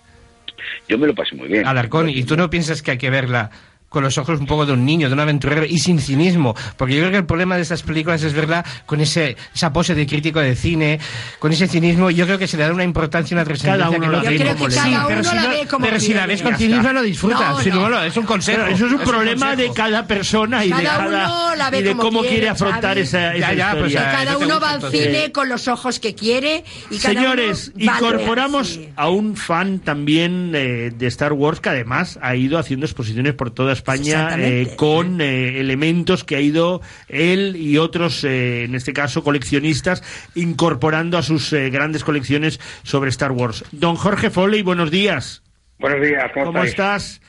yo 0.87 0.97
me 0.97 1.07
lo 1.07 1.15
pasé 1.15 1.35
muy 1.35 1.47
bien. 1.47 1.65
Alarcón, 1.65 2.09
¿y 2.09 2.23
tú 2.23 2.35
no 2.35 2.49
piensas 2.49 2.81
que 2.81 2.91
hay 2.91 2.97
que 2.97 3.09
verla 3.09 3.49
con 3.89 4.03
los 4.03 4.17
ojos 4.17 4.39
un 4.39 4.45
poco 4.45 4.65
de 4.65 4.73
un 4.73 4.85
niño, 4.85 5.07
de 5.07 5.13
un 5.13 5.19
aventurero 5.19 5.65
y 5.65 5.79
sin 5.79 5.99
cinismo? 5.99 6.53
Porque 6.77 6.95
yo 6.95 7.01
creo 7.01 7.11
que 7.11 7.17
el 7.17 7.25
problema 7.25 7.55
de 7.55 7.61
estas 7.61 7.83
películas 7.83 8.21
es 8.23 8.33
verla 8.33 8.63
con 8.85 8.99
ese, 9.01 9.37
esa 9.53 9.71
pose 9.71 9.95
de 9.95 10.05
crítico 10.05 10.39
de 10.39 10.55
cine, 10.55 10.99
con 11.39 11.51
ese 11.51 11.67
cinismo, 11.67 12.09
y 12.09 12.15
yo 12.15 12.25
creo 12.25 12.37
que 12.37 12.47
se 12.47 12.57
le 12.57 12.63
da 12.63 12.73
una 12.73 12.83
importancia 12.83 13.33
y 13.33 13.35
una 13.37 13.45
trascendencia 13.45 13.85
Cada 13.85 13.89
uno 13.97 13.99
que 14.01 14.07
no 14.07 14.21
la 14.23 14.29
tiene. 14.29 14.43
ve 14.45 14.55
como 14.55 14.69
Sí, 14.69 14.79
pero 15.07 15.19
uno 15.19 15.23
si 15.29 15.35
la 15.35 15.47
ve 15.47 15.67
como 15.69 15.85
pero 15.85 15.99
si 15.99 16.13
la 16.13 16.25
ves 16.25 16.41
con 16.41 16.55
cinismo 16.57 16.93
no 16.93 17.01
disfrutas. 17.01 17.39
No, 17.51 17.59
Si 17.61 17.69
no, 17.69 17.89
no. 17.89 18.03
es 18.03 18.17
un 18.17 18.25
consejo. 18.25 18.59
Pero 18.63 18.75
eso 18.75 18.85
es 18.87 18.91
un 18.93 18.99
un 18.99 19.05
problema 19.05 19.47
consejo. 19.51 19.73
de 19.73 19.77
cada 19.77 20.07
persona 20.07 20.65
y 20.65 20.69
de 20.69 20.83
Cada 20.83 20.97
cada 20.97 21.07
uno 21.07 21.55
la 21.55 21.69
ve 21.69 21.79
y 21.79 21.83
de 21.83 21.95
cómo 21.95 22.19
quiere, 22.21 22.35
quiere 22.35 22.49
afrontar 22.49 22.97
esa, 22.97 23.33
esa 23.35 23.53
Ya, 23.53 23.53
ya, 23.53 23.71
pues, 23.79 23.87
historia. 23.93 24.09
eh, 24.11 24.15
cada 24.25 24.37
uno 24.37 24.59
va 24.59 24.69
al 24.71 24.91
cine 24.91 25.31
con 25.31 25.47
los 25.49 25.67
ojos 25.67 25.99
que 25.99 26.15
quiere 26.15 26.63
y 26.89 26.97
cada 26.97 27.13
Señores, 27.13 27.71
uno 27.75 27.83
incorporamos 27.85 28.67
sí. 28.69 28.89
a 28.95 29.09
un 29.09 29.35
fan 29.35 29.79
también 29.79 30.51
eh, 30.55 30.91
de 30.95 31.07
Star 31.07 31.33
Wars 31.33 31.59
que 31.59 31.69
además 31.69 32.19
ha 32.21 32.35
ido 32.35 32.57
haciendo 32.57 32.85
exposiciones 32.85 33.33
por 33.33 33.51
toda 33.51 33.73
España 33.75 34.35
eh, 34.37 34.73
con 34.75 35.21
eh, 35.21 35.59
elementos 35.59 36.23
que 36.23 36.35
ha 36.35 36.41
ido 36.41 36.81
él 37.07 37.55
y 37.55 37.77
otros, 37.77 38.23
eh, 38.23 38.63
en 38.63 38.75
este 38.75 38.93
caso 38.93 39.23
coleccionistas, 39.23 40.03
incorporando 40.35 41.17
a 41.17 41.21
sus 41.21 41.53
eh, 41.53 41.69
grandes 41.69 42.03
colecciones 42.03 42.59
sobre 42.83 43.09
Star 43.09 43.31
Wars. 43.31 43.63
Don 43.71 43.95
Jorge 43.95 44.29
Foley, 44.29 44.61
buenos 44.63 44.91
días. 44.91 45.43
Buenos 45.77 46.01
días, 46.01 46.31
¿cómo, 46.33 46.47
¿Cómo 46.47 46.63
estás? 46.63 47.21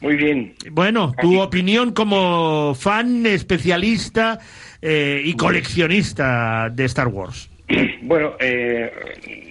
Muy 0.00 0.16
bien. 0.16 0.54
Bueno, 0.70 1.12
tu 1.20 1.40
opinión 1.40 1.92
como 1.92 2.74
fan, 2.74 3.26
especialista 3.26 4.38
eh, 4.80 5.20
y 5.24 5.34
coleccionista 5.36 6.70
de 6.70 6.84
Star 6.86 7.08
Wars. 7.08 7.50
Bueno, 8.02 8.32
eh, 8.40 8.90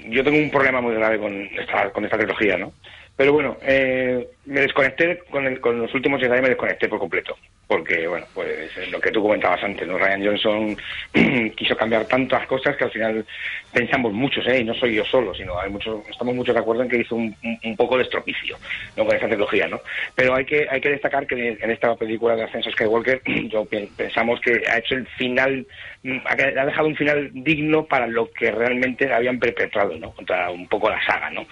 yo 0.09 0.21
tengo 0.21 0.37
un 0.37 0.51
problema 0.51 0.81
muy 0.81 0.93
grave 0.93 1.17
con 1.17 1.33
esta, 1.33 1.91
con 1.91 2.03
esta 2.03 2.17
trilogía, 2.17 2.57
¿no? 2.57 2.73
Pero 3.15 3.31
bueno, 3.31 3.57
eh, 3.61 4.27
me 4.49 4.61
desconecté 4.61 5.19
con, 5.29 5.45
el- 5.45 5.59
con 5.61 5.79
los 5.79 5.93
últimos 5.93 6.19
Jedi, 6.19 6.41
me 6.41 6.49
desconecté 6.49 6.87
por 6.89 6.99
completo. 6.99 7.35
Porque, 7.67 8.07
bueno, 8.07 8.25
pues 8.33 8.71
lo 8.89 8.99
que 8.99 9.11
tú 9.11 9.21
comentabas 9.21 9.63
antes, 9.63 9.87
¿no? 9.87 9.99
Ryan 9.99 10.25
Johnson 10.25 10.75
quiso 11.55 11.77
cambiar 11.77 12.05
tantas 12.07 12.47
cosas 12.47 12.75
que 12.75 12.85
al 12.85 12.91
final 12.91 13.25
pensamos 13.71 14.11
muchos, 14.11 14.47
¿eh? 14.47 14.61
Y 14.61 14.63
no 14.63 14.73
soy 14.73 14.95
yo 14.95 15.05
solo, 15.05 15.35
sino 15.35 15.59
hay 15.59 15.69
muchos, 15.69 16.01
estamos 16.09 16.33
muchos 16.33 16.55
de 16.55 16.61
acuerdo 16.61 16.81
en 16.81 16.89
que 16.89 16.97
hizo 17.01 17.15
un, 17.15 17.35
un- 17.63 17.77
poco 17.77 17.95
de 17.97 18.03
estropicio, 18.03 18.57
¿no? 18.97 19.05
Con 19.05 19.15
esta 19.15 19.27
trilogía, 19.27 19.67
¿no? 19.67 19.79
Pero 20.15 20.35
hay 20.35 20.45
que, 20.45 20.65
hay 20.69 20.81
que 20.81 20.89
destacar 20.89 21.27
que 21.27 21.57
en 21.61 21.69
esta 21.71 21.95
película 21.95 22.35
de 22.35 22.43
Ascenso 22.43 22.71
Skywalker, 22.71 23.21
yo 23.51 23.65
pen- 23.65 23.93
pensamos 23.95 24.41
que 24.41 24.63
ha 24.67 24.79
hecho 24.79 24.95
el 24.95 25.05
final, 25.09 25.67
ha 26.25 26.65
dejado 26.65 26.87
un 26.87 26.95
final 26.95 27.29
digno 27.33 27.85
para 27.85 28.07
lo 28.07 28.31
que 28.31 28.49
realmente 28.49 29.13
habían 29.13 29.37
perpetrado, 29.39 29.95
¿no? 29.99 30.11
Contra 30.15 30.49
un 30.49 30.67
poco 30.67 30.89
la 30.89 30.99
saga, 31.05 31.29
¿no? 31.29 31.45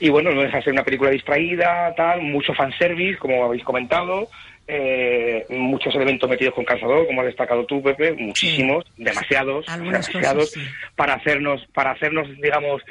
Y 0.00 0.10
bueno, 0.10 0.30
no 0.32 0.42
deja 0.42 0.58
de 0.58 0.64
ser 0.64 0.72
una 0.74 0.84
película 0.84 1.10
distraída, 1.10 1.94
tal, 1.96 2.25
mucho 2.26 2.52
fanservice, 2.54 3.18
como 3.18 3.44
habéis 3.44 3.64
comentado, 3.64 4.28
eh, 4.68 5.46
muchos 5.50 5.94
elementos 5.94 6.28
metidos 6.28 6.54
con 6.54 6.64
calzador, 6.64 7.06
como 7.06 7.20
has 7.20 7.26
destacado 7.28 7.64
tú, 7.66 7.82
Pepe, 7.82 8.12
muchísimos, 8.14 8.84
demasiados, 8.96 9.68
Algunas 9.68 10.06
demasiados, 10.08 10.50
cosas, 10.50 10.64
sí. 10.64 10.70
para 10.96 11.14
hacernos, 11.14 11.64
para 11.72 11.92
hacernos, 11.92 12.28
digamos, 12.40 12.82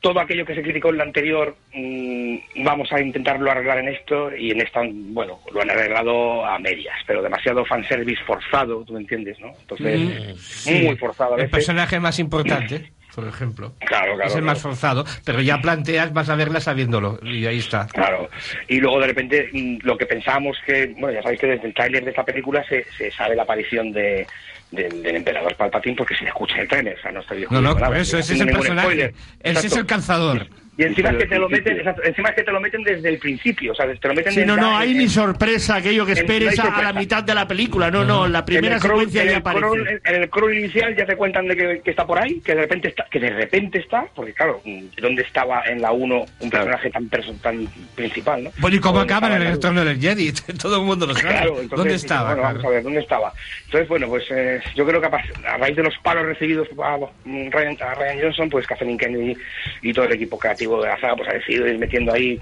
todo 0.00 0.18
aquello 0.20 0.44
que 0.44 0.54
se 0.56 0.62
criticó 0.62 0.90
en 0.90 0.98
la 0.98 1.04
anterior, 1.04 1.56
mm, 1.72 2.36
vamos 2.64 2.92
a 2.92 3.00
intentarlo 3.00 3.50
arreglar 3.50 3.78
en 3.78 3.88
esto, 3.88 4.34
y 4.36 4.50
en 4.50 4.60
esta, 4.60 4.82
bueno, 4.84 5.38
lo 5.52 5.62
han 5.62 5.70
arreglado 5.70 6.44
a 6.44 6.58
medias, 6.58 6.96
pero 7.06 7.22
demasiado 7.22 7.64
fanservice 7.64 8.22
forzado, 8.24 8.84
tú 8.84 8.92
me 8.94 9.00
entiendes, 9.00 9.38
¿no? 9.40 9.52
Entonces, 9.60 10.00
Mm, 10.00 10.34
sí. 10.36 10.82
muy 10.84 10.96
forzado 10.96 11.32
a 11.32 11.36
El 11.36 11.42
veces. 11.42 11.52
personaje 11.52 12.00
más 12.00 12.18
importante, 12.18 12.90
por 13.18 13.26
ejemplo. 13.26 13.72
Claro, 13.80 14.14
claro, 14.14 14.22
Es 14.30 14.36
el 14.36 14.42
claro. 14.42 14.46
más 14.46 14.62
forzado, 14.62 15.04
pero 15.24 15.40
ya 15.40 15.58
planteas, 15.58 16.12
vas 16.12 16.28
a 16.28 16.36
verla 16.36 16.60
sabiéndolo, 16.60 17.18
y 17.24 17.46
ahí 17.46 17.58
está. 17.58 17.88
Claro. 17.88 18.30
Y 18.68 18.78
luego 18.78 19.00
de 19.00 19.08
repente 19.08 19.48
mm, 19.52 19.78
lo 19.82 19.98
que 19.98 20.06
pensábamos 20.06 20.56
que, 20.64 20.94
bueno, 20.96 21.10
ya 21.14 21.22
sabéis 21.22 21.40
que 21.40 21.48
desde 21.48 21.66
el 21.66 21.74
tráiler 21.74 22.04
de 22.04 22.10
esta 22.10 22.24
película 22.24 22.64
se, 22.68 22.84
se 22.96 23.10
sabe 23.10 23.34
la 23.34 23.42
aparición 23.42 23.90
de, 23.90 24.24
del, 24.70 25.02
del 25.02 25.16
emperador 25.16 25.56
Palpatine 25.56 25.96
porque 25.96 26.14
se 26.14 26.22
le 26.22 26.28
escucha 26.28 26.60
el 26.60 26.68
trailer, 26.68 26.96
o 26.96 27.02
sea, 27.02 27.10
no 27.10 27.18
estoy 27.20 27.44
No, 27.50 27.60
no, 27.60 27.76
por 27.76 27.96
eso, 27.96 28.18
ese 28.18 28.34
es 28.34 28.40
el 28.40 28.46
personaje. 28.52 28.86
spoiler. 28.86 29.14
Ese 29.42 29.66
es 29.66 29.76
el 29.76 29.86
calzador. 29.86 30.46
Y 30.78 30.84
encima 30.84 31.10
es 31.10 31.16
que 31.16 31.26
te 31.26 31.38
lo 31.40 31.48
meten, 31.48 31.82
encima 32.04 32.28
es 32.28 32.34
que 32.36 32.44
te 32.44 32.52
lo 32.52 32.60
meten 32.60 32.84
desde 32.84 33.08
el 33.08 33.18
principio, 33.18 33.72
o 33.72 33.74
sea, 33.74 33.92
te 33.92 34.06
lo 34.06 34.14
meten 34.14 34.32
Sí, 34.32 34.44
no, 34.46 34.56
no 34.56 34.78
hay 34.78 34.94
ni 34.94 35.08
sorpresa 35.08 35.74
aquello 35.74 36.06
que 36.06 36.12
esperes 36.12 36.56
no 36.56 36.72
a, 36.72 36.80
la 36.82 36.92
mitad 36.92 37.24
de 37.24 37.34
la 37.34 37.48
película. 37.48 37.90
No, 37.90 38.04
no, 38.04 38.28
la 38.28 38.44
primera 38.44 38.68
en 38.68 38.72
el 38.74 38.78
crawl- 38.80 38.90
secuencia 38.92 39.22
en 39.22 39.26
ya 39.26 39.32
el 39.32 39.38
aparece. 39.40 39.66
crawl- 39.66 40.00
en 40.04 40.22
el 40.22 40.30
crawl 40.30 40.56
inicial 40.56 40.96
ya 40.96 41.04
te 41.04 41.16
cuentan 41.16 41.48
de 41.48 41.56
que, 41.56 41.80
que 41.84 41.90
está 41.90 42.06
por 42.06 42.20
ahí, 42.20 42.40
que 42.40 42.54
de 42.54 42.60
repente 42.60 42.88
está, 42.88 43.06
que 43.10 43.18
de 43.18 43.30
repente 43.30 43.78
está, 43.80 44.06
porque 44.14 44.32
claro, 44.32 44.62
¿dónde 45.02 45.22
estaba 45.22 45.64
en 45.66 45.82
la 45.82 45.90
1 45.90 46.24
un 46.38 46.50
personaje 46.50 46.90
tan 46.90 47.08
tan 47.08 47.66
principal, 47.96 48.44
no? 48.44 48.50
Bueno, 48.58 48.76
¿y 48.76 48.80
cómo 48.80 48.98
¿Dónde 48.98 49.14
acaba 49.14 49.34
en 49.34 49.42
el 49.42 49.48
retorno 49.54 49.84
del 49.84 50.00
Jedi? 50.00 50.30
Todo 50.62 50.76
el 50.76 50.82
mundo 50.86 51.06
lo 51.08 51.14
sabe. 51.14 51.28
Claro, 51.28 51.48
entonces, 51.60 51.76
¿Dónde 51.76 51.94
estaba? 51.94 52.34
Bueno, 52.34 52.42
vamos 52.42 52.64
a 52.64 52.68
ver, 52.68 52.82
¿dónde 52.84 53.00
estaba? 53.00 53.32
Entonces, 53.64 53.88
bueno, 53.88 54.06
pues 54.08 54.24
eh, 54.30 54.60
yo 54.76 54.86
creo 54.86 55.00
que 55.00 55.08
a, 55.08 55.56
raíz 55.56 55.74
de 55.76 55.82
los 55.82 55.98
palos 56.04 56.24
recibidos 56.24 56.68
a 56.80 56.98
Ryan, 57.24 57.76
a 57.80 57.94
Ryan 57.94 58.20
Johnson, 58.22 58.48
pues 58.48 58.64
Kathleen 58.64 58.96
Kennedy 58.96 59.36
y 59.82 59.92
todo 59.92 60.04
el 60.04 60.12
equipo 60.12 60.38
creativo 60.38 60.67
de 60.82 60.88
la 60.88 61.00
saga, 61.00 61.16
pues 61.16 61.28
ha 61.28 61.32
decidido 61.32 61.66
ir 61.66 61.78
metiendo 61.78 62.12
ahí 62.12 62.38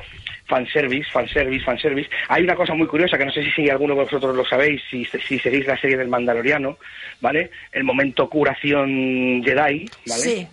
fanservice, 0.47 1.11
fanservice, 1.11 1.65
fanservice. 1.65 2.11
Hay 2.29 2.43
una 2.45 2.55
cosa 2.55 2.75
muy 2.75 2.87
curiosa 2.87 3.19
que 3.19 3.25
no 3.25 3.33
sé 3.33 3.43
si, 3.45 3.51
si 3.51 3.71
alguno 3.71 3.95
de 3.95 4.03
vosotros 4.03 4.35
lo 4.35 4.45
sabéis, 4.45 4.83
si, 4.91 5.05
si 5.05 5.39
seguís 5.39 5.67
la 5.67 5.79
serie 5.79 5.97
del 5.97 6.09
Mandaloriano, 6.09 6.79
¿vale? 7.21 7.51
El 7.73 7.85
momento 7.85 8.29
curación 8.29 9.43
Jedi, 9.45 9.91
¿vale? 10.07 10.23
Sí. 10.23 10.49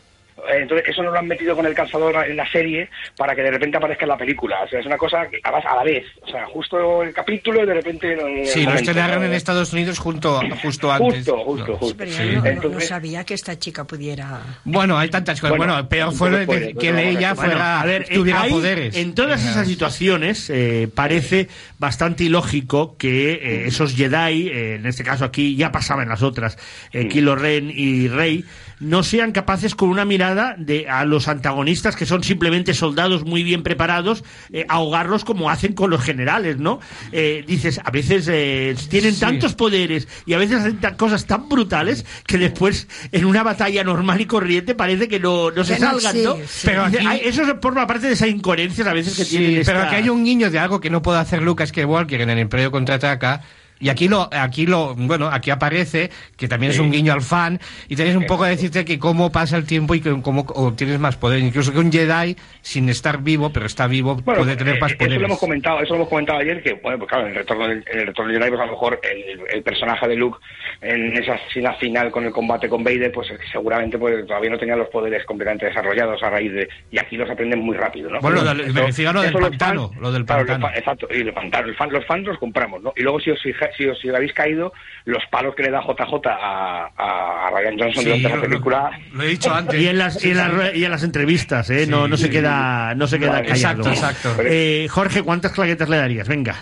Eh, 0.50 0.60
Entonces, 0.62 0.88
eso 0.90 1.04
no 1.04 1.12
lo 1.12 1.20
han 1.20 1.28
metido 1.28 1.56
con 1.56 1.66
el 1.66 1.74
calzador 1.74 2.16
en 2.28 2.36
la 2.38 2.50
serie 2.52 2.90
para 3.18 3.36
que 3.36 3.42
de 3.42 3.52
repente 3.52 3.78
aparezca 3.78 4.06
en 4.06 4.10
la 4.10 4.18
película. 4.18 4.62
O 4.64 4.68
sea, 4.68 4.80
es 4.80 4.86
una 4.86 4.98
cosa 4.98 5.28
que 5.30 5.40
a 5.44 5.50
a 5.50 5.76
la 5.78 5.84
vez. 5.84 6.06
O 6.22 6.28
sea, 6.30 6.46
justo 6.48 7.04
el 7.04 7.14
capítulo 7.14 7.64
y 7.64 7.66
de 7.66 7.74
repente. 7.74 8.14
en 8.14 8.40
el 8.40 8.48
Sí, 8.48 8.64
lo 8.64 8.74
estrenaron 8.74 9.20
¿no? 9.20 9.26
en 9.26 9.34
Estados 9.34 9.72
Unidos 9.74 10.00
junto, 10.00 10.42
justo 10.62 10.92
antes. 10.92 11.18
Justo, 11.26 11.38
justo, 11.44 11.78
justo. 11.78 11.96
Pero 11.98 12.12
yo 12.12 12.18
Sí. 12.18 12.30
no, 12.36 12.62
no- 12.62 12.70
no 12.70 12.80
sabía 12.82 13.24
que 13.24 13.34
esta 13.34 13.58
chica 13.60 13.86
pudiera... 13.86 14.42
Bueno, 14.66 14.98
hay 14.98 15.10
tantas 15.10 15.40
cosas. 15.40 15.56
Bueno, 15.58 15.74
Bueno, 15.74 15.90
peor 15.90 16.14
fue 16.14 16.30
poco 16.30 16.38
de- 16.40 16.44
spoiler, 16.44 16.76
que 16.76 17.10
ella 17.10 17.36
fuera, 17.36 17.54
Bueno, 17.56 17.64
a 17.66 17.86
ver, 17.86 18.08
tuviera 18.10 18.44
poderes. 18.50 18.96
En 18.98 19.14
todas 19.16 19.44
esas 19.46 19.68
situaciones 19.68 20.50
eh, 20.50 20.88
parece 20.94 21.48
bastante 21.80 22.24
ilógico 22.26 22.98
que 22.98 23.34
eh, 23.34 23.68
esos 23.68 23.96
Jedi, 23.96 24.50
eh, 24.50 24.76
en 24.76 24.86
este 24.86 25.04
caso 25.04 25.26
aquí 25.26 25.56
ya 25.56 25.72
pasaba 25.72 26.04
en 26.04 26.10
las 26.10 26.22
otras, 26.24 26.58
eh, 26.92 27.08
Kylo 27.08 27.36
Ren 27.36 27.72
y 27.74 28.08
Rey, 28.08 28.44
no 28.80 29.04
sean 29.04 29.32
capaces 29.32 29.76
con 29.76 29.90
una 29.90 30.06
mirada 30.06 30.56
de 30.58 30.88
a 30.90 31.06
los 31.06 31.28
antagonistas 31.28 31.96
que 31.96 32.06
son 32.06 32.24
simplemente 32.24 32.74
soldados 32.74 33.26
muy 33.26 33.44
bien 33.44 33.64
preparados, 33.64 34.24
eh, 34.52 34.66
ahogarlos 34.70 35.24
como 35.26 35.50
hacen 35.50 35.74
con 35.74 35.90
los 35.90 36.02
generales, 36.02 36.58
¿no? 36.58 36.80
Eh, 37.12 37.44
dices, 37.48 37.80
a 37.84 37.92
veces 37.92 38.28
eh, 38.32 38.76
tienen 38.90 39.14
Sí. 39.14 39.20
tantos 39.22 39.54
poderes 39.54 40.08
y 40.26 40.34
a 40.34 40.38
veces 40.38 40.60
hacen 40.60 40.80
tan- 40.80 40.96
cosas 40.96 41.26
tan 41.26 41.48
brutales 41.50 42.06
que 42.26 42.38
después 42.38 42.88
en 43.12 43.26
una 43.26 43.44
batalla 43.44 43.84
normal 43.84 44.22
y 44.22 44.26
corriente 44.26 44.76
parece 44.76 45.08
que 45.08 45.20
no, 45.20 45.52
no 45.52 45.64
se 45.64 45.76
Que 45.76 45.80
no, 45.82 46.00
salgan, 46.00 46.14
sí, 46.14 46.22
¿no? 46.24 46.36
sí. 46.36 46.62
Pero 46.66 46.84
aquí, 46.86 46.98
eso 47.24 47.44
forma 47.62 47.88
parte 47.88 48.08
de 48.08 48.14
esa 48.14 48.28
incoherencia 48.28 48.84
a 48.90 48.94
veces 48.94 49.16
que 49.16 49.26
Sí, 49.26 49.38
tienen 49.38 49.62
pero 49.66 49.80
esta- 49.80 49.88
aquí 49.88 49.96
hay 50.04 50.10
un 50.10 50.24
guiño 50.26 50.50
de 50.50 50.60
algo 50.60 50.80
que 50.80 50.90
no 50.90 51.02
puede 51.02 51.20
hacer 51.20 51.42
Lucas 51.42 51.70
Skywalker 51.70 52.22
en 52.22 52.30
el 52.30 52.40
Imperio 52.40 52.72
Contraataca. 52.72 53.42
Y 53.84 53.90
aquí 53.90 54.08
lo, 54.08 54.30
aquí 54.32 54.66
lo, 54.66 54.96
bueno, 54.96 55.28
aquí 55.28 55.52
aparece, 55.52 56.10
que 56.38 56.48
también 56.48 56.72
es 56.72 56.80
un 56.80 56.90
guiño 56.90 57.12
al 57.12 57.22
fan, 57.22 57.60
y 57.90 57.98
tenéis 57.98 58.16
un 58.16 58.26
poco 58.26 58.46
a 58.46 58.48
decirte 58.48 58.86
que 58.86 58.98
cómo 58.98 59.30
pasa 59.30 59.58
el 59.58 59.66
tiempo 59.66 59.94
y 59.94 60.00
que 60.00 60.22
cómo 60.22 60.46
obtienes 60.56 61.00
más 61.00 61.18
poder. 61.18 61.40
Incluso 61.40 61.74
que 61.74 61.80
un 61.80 61.92
Jedi, 61.92 62.38
sin 62.62 62.88
estar 62.88 63.22
vivo, 63.22 63.52
pero 63.52 63.66
está 63.66 63.88
vivo, 63.88 64.16
Bueno, 64.16 64.44
puede 64.44 64.56
tener 64.56 64.78
eh, 64.78 64.80
más 64.80 64.94
eso 64.94 65.20
lo 65.20 65.26
hemos 65.26 65.40
comentado, 65.40 65.82
eso 65.82 65.90
lo 65.90 65.96
hemos 65.98 66.08
comentado 66.08 66.40
ayer, 66.40 66.64
que 66.64 66.74
bueno, 66.76 66.98
pues 66.98 67.10
claro, 67.10 67.26
en 67.26 67.32
el 67.32 67.36
retorno 67.36 67.68
del, 67.68 67.84
en 67.92 68.00
el 68.00 68.08
retorno 68.08 68.32
de 68.32 68.40
Jedi, 68.40 68.50
pues 68.52 68.62
a 68.62 68.66
lo 68.66 68.72
mejor 68.72 69.02
el, 69.04 69.42
el 69.54 69.64
personaje 69.64 70.08
de 70.08 70.16
Luke 70.16 70.40
en 70.84 71.16
esa 71.18 71.36
escena 71.36 71.74
final 71.76 72.12
con 72.12 72.26
el 72.26 72.32
combate 72.32 72.68
con 72.70 72.84
Vader, 72.84 73.12
pues 73.12 73.28
seguramente 73.52 73.98
pues 73.98 74.26
todavía 74.28 74.50
no 74.50 74.58
tenía 74.58 74.76
los 74.76 74.90
poderes 74.90 75.26
completamente 75.26 75.66
desarrollados 75.68 76.22
a 76.24 76.30
raíz 76.30 76.52
de 76.52 76.68
y 76.92 77.00
aquí 77.00 77.16
los 77.18 77.30
aprenden 77.30 77.60
muy 77.60 77.76
rápido, 77.78 78.10
¿no? 78.10 78.20
Bueno, 78.20 78.42
Pero 78.42 78.54
lo 78.54 78.64
del- 78.64 78.90
eso- 78.90 79.14
lo 79.14 79.22
del 79.22 79.32
pantano, 79.34 79.88
fans- 79.90 80.02
lo 80.02 80.12
del 80.12 80.26
pantano. 80.26 80.70
exacto, 80.76 81.08
y 81.12 81.22
el 81.22 81.34
pantano, 81.34 81.68
el 81.70 81.76
fan- 81.76 81.92
los 81.92 82.06
fans 82.06 82.26
los 82.28 82.38
compramos, 82.38 82.82
¿no? 82.84 82.94
Y 82.96 83.02
luego 83.02 83.20
si 83.20 83.32
os 83.32 83.42
fija- 83.42 83.70
si 83.78 83.86
os, 83.88 84.00
si 84.00 84.10
os 84.10 84.16
habéis 84.16 84.34
caído, 84.34 84.74
los 85.06 85.24
palos 85.32 85.56
que 85.56 85.64
le 85.64 85.72
da 85.72 85.82
JJ 85.82 86.28
a, 86.30 86.92
a, 86.98 87.48
a 87.48 87.52
Ryan 87.52 87.80
Johnson 87.80 88.04
Sí, 88.04 88.10
durante 88.10 88.30
la 88.38 88.42
película 88.42 89.00
Lo 89.14 89.24
he 89.24 89.28
dicho 89.28 89.52
antes. 89.56 89.80
y 89.82 89.88
en 89.88 89.98
las 89.98 90.24
y 90.24 90.32
en 90.32 90.38
las, 90.38 90.54
re- 90.54 90.78
y 90.78 90.84
en 90.86 90.92
las 90.92 91.04
entrevistas, 91.04 91.70
¿eh? 91.70 91.86
no, 91.88 92.08
no 92.08 92.18
se 92.18 92.30
queda 92.30 92.94
no 92.96 93.08
se 93.08 93.20
queda 93.20 93.32
Vale, 93.34 93.48
callado. 93.48 93.88
exacto, 93.90 94.18
exacto. 94.30 94.44
Eh, 94.46 94.88
Jorge, 94.90 95.24
¿cuántas 95.24 95.52
claquetas 95.54 95.88
le 95.90 95.98
darías? 95.98 96.28
Venga. 96.28 96.56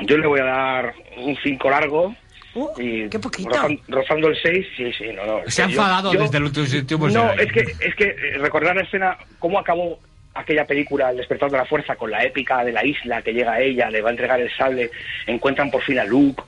Yo 0.00 0.16
le 0.16 0.26
voy 0.26 0.40
a 0.40 0.44
dar 0.44 0.94
un 1.16 1.36
5 1.42 1.70
largo. 1.70 2.14
Uh, 2.58 2.80
y 2.80 3.08
qué 3.08 3.18
poquito. 3.18 3.50
rozan- 3.50 3.80
Rozando 3.88 4.28
el 4.28 4.36
6, 4.40 4.66
sí, 4.76 4.92
sí, 4.92 5.04
no, 5.14 5.24
no. 5.26 5.40
Se 5.50 5.62
ha 5.62 5.66
Yo- 5.66 5.70
enfadado 5.72 6.12
yo- 6.12 6.20
desde 6.20 6.38
el 6.38 6.44
último 6.44 7.08
No, 7.08 7.28
Jedi. 7.30 7.42
es 7.46 7.52
que, 7.52 7.60
es 7.86 7.94
que 7.94 8.04
eh, 8.04 8.38
recordar 8.38 8.74
la 8.76 8.82
escena, 8.82 9.16
cómo 9.38 9.58
acabó 9.58 9.98
aquella 10.34 10.66
película, 10.66 11.10
El 11.10 11.16
despertar 11.18 11.50
de 11.50 11.58
la 11.58 11.64
fuerza, 11.66 11.96
con 11.96 12.10
la 12.10 12.22
épica 12.24 12.64
de 12.64 12.72
la 12.72 12.84
isla, 12.84 13.22
que 13.22 13.32
llega 13.32 13.60
ella, 13.60 13.90
le 13.90 14.00
va 14.02 14.08
a 14.08 14.12
entregar 14.12 14.40
el 14.40 14.50
sable, 14.56 14.90
encuentran 15.26 15.70
por 15.70 15.82
fin 15.82 15.98
a 15.98 16.04
Luke, 16.04 16.42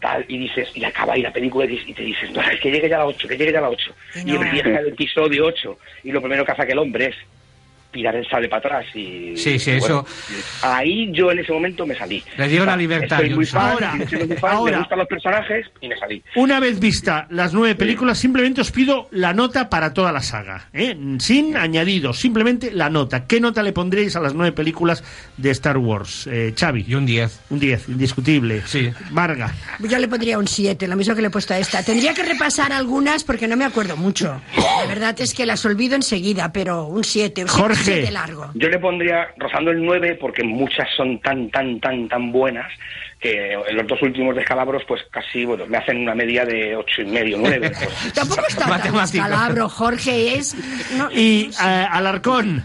tal, 0.00 0.24
y 0.28 0.38
dices, 0.38 0.70
y 0.74 0.84
acaba 0.84 1.14
ahí 1.14 1.22
la 1.22 1.32
película 1.32 1.64
y, 1.66 1.78
y 1.86 1.92
te 1.94 2.02
dices, 2.02 2.30
no, 2.32 2.40
es 2.42 2.58
que 2.60 2.70
llegue 2.70 2.88
ya 2.88 2.98
la 2.98 3.06
8, 3.06 3.28
que 3.28 3.36
llegue 3.36 3.52
ya 3.52 3.60
la 3.60 3.68
8. 3.70 3.92
Y 4.16 4.30
Y 4.30 4.32
no. 4.32 4.42
empieza 4.42 4.78
el 4.80 4.88
episodio 4.88 5.46
8, 5.46 5.78
y 6.04 6.12
lo 6.12 6.20
primero 6.20 6.44
que 6.44 6.52
hace 6.52 6.62
aquel 6.62 6.78
hombre 6.78 7.06
es 7.06 7.16
tirar 7.90 8.14
el 8.16 8.28
sable 8.28 8.48
para 8.48 8.58
atrás 8.60 8.86
y 8.94 9.36
Sí, 9.36 9.58
sí, 9.58 9.78
bueno, 9.78 10.04
ahí 10.62 11.10
yo 11.12 11.30
en 11.30 11.40
ese 11.40 11.52
momento 11.52 11.86
me 11.86 11.94
salí 11.96 12.22
Le 12.36 12.48
dieron 12.48 12.68
O 12.68 12.70
sea, 12.70 12.76
la 12.76 12.82
libertad, 12.82 13.20
estoy 13.20 13.34
muy 13.34 13.46
fan, 13.46 13.70
Ahora, 13.72 13.92
siendo 14.08 14.26
muy 14.26 14.36
fan, 14.36 14.52
ahora. 14.52 14.72
me 14.72 14.78
gustan 14.78 14.98
los 14.98 15.08
personajes 15.08 15.66
y 15.80 15.88
me 15.88 15.96
salí 15.98 16.22
Una 16.36 16.60
vez 16.60 16.78
vista 16.80 17.26
las 17.30 17.52
nueve 17.52 17.74
películas, 17.74 18.18
simplemente 18.18 18.60
os 18.60 18.70
pido 18.70 19.08
la 19.10 19.32
nota 19.32 19.68
para 19.68 19.92
toda 19.92 20.12
la 20.12 20.20
saga, 20.22 20.68
¿eh? 20.72 20.96
sin 21.18 21.56
añadidos, 21.56 22.18
simplemente 22.18 22.70
la 22.72 22.90
nota. 22.90 23.26
¿Qué 23.26 23.40
nota 23.40 23.62
le 23.62 23.72
pondréis 23.72 24.16
a 24.16 24.20
las 24.20 24.34
nueve 24.34 24.52
películas 24.52 25.02
de 25.36 25.50
Star 25.50 25.78
Wars? 25.78 26.26
Eh, 26.30 26.54
Xavi. 26.58 26.84
Y 26.88 26.94
un 26.94 27.06
10. 27.06 27.40
Un 27.50 27.58
10, 27.58 27.88
indiscutible. 27.88 28.62
Sí. 28.66 28.90
Marga. 29.10 29.52
Yo 29.78 29.98
le 29.98 30.08
pondría 30.08 30.38
un 30.38 30.46
7, 30.46 30.86
lo 30.88 30.96
mismo 30.96 31.14
que 31.14 31.20
le 31.22 31.28
he 31.28 31.30
puesto 31.30 31.54
a 31.54 31.58
esta. 31.58 31.82
Tendría 31.82 32.14
que 32.14 32.22
repasar 32.22 32.72
algunas 32.72 33.24
porque 33.24 33.46
no 33.48 33.56
me 33.56 33.64
acuerdo 33.64 33.96
mucho. 33.96 34.40
La 34.56 34.86
verdad 34.86 35.14
es 35.20 35.34
que 35.34 35.46
las 35.46 35.64
olvido 35.64 35.94
enseguida, 35.96 36.52
pero 36.52 36.86
un 36.86 37.04
7, 37.04 37.42
un 37.42 37.48
Jorge. 37.48 37.79
7 37.84 38.10
largo. 38.10 38.50
Yo 38.54 38.68
le 38.68 38.78
pondría 38.78 39.28
rozando 39.36 39.70
el 39.70 39.84
9 39.84 40.16
porque 40.20 40.42
muchas 40.44 40.88
son 40.96 41.20
tan, 41.20 41.50
tan, 41.50 41.80
tan, 41.80 42.08
tan 42.08 42.32
buenas 42.32 42.70
que 43.20 43.52
en 43.52 43.76
los 43.76 43.86
dos 43.86 44.00
últimos 44.02 44.34
descalabros 44.34 44.82
pues 44.88 45.02
casi, 45.10 45.44
bueno, 45.44 45.66
me 45.66 45.76
hacen 45.76 45.98
una 45.98 46.14
media 46.14 46.44
de 46.44 46.74
ocho 46.76 47.02
y 47.02 47.06
medio, 47.06 47.36
9. 47.38 47.70
pues. 47.84 48.12
Tampoco 48.14 48.42
está 48.48 48.60
tan 48.62 48.70
Matemático. 48.70 49.22
descalabro, 49.24 49.68
Jorge, 49.68 50.34
es... 50.36 50.56
no- 50.96 51.10
Y 51.12 51.50
eh, 51.62 51.86
Alarcón. 51.90 52.62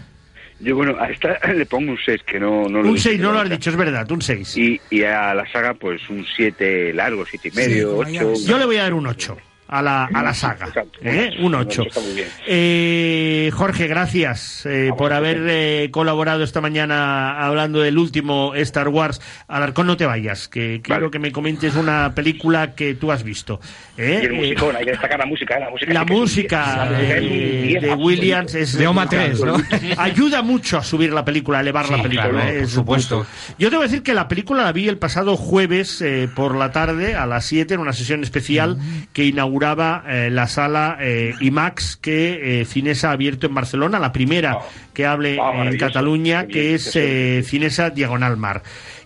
Yo, 0.61 0.73
bueno, 0.77 0.95
a 0.97 1.09
esta 1.09 1.37
le 1.53 1.65
pongo 1.65 1.91
un 1.91 1.97
6, 2.03 2.21
que 2.25 2.39
no, 2.39 2.63
no 2.69 2.79
lo 2.81 2.85
he 2.85 2.89
Un 2.89 2.95
dicho 2.95 3.09
6, 3.09 3.19
no 3.19 3.33
lo 3.33 3.39
has 3.41 3.49
dicho, 3.49 3.69
es 3.69 3.75
verdad, 3.75 4.09
un 4.09 4.21
6. 4.21 4.57
Y, 4.57 4.79
y 4.89 5.03
a 5.03 5.33
la 5.33 5.45
saga, 5.51 5.73
pues 5.73 6.09
un 6.09 6.25
7 6.37 6.93
largo, 6.93 7.25
7 7.25 7.49
y 7.49 7.51
medio, 7.57 7.97
8. 7.97 8.33
Yo 8.47 8.57
le 8.57 8.65
voy 8.65 8.77
a 8.77 8.83
dar 8.83 8.93
un 8.93 9.05
8 9.07 9.37
a 9.67 9.81
la, 9.81 10.05
a 10.05 10.23
la 10.23 10.33
saga. 10.33 10.67
¿eh? 11.01 11.31
Un 11.39 11.55
8. 11.55 11.83
Está 11.87 11.99
muy 12.01 12.13
bien. 12.13 12.27
Eh, 12.47 13.49
Jorge, 13.53 13.87
gracias 13.87 14.65
eh, 14.65 14.91
por 14.97 15.13
haber 15.13 15.45
eh, 15.49 15.89
colaborado 15.91 16.43
esta 16.43 16.61
mañana 16.61 17.39
hablando 17.45 17.79
del 17.81 17.97
último 17.97 18.53
Star 18.55 18.87
Wars. 18.89 19.21
Alarcón, 19.47 19.87
no 19.87 19.97
te 19.97 20.05
vayas, 20.05 20.47
que 20.47 20.81
quiero 20.83 21.09
que 21.11 21.19
me 21.19 21.31
comentes 21.31 21.75
una 21.75 22.13
película 22.15 22.75
que 22.75 22.93
tú 22.95 23.11
has 23.11 23.23
visto. 23.23 23.59
¿eh? 23.97 24.19
Y 24.21 24.25
el 24.25 24.31
Eh, 24.33 24.35
musicón, 24.35 24.75
hay 24.75 24.85
que 24.85 24.91
destacar 24.91 25.19
la 25.19 25.25
música, 25.25 25.55
¿eh? 25.57 25.59
la 25.61 25.69
música. 25.69 25.93
la 25.93 26.05
música 26.05 26.89
10. 26.89 26.89
La 26.89 26.91
música 26.91 27.17
es 27.17 27.21
un 27.23 27.29
de, 27.29 27.61
10 27.67 27.81
de. 27.81 27.93
Williams 27.95 28.55
es 28.55 28.77
De 28.77 28.87
Oma 28.87 29.07
3, 29.09 29.41
¿no? 29.43 29.55
ayuda 29.97 30.41
mucho 30.41 30.77
a 30.77 30.83
subir 30.83 31.11
la 31.13 31.25
película, 31.25 31.57
a 31.57 31.61
elevar 31.61 31.85
Sí, 31.87 31.91
la 31.95 32.03
película. 32.03 32.29
claro, 32.29 32.49
¿eh? 32.49 32.53
por 32.53 32.63
Es 32.63 32.69
supuesto. 32.71 33.17
un 33.19 33.23
punto. 33.25 33.55
Yo 33.57 33.69
tengo 33.69 33.81
que 33.81 33.87
decir 33.89 34.03
que 34.03 34.13
la 34.13 34.27
película 34.27 34.63
la 34.63 34.71
vi 34.71 34.87
el 34.87 34.97
pasado 34.97 35.37
jueves 35.37 36.01
eh, 36.01 36.29
por 36.33 36.55
la 36.55 36.71
tarde 36.71 37.15
a 37.15 37.25
las 37.25 37.45
7 37.45 37.73
en 37.73 37.79
una 37.79 37.93
sesión 37.93 38.23
especial 38.23 38.77
que 39.13 39.23
inauguraba 39.55 40.03
eh, 40.07 40.29
la 40.29 40.47
sala 40.47 40.97
eh, 40.99 41.33
IMAX 41.39 41.95
que 41.95 42.61
eh, 42.61 42.65
Cinesa 42.65 43.09
ha 43.09 43.13
abierto 43.13 43.47
en 43.47 43.53
Barcelona, 43.53 43.99
la 43.99 44.11
primera 44.11 44.59
que 44.93 45.05
hable 45.05 45.37
en. 45.39 45.77
Cataluña, 45.77 46.47
que 46.47 46.75
es 46.75 46.95
eh, 46.95 47.41
Cinesa 47.45 47.89
Diagonal 47.89 48.37
Mar. 48.37 48.63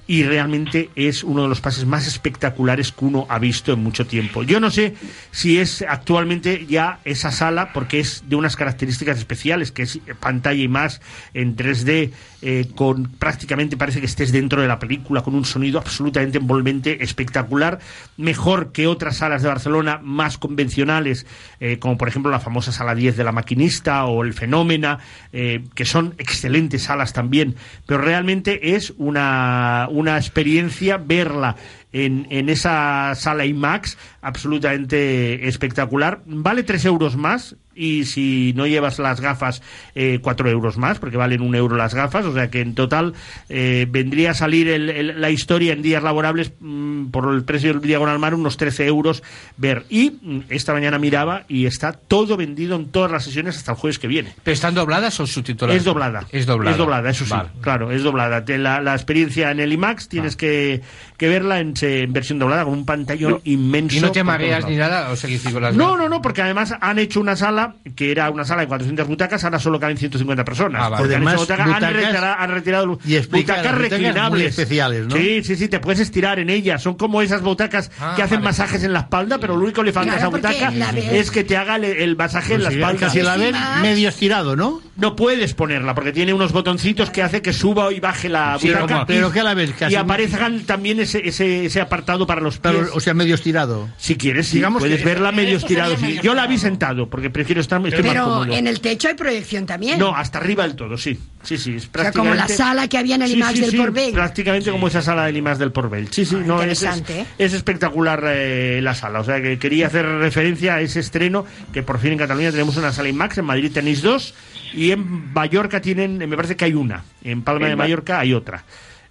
Y 0.09 0.23
realmente 0.23 0.89
es 0.95 1.23
uno 1.23 1.43
de 1.43 1.49
los 1.49 1.61
pases 1.61 1.85
más 1.85 2.07
espectaculares 2.07 2.91
que 2.91 3.05
uno 3.05 3.27
ha 3.29 3.37
visto 3.37 3.73
en 3.73 3.83
mucho 3.83 4.07
tiempo. 4.07 4.41
Yo 4.41 4.59
no 4.59 4.71
sé 4.71 4.95
si 5.29 5.59
es 5.59 5.85
actualmente 5.87 6.65
ya 6.65 6.97
esa 7.05 7.31
sala, 7.31 7.73
porque 7.73 7.99
es 7.99 8.23
de 8.27 8.35
unas 8.35 8.55
características 8.55 9.19
especiales, 9.19 9.71
que 9.71 9.83
es 9.83 9.99
pantalla 10.19 10.63
y 10.63 10.67
más 10.67 10.99
en 11.35 11.55
3D, 11.55 12.09
eh, 12.41 12.69
con 12.73 13.03
prácticamente 13.03 13.77
parece 13.77 13.99
que 13.99 14.07
estés 14.07 14.31
dentro 14.31 14.63
de 14.63 14.67
la 14.67 14.79
película, 14.79 15.21
con 15.21 15.35
un 15.35 15.45
sonido 15.45 15.77
absolutamente 15.77 16.39
envolvente, 16.39 17.03
espectacular, 17.03 17.77
mejor 18.17 18.71
que 18.71 18.87
otras 18.87 19.17
salas 19.17 19.43
de 19.43 19.49
Barcelona 19.49 19.99
más 20.01 20.37
convencionales, 20.37 21.27
eh, 21.59 21.77
como 21.77 21.97
por 21.97 22.07
ejemplo 22.07 22.31
la 22.31 22.39
famosa 22.39 22.71
sala 22.71 22.95
10 22.95 23.15
de 23.15 23.23
la 23.25 23.31
maquinista 23.31 24.05
o 24.05 24.23
el 24.23 24.33
Fenómena, 24.33 24.99
eh, 25.33 25.65
que 25.75 25.85
son 25.85 26.15
excelentes 26.17 26.83
salas 26.83 27.13
también, 27.13 27.55
pero 27.85 28.01
realmente 28.01 28.73
es 28.75 28.93
una 28.97 29.87
experiencia 30.07 30.97
verla 30.97 31.55
en, 31.91 32.27
en 32.29 32.49
esa 32.49 33.13
sala 33.15 33.45
IMAX 33.45 33.97
absolutamente 34.21 35.47
espectacular. 35.47 36.21
Vale 36.25 36.63
3 36.63 36.85
euros 36.85 37.15
más 37.17 37.55
y 37.79 38.05
si 38.05 38.53
no 38.55 38.67
llevas 38.67 38.99
las 38.99 39.21
gafas, 39.21 39.61
eh, 39.95 40.19
4 40.21 40.49
euros 40.49 40.77
más, 40.77 40.99
porque 40.99 41.17
valen 41.17 41.41
un 41.41 41.55
euro 41.55 41.75
las 41.77 41.93
gafas, 41.95 42.25
o 42.25 42.33
sea 42.33 42.49
que 42.49 42.61
en 42.61 42.75
total 42.75 43.13
eh, 43.47 43.87
vendría 43.89 44.31
a 44.31 44.33
salir 44.33 44.67
el- 44.67 44.89
el- 44.89 45.21
la 45.21 45.29
historia 45.29 45.73
en 45.73 45.81
días 45.81 46.03
laborables 46.03 46.51
mm, 46.59 47.05
por 47.07 47.33
el 47.33 47.43
precio 47.43 47.71
del 47.73 47.81
Diagonal 47.81 48.19
Mar 48.19 48.33
unos 48.33 48.57
13 48.57 48.85
euros 48.85 49.23
ver. 49.57 49.85
Y 49.89 50.11
mm, 50.21 50.39
esta 50.49 50.73
mañana 50.73 50.99
miraba 50.99 51.43
y 51.47 51.65
está 51.65 51.93
todo 51.93 52.35
vendido 52.37 52.75
en 52.75 52.89
todas 52.89 53.11
las 53.11 53.23
sesiones 53.23 53.57
hasta 53.57 53.71
el 53.71 53.77
jueves 53.77 53.97
que 53.99 54.07
viene. 54.07 54.33
¿Pero 54.43 54.53
están 54.53 54.75
dobladas 54.75 55.19
o 55.19 55.25
subtituladas? 55.27 55.77
Es 55.77 55.85
doblada. 55.85 56.25
Es 56.31 56.45
doblada. 56.45 56.71
Es 56.71 56.77
doblada, 56.77 57.09
eso 57.09 57.23
sí. 57.25 57.31
Vale. 57.31 57.49
Claro, 57.61 57.91
es 57.91 58.03
doblada. 58.03 58.43
La, 58.57 58.81
la 58.81 58.93
experiencia 58.93 59.51
en 59.51 59.59
el 59.59 59.71
IMAX 59.71 60.09
tienes 60.09 60.35
que, 60.35 60.81
que 61.17 61.29
verla 61.29 61.59
en, 61.59 61.73
en 61.81 62.11
versión 62.13 62.39
doblada 62.39 62.65
con 62.65 62.73
un 62.73 62.85
pantallón 62.85 63.31
No. 63.31 63.41
inmenso. 63.45 63.95
¿Y 63.95 63.99
no 64.01 64.11
te 64.11 64.23
mareas 64.23 64.65
ni 64.67 64.75
nada? 64.75 65.09
O 65.11 65.15
sea, 65.15 65.29
con 65.51 65.61
las 65.61 65.75
No, 65.75 65.95
no, 65.97 66.09
no, 66.09 66.21
porque 66.21 66.41
además 66.41 66.73
han 66.81 66.99
hecho 66.99 67.19
una 67.21 67.35
sala 67.35 67.68
que 67.95 68.11
era 68.11 68.29
una 68.29 68.45
sala 68.45 68.61
de 68.61 68.67
400 68.67 69.07
butacas, 69.07 69.43
ahora 69.43 69.59
solo 69.59 69.79
caben 69.79 69.97
150 69.97 70.43
personas. 70.45 70.81
Ah, 70.83 70.89
vale. 70.89 71.01
Porque 71.01 71.15
han, 71.15 71.21
Además, 71.27 71.33
hecho 71.35 71.43
butaca- 71.53 71.63
han 71.63 71.69
butacas- 71.73 71.93
retirado, 71.93 72.35
han 72.39 72.51
retirado 72.51 72.99
Y 73.05 73.15
explica, 73.15 73.53
butacas 73.53 73.71
butacas 73.77 73.91
reclinables. 73.91 74.47
especiales, 74.49 75.07
¿no? 75.07 75.15
Sí, 75.15 75.43
sí, 75.43 75.55
sí, 75.55 75.67
te 75.67 75.79
puedes 75.79 75.99
estirar 75.99 76.39
en 76.39 76.49
ellas. 76.49 76.81
Son 76.81 76.95
como 76.95 77.21
esas 77.21 77.41
butacas 77.41 77.91
Ah, 77.99 78.13
que 78.15 78.23
hacen 78.23 78.37
vale. 78.37 78.45
masajes 78.45 78.83
en 78.83 78.93
la 78.93 78.99
espalda, 78.99 79.37
pero 79.39 79.55
lo 79.55 79.63
único 79.63 79.81
que 79.81 79.87
le 79.87 79.93
falta 79.93 80.11
Claro, 80.13 80.17
a 80.35 80.37
esa 80.39 80.49
butaca 80.49 80.71
la 80.71 80.91
ves- 80.91 81.11
es 81.11 81.31
que 81.31 81.43
te 81.43 81.57
haga 81.57 81.75
el, 81.77 81.83
el 81.85 82.15
masaje 82.15 82.55
en 82.55 82.63
la 82.63 82.69
Pues 82.69 82.75
sí, 82.75 82.79
espalda. 82.81 82.99
casi 83.07 83.21
la 83.21 83.37
ven 83.37 83.55
medio 83.81 84.09
estirado, 84.09 84.55
¿no? 84.55 84.81
No 84.99 85.15
puedes 85.15 85.53
ponerla 85.53 85.95
porque 85.95 86.11
tiene 86.11 86.33
unos 86.33 86.51
botoncitos 86.51 87.09
que 87.09 87.21
hace 87.23 87.41
que 87.41 87.53
suba 87.53 87.91
y 87.93 87.99
baje 87.99 88.29
la 88.29 88.57
Sí, 88.59 88.67
butaca. 88.69 89.05
pero 89.05 89.31
que 89.31 89.39
a 89.39 89.43
la 89.43 89.53
vez 89.53 89.71
casi- 89.77 89.93
Y 89.93 89.95
aparezcan 89.95 90.61
también 90.61 90.99
ese, 90.99 91.27
ese, 91.27 91.65
ese 91.65 91.81
apartado 91.81 92.27
para 92.27 92.41
los 92.41 92.57
pies. 92.57 92.75
Pero, 92.75 92.89
o 92.93 92.99
sea, 92.99 93.13
medio 93.13 93.35
estirado. 93.35 93.89
Si 93.97 94.15
quieres, 94.15 94.47
sí, 94.47 94.57
Digamos 94.57 94.81
puedes 94.81 94.99
que- 94.99 95.05
verla 95.05 95.31
medio 95.31 95.57
estirado. 95.57 95.91
sería 95.91 96.05
sí. 96.07 96.13
medio 96.15 96.21
Yo 96.23 96.33
la 96.33 96.47
vi 96.47 96.57
sentado 96.57 97.09
porque 97.09 97.29
prefiero 97.29 97.61
estar 97.61 97.79
estoy 97.85 98.03
Pero 98.03 98.45
en 98.45 98.67
el 98.67 98.81
techo 98.81 99.07
hay 99.07 99.13
proyección 99.15 99.65
también. 99.65 99.97
No, 99.99 100.15
hasta 100.15 100.37
arriba 100.39 100.63
del 100.63 100.75
todo, 100.75 100.97
sí. 100.97 101.17
Sí, 101.41 101.57
sí, 101.57 101.75
es 101.75 101.83
sea, 101.93 102.11
como 102.11 102.31
la 102.35 102.45
prácticamente- 102.45 102.53
sala 102.55 102.87
que 102.89 102.97
había 102.97 103.15
en 103.15 103.21
el 103.21 103.31
IMAX 103.31 103.53
sí, 103.53 103.61
del 103.61 103.71
sí, 103.71 103.77
Port 103.77 103.93
Vell. 103.93 104.11
Prácticamente 104.11 104.71
como 104.71 104.87
esa 104.89 105.01
sala 105.01 105.25
del 105.25 105.37
IMAX 105.37 105.57
del 105.59 105.71
Port 105.71 105.89
Vell. 105.89 106.09
Sí, 106.11 106.25
sí, 106.25 106.35
no, 106.45 106.61
es, 106.61 106.71
es, 106.73 106.81
interesante, 106.83 107.21
¿eh? 107.21 107.25
es 107.37 107.53
espectacular 107.53 108.21
eh, 108.27 108.81
la 108.83 108.93
sala. 108.93 109.21
O 109.21 109.23
sea, 109.23 109.41
que 109.41 109.57
quería 109.57 109.87
hacer 109.87 110.05
referencia 110.05 110.75
a 110.75 110.81
ese 110.81 110.99
estreno 110.99 111.45
que 111.71 111.81
por 111.81 111.99
fin 111.99 112.11
en 112.11 112.17
Cataluña 112.17 112.51
tenemos 112.51 112.75
una 112.75 112.91
sala 112.91 113.07
IMAX, 113.07 113.37
en 113.37 113.45
Madrid 113.45 113.71
tenéis 113.73 114.01
dos 114.01 114.33
y 114.73 114.91
en 114.91 115.33
Mallorca 115.33 115.81
tienen, 115.81 116.17
me 116.17 116.35
parece 116.35 116.55
que 116.55 116.65
hay 116.65 116.73
una. 116.73 117.03
En 117.23 117.41
Palma 117.41 117.65
En 117.65 117.71
de 117.71 117.75
Ma- 117.75 117.83
Mallorca 117.83 118.19
hay 118.19 118.33
otra. 118.33 118.63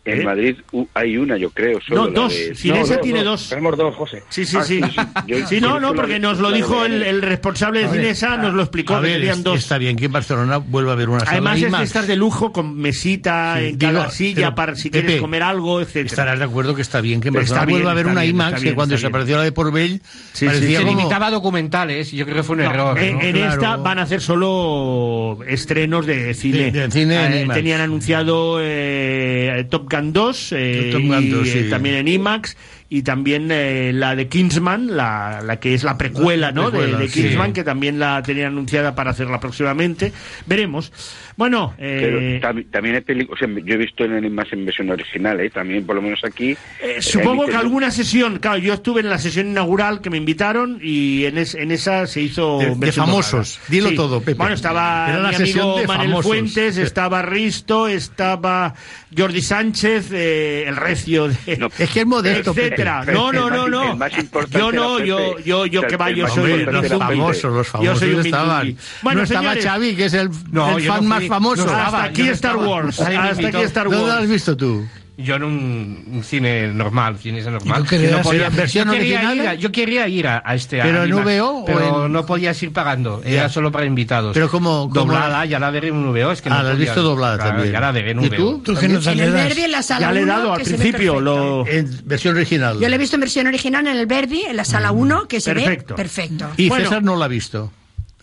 En 0.08 0.20
¿Eh? 0.22 0.24
Madrid 0.24 0.56
hay 0.94 1.16
una, 1.16 1.36
yo 1.36 1.50
creo. 1.50 1.80
Solo 1.86 2.04
No, 2.06 2.10
dos. 2.22 2.32
de- 2.34 2.54
Cinesa 2.54 2.94
No, 2.96 3.00
tiene 3.00 3.22
dos. 3.22 3.40
dos. 3.40 3.48
Tenemos 3.50 3.76
dos, 3.76 3.94
José. 3.94 4.22
Sí, 4.28 4.44
sí, 4.46 4.56
Ah, 4.58 4.62
sí. 4.64 4.80
sí, 4.82 4.90
sí. 4.90 4.96
Yo- 5.26 5.46
Sí, 5.46 5.60
yo 5.60 5.68
no, 5.68 5.80
no, 5.80 5.94
porque 5.94 6.18
nos 6.18 6.38
lo 6.38 6.50
dijo 6.50 6.84
el, 6.84 7.02
el 7.02 7.22
responsable 7.22 7.80
de 7.82 7.88
Cinesa, 7.88 8.36
nos 8.36 8.54
lo 8.54 8.62
explicó, 8.62 8.94
A 8.94 9.00
ver, 9.00 9.22
es- 9.22 9.42
dos. 9.42 9.58
está 9.58 9.78
bien 9.78 9.96
que 9.96 10.06
en 10.06 10.12
Barcelona 10.12 10.58
vuelva 10.58 10.92
a 10.92 10.94
haber 10.94 11.08
una 11.08 11.20
sala 11.20 11.30
Además 11.32 11.82
es 11.82 11.92
de 11.92 12.08
de 12.08 12.16
lujo 12.16 12.52
con 12.52 12.76
mesita 12.76 13.56
Sí, 13.58 13.66
en 13.66 13.78
cada 13.78 13.92
digo, 14.00 14.10
silla 14.10 14.34
pero, 14.34 14.54
para 14.54 14.74
si 14.76 14.88
Pepe, 14.90 15.04
quieres 15.04 15.20
comer 15.20 15.42
algo, 15.42 15.80
etcétera. 15.80 16.06
Estarás 16.06 16.38
de 16.38 16.44
acuerdo 16.46 16.74
que 16.74 16.82
está 16.82 17.00
bien 17.00 17.20
que 17.20 17.28
en 17.28 17.34
Está 17.36 17.40
Barcelona 17.56 17.66
bien, 17.66 17.74
vuelva 17.76 17.90
a 17.90 17.92
haber 17.92 18.06
una 18.06 18.22
bien, 18.22 18.34
IMAX 18.34 18.62
bien, 18.62 18.72
que 18.72 18.74
cuando 18.76 18.94
desapareció 18.94 19.36
la 19.36 19.42
de 19.42 19.52
Porbell 19.52 20.00
Sí, 20.32 20.46
parecía 20.46 20.78
Se 20.78 20.84
como... 20.86 20.96
limitaba 20.98 21.26
a 21.26 21.30
documentales, 21.30 22.12
y 22.12 22.16
yo 22.16 22.24
creo 22.24 22.36
que 22.36 22.42
fue 22.44 22.56
un 22.56 22.62
error. 22.62 22.98
En, 22.98 23.16
¿no? 23.16 23.20
en 23.22 23.32
Claro. 23.32 23.52
esta 23.52 23.76
van 23.76 23.98
a 23.98 24.02
hacer 24.02 24.20
solo 24.20 25.38
estrenos 25.46 26.06
de 26.06 26.32
cine. 26.34 26.70
De- 26.70 26.80
de 26.86 26.90
cine 26.90 27.26
en 27.42 27.50
Eh, 27.50 27.54
tenían 27.54 27.80
anunciado 27.80 28.58
eh, 28.60 29.66
Top 29.70 29.92
Gun 29.92 29.97
2, 30.02 30.52
eh, 30.56 30.88
Top 30.92 31.02
Gun 31.02 31.24
y, 31.24 31.28
2, 31.28 31.48
sí. 31.48 31.58
eh, 31.58 31.64
también 31.70 31.94
en 31.96 32.08
IMAX 32.08 32.56
y 32.90 33.02
también 33.02 33.48
eh, 33.50 33.92
la 33.94 34.16
de 34.16 34.28
Kingsman, 34.28 34.96
la, 34.96 35.42
la 35.44 35.60
que 35.60 35.74
es 35.74 35.84
la 35.84 35.98
precuela, 35.98 36.48
La 36.48 36.52
¿no? 36.52 36.70
De- 36.70 36.78
precuela, 36.78 36.98
de. 36.98 37.08
Kingsman, 37.08 37.52
que 37.52 37.64
también 37.64 37.98
la 37.98 38.22
tenían 38.22 38.52
anunciada 38.52 38.94
para 38.94 39.10
hacerla 39.10 39.40
próximamente. 39.40 40.12
Veremos. 40.46 40.92
Bueno, 41.38 41.72
Pero 41.78 42.18
eh, 42.20 42.40
tam- 42.42 42.68
también 42.70 42.96
hay 42.96 43.00
películas, 43.00 43.40
o 43.40 43.46
sea, 43.46 43.54
yo 43.64 43.74
he 43.74 43.76
visto 43.76 44.04
en 44.04 44.12
el 44.24 44.28
más 44.30 44.52
en 44.52 44.64
versión 44.66 44.90
original, 44.90 45.40
¿eh? 45.40 45.48
también 45.50 45.86
por 45.86 45.94
lo 45.94 46.02
menos 46.02 46.18
aquí. 46.24 46.50
Eh, 46.50 46.56
eh, 46.98 47.00
supongo 47.00 47.46
que 47.46 47.54
alguna 47.54 47.90
sesión, 47.92 48.40
claro, 48.40 48.58
yo 48.58 48.74
estuve 48.74 49.02
en 49.02 49.08
la 49.08 49.18
sesión 49.18 49.46
inaugural 49.46 50.00
que 50.00 50.10
me 50.10 50.16
invitaron 50.16 50.80
y 50.82 51.26
en, 51.26 51.38
es- 51.38 51.54
en 51.54 51.70
esa 51.70 52.06
se 52.08 52.22
hizo 52.22 52.58
De- 52.58 52.90
famosos. 52.92 53.60
Dilo 53.68 53.94
todo, 53.94 54.18
Pepe. 54.20 54.34
Bueno, 54.34 54.54
estaba 54.54 55.06
Era 55.08 55.18
la 55.20 55.28
mi 55.30 55.34
sesión 55.36 55.60
amigo 55.64 55.78
de 55.80 55.86
Manuel 55.86 56.08
famosos. 56.08 56.26
Fuentes, 56.26 56.76
estaba 56.76 57.22
Risto, 57.22 57.86
estaba 57.86 58.74
Jordi 59.16 59.40
Sánchez, 59.40 60.10
eh, 60.12 60.64
el 60.66 60.74
recio 60.76 61.28
de... 61.28 61.68
Es 61.78 61.90
que 61.90 62.00
es 62.00 62.06
modesto, 62.06 62.50
etcétera. 62.50 63.00
Pepe. 63.06 63.12
No, 63.12 63.30
no, 63.32 63.48
no, 63.48 63.68
no. 63.68 63.92
el 63.92 63.96
más 63.96 64.18
importante 64.18 64.58
Yo 64.58 64.72
no, 64.72 64.98
yo, 65.04 65.38
yo, 65.38 65.66
yo 65.66 65.82
que 65.82 65.96
va, 65.96 66.10
yo 66.10 66.26
soy 66.26 66.64
Los 66.64 66.88
famosos, 66.88 67.44
los 67.52 67.66
Yo 67.66 67.70
famosos 67.72 67.98
soy 68.00 68.14
un 68.14 68.26
estaban. 68.26 68.76
Bueno, 69.02 69.18
no 69.18 69.24
estaba 69.24 69.42
señores, 69.54 69.64
Xavi, 69.64 69.94
que 69.96 70.04
es 70.06 70.14
el, 70.14 70.30
No, 70.50 70.76
el 70.76 70.82
yo 70.84 70.92
fan 70.92 71.04
no 71.04 71.08
más 71.10 71.27
famoso. 71.28 71.64
no 71.66 71.70
hasta 71.72 71.84
estaba, 71.84 72.02
aquí 72.04 72.20
yo 72.22 72.26
no 72.26 72.32
Star. 72.32 72.56
Wars. 72.56 73.00
Hasta 73.00 73.30
invitó. 73.32 73.58
aquí 73.58 73.66
Star 73.66 73.84
¿Dónde 73.84 73.98
lo 73.98 74.04
Wars. 74.12 74.22
has 74.24 74.28
visto 74.28 74.56
tú? 74.56 74.86
Yo 75.20 75.34
en 75.34 75.42
un, 75.42 76.04
un 76.12 76.22
cine 76.22 76.68
normal, 76.68 77.18
cine 77.18 77.40
ese 77.40 77.50
normal. 77.50 77.80
¿Y 77.80 77.82
tú 77.82 77.88
querías 77.88 78.22
Yo 78.24 78.34
ir 78.34 78.44
a 78.44 78.50
versión 78.50 78.86
yo 78.86 78.92
quería 78.92 79.16
original? 79.16 79.36
ir 79.36 79.48
a- 79.48 79.54
yo 79.54 79.72
quería 79.72 80.06
ir 80.06 80.28
a, 80.28 80.40
a 80.46 80.54
este. 80.54 80.80
¿Pero 80.80 81.02
en 81.02 81.10
VO 81.10 81.64
Pero 81.66 82.06
en- 82.06 82.12
no 82.12 82.24
podías 82.24 82.62
ir 82.62 82.72
pagando, 82.72 83.20
era 83.24 83.48
solo 83.48 83.72
para 83.72 83.84
invitados. 83.84 84.32
Pero 84.34 84.48
¿cómo- 84.48 84.88
cómo- 84.88 85.06
Doblada, 85.12 85.44
ya 85.44 85.58
la 85.58 85.70
veré 85.70 85.88
en 85.88 86.04
VO. 86.12 86.30
Es 86.30 86.40
que 86.40 86.50
Ah, 86.50 86.58
no 86.58 86.62
la 86.62 86.68
has 86.68 86.74
podía- 86.76 86.84
visto 86.86 87.02
doblada 87.02 87.34
claro, 87.34 87.50
también. 87.50 87.72
Ya 87.72 87.80
la 87.80 87.90
veré 87.90 88.10
en 88.12 88.22
¿Y 88.22 88.28
VO. 88.28 88.36
tú? 88.36 88.58
¿Tú 88.60 88.78
el 88.78 88.92
das? 89.02 89.14
Verdi, 89.16 89.62
en 89.62 89.72
la 89.72 89.82
sala 89.82 90.00
Ya 90.06 90.12
le 90.12 90.20
he 90.20 90.22
1, 90.22 90.32
dado 90.32 90.52
al 90.52 90.58
que 90.58 90.64
principio, 90.66 91.20
lo... 91.20 91.66
En 91.66 92.00
versión 92.04 92.36
original. 92.36 92.78
Yo 92.78 92.88
la 92.88 92.94
he 92.94 92.98
visto 92.98 93.16
en 93.16 93.20
versión 93.20 93.46
original 93.48 93.88
en 93.88 93.96
el 93.96 94.06
Verdi, 94.06 94.42
en 94.42 94.56
la 94.56 94.64
sala 94.64 94.92
1, 94.92 95.26
que 95.26 95.40
se 95.40 95.52
Perfecto. 95.52 95.94
ve 95.94 95.96
perfecto. 95.96 96.46
Y 96.56 96.68
Bueno. 96.68 96.84
César 96.84 97.02
no 97.02 97.16
la 97.16 97.24
ha 97.24 97.28
visto. 97.28 97.72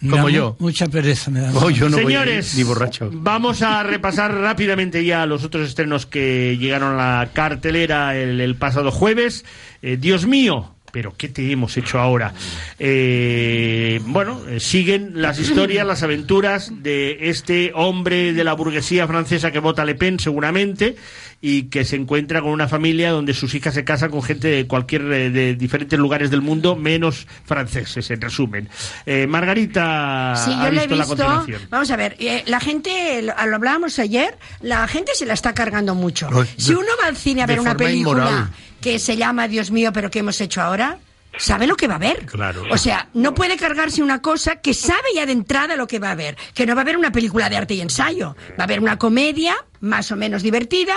Como 0.10 0.30
yo. 0.30 0.56
Mucha 0.60 0.88
pereza 0.88 1.32
me 1.32 1.42
da. 1.42 1.52
Oh, 1.56 1.70
yo 1.70 1.90
no 1.90 1.98
Señores, 1.98 2.54
voy 2.54 2.64
ni 2.64 2.68
borracho. 2.68 3.10
vamos 3.14 3.62
a 3.62 3.84
repasar 3.84 4.34
rápidamente 4.34 5.04
ya 5.06 5.26
los 5.26 5.44
otros 5.44 5.68
estrenos 5.68 6.06
que 6.06 6.58
llegaron 6.60 7.00
a 7.00 7.20
la 7.22 7.30
cartelera 7.34 8.16
el, 8.18 8.40
el 8.42 8.56
pasado 8.56 8.92
jueves. 8.92 9.46
Eh, 9.82 9.98
Dios 10.00 10.26
mío, 10.26 10.75
pero 10.96 11.14
¿qué 11.18 11.28
te 11.28 11.52
hemos 11.52 11.76
hecho 11.76 12.00
ahora? 12.00 12.34
Eh, 12.80 14.00
bueno, 14.06 14.40
eh, 14.48 14.62
siguen 14.62 15.12
las 15.22 15.38
historias, 15.40 15.86
las 15.86 16.04
aventuras 16.04 16.72
de 16.82 17.18
este 17.30 17.74
hombre 17.76 18.32
de 18.32 18.44
la 18.46 18.54
burguesía 18.54 19.06
francesa 19.06 19.52
que 19.52 19.60
vota 19.60 19.84
Le 19.84 19.96
Pen 19.96 20.22
seguramente 20.22 20.96
y 21.42 21.64
que 21.64 21.84
se 21.84 21.98
encuentra 21.98 22.42
con 22.42 22.52
una 22.52 22.70
familia 22.70 23.12
donde 23.12 23.34
sus 23.34 23.54
hijas 23.56 23.74
se 23.74 23.84
casan 23.84 24.10
con 24.10 24.24
gente 24.24 24.48
de 24.48 24.68
cualquier 24.68 25.02
eh, 25.12 25.30
de 25.32 25.56
diferentes 25.56 26.00
lugares 26.00 26.32
del 26.32 26.42
mundo 26.42 26.78
menos 26.78 27.28
franceses 27.44 28.10
en 28.12 28.22
resumen. 28.22 28.70
Eh, 29.06 29.28
Margarita 29.28 30.34
Sí, 30.38 30.52
ha 30.54 30.66
yo 30.66 30.72
le 30.72 30.78
he 30.84 30.88
visto 30.88 30.96
la 30.96 31.04
visto. 31.04 31.16
continuación. 31.18 31.62
Vamos 31.70 31.92
a 31.92 31.96
ver, 31.98 32.16
eh, 32.20 32.44
la 32.48 32.62
gente, 32.62 33.22
lo, 33.22 33.34
lo 33.48 33.56
hablábamos 33.58 34.00
ayer, 34.00 34.38
la 34.62 34.88
gente 34.88 35.12
se 35.14 35.26
la 35.26 35.34
está 35.34 35.54
cargando 35.54 35.94
mucho. 35.94 36.30
No, 36.30 36.46
si 36.46 36.70
de- 36.70 36.76
uno 36.78 36.88
va 37.04 37.08
al 37.08 37.18
cine 37.18 37.44
a 37.44 37.48
ver 37.48 37.60
una 37.60 37.76
película 37.76 38.22
inmoral. 38.24 38.50
Que 38.82 39.00
se 39.00 39.18
llama 39.18 39.48
Dios 39.48 39.72
mío, 39.72 39.92
pero 39.94 40.10
¿qué 40.12 40.20
hemos 40.20 40.40
hecho 40.42 40.62
ahora? 40.62 40.98
Sabe 41.38 41.68
lo 41.68 41.76
que 41.76 41.88
va 41.88 41.96
a 41.96 42.00
ver. 42.00 42.26
Claro. 42.26 42.64
O 42.72 42.78
sea, 42.78 43.10
no 43.14 43.34
puede 43.34 43.58
cargarse 43.58 44.02
una 44.02 44.22
cosa 44.22 44.58
que 44.58 44.74
sabe 44.74 45.10
ya 45.14 45.26
de 45.26 45.34
entrada 45.34 45.76
lo 45.76 45.86
que 45.88 46.00
va 46.00 46.12
a 46.12 46.16
ver. 46.16 46.38
Que 46.54 46.66
no 46.66 46.76
va 46.76 46.82
a 46.82 46.84
haber 46.84 46.98
una 46.98 47.12
película 47.12 47.50
de 47.50 47.58
arte 47.58 47.74
y 47.74 47.82
ensayo. 47.82 48.36
Va 48.52 48.60
a 48.60 48.64
haber 48.64 48.80
una 48.80 48.98
comedia 48.98 49.56
más 49.82 50.12
o 50.12 50.16
menos 50.16 50.44
divertida 50.44 50.96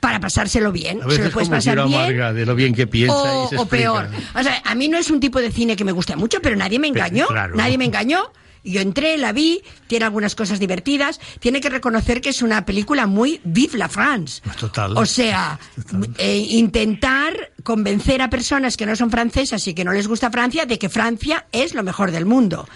para 0.00 0.20
pasárselo 0.20 0.70
bien. 0.70 1.00
A 1.02 1.08
Se 1.10 1.16
lo 1.16 1.30
puedes 1.30 1.48
como 1.48 1.56
pasar 1.56 1.76
bien 1.86 1.98
amarga 1.98 2.32
de 2.34 2.44
lo 2.44 2.54
bien 2.54 2.74
que 2.74 2.86
piensa 2.86 3.14
o, 3.16 3.46
y 3.46 3.48
se 3.48 3.56
o 3.56 3.64
peor. 3.64 4.06
O 4.34 4.42
sea, 4.42 4.60
a 4.62 4.74
mí 4.74 4.88
no 4.88 4.98
es 4.98 5.10
un 5.10 5.18
tipo 5.18 5.40
de 5.40 5.50
cine 5.50 5.76
que 5.76 5.84
me 5.84 5.92
guste 5.92 6.14
mucho, 6.14 6.42
pero 6.42 6.56
nadie 6.56 6.78
me 6.78 6.88
engañó. 6.88 7.26
claro. 7.26 7.56
Nadie 7.56 7.78
me 7.78 7.86
engañó. 7.86 8.30
Yo 8.64 8.80
entré, 8.80 9.18
la 9.18 9.32
vi, 9.32 9.62
tiene 9.86 10.06
algunas 10.06 10.34
cosas 10.34 10.58
divertidas. 10.58 11.20
Tiene 11.40 11.60
que 11.60 11.68
reconocer 11.68 12.20
que 12.20 12.30
es 12.30 12.42
una 12.42 12.64
película 12.64 13.06
muy 13.06 13.40
vive 13.44 13.78
la 13.78 13.88
France. 13.88 14.40
Total. 14.58 14.96
O 14.96 15.04
sea, 15.06 15.58
eh, 16.18 16.46
intentar 16.50 17.52
convencer 17.62 18.20
a 18.22 18.30
personas 18.30 18.76
que 18.76 18.86
no 18.86 18.94
son 18.96 19.10
francesas 19.10 19.66
y 19.68 19.74
que 19.74 19.84
no 19.84 19.92
les 19.92 20.06
gusta 20.08 20.30
Francia 20.30 20.66
de 20.66 20.78
que 20.78 20.88
Francia 20.88 21.46
es 21.52 21.74
lo 21.74 21.82
mejor 21.82 22.10
del 22.10 22.26
mundo. 22.26 22.68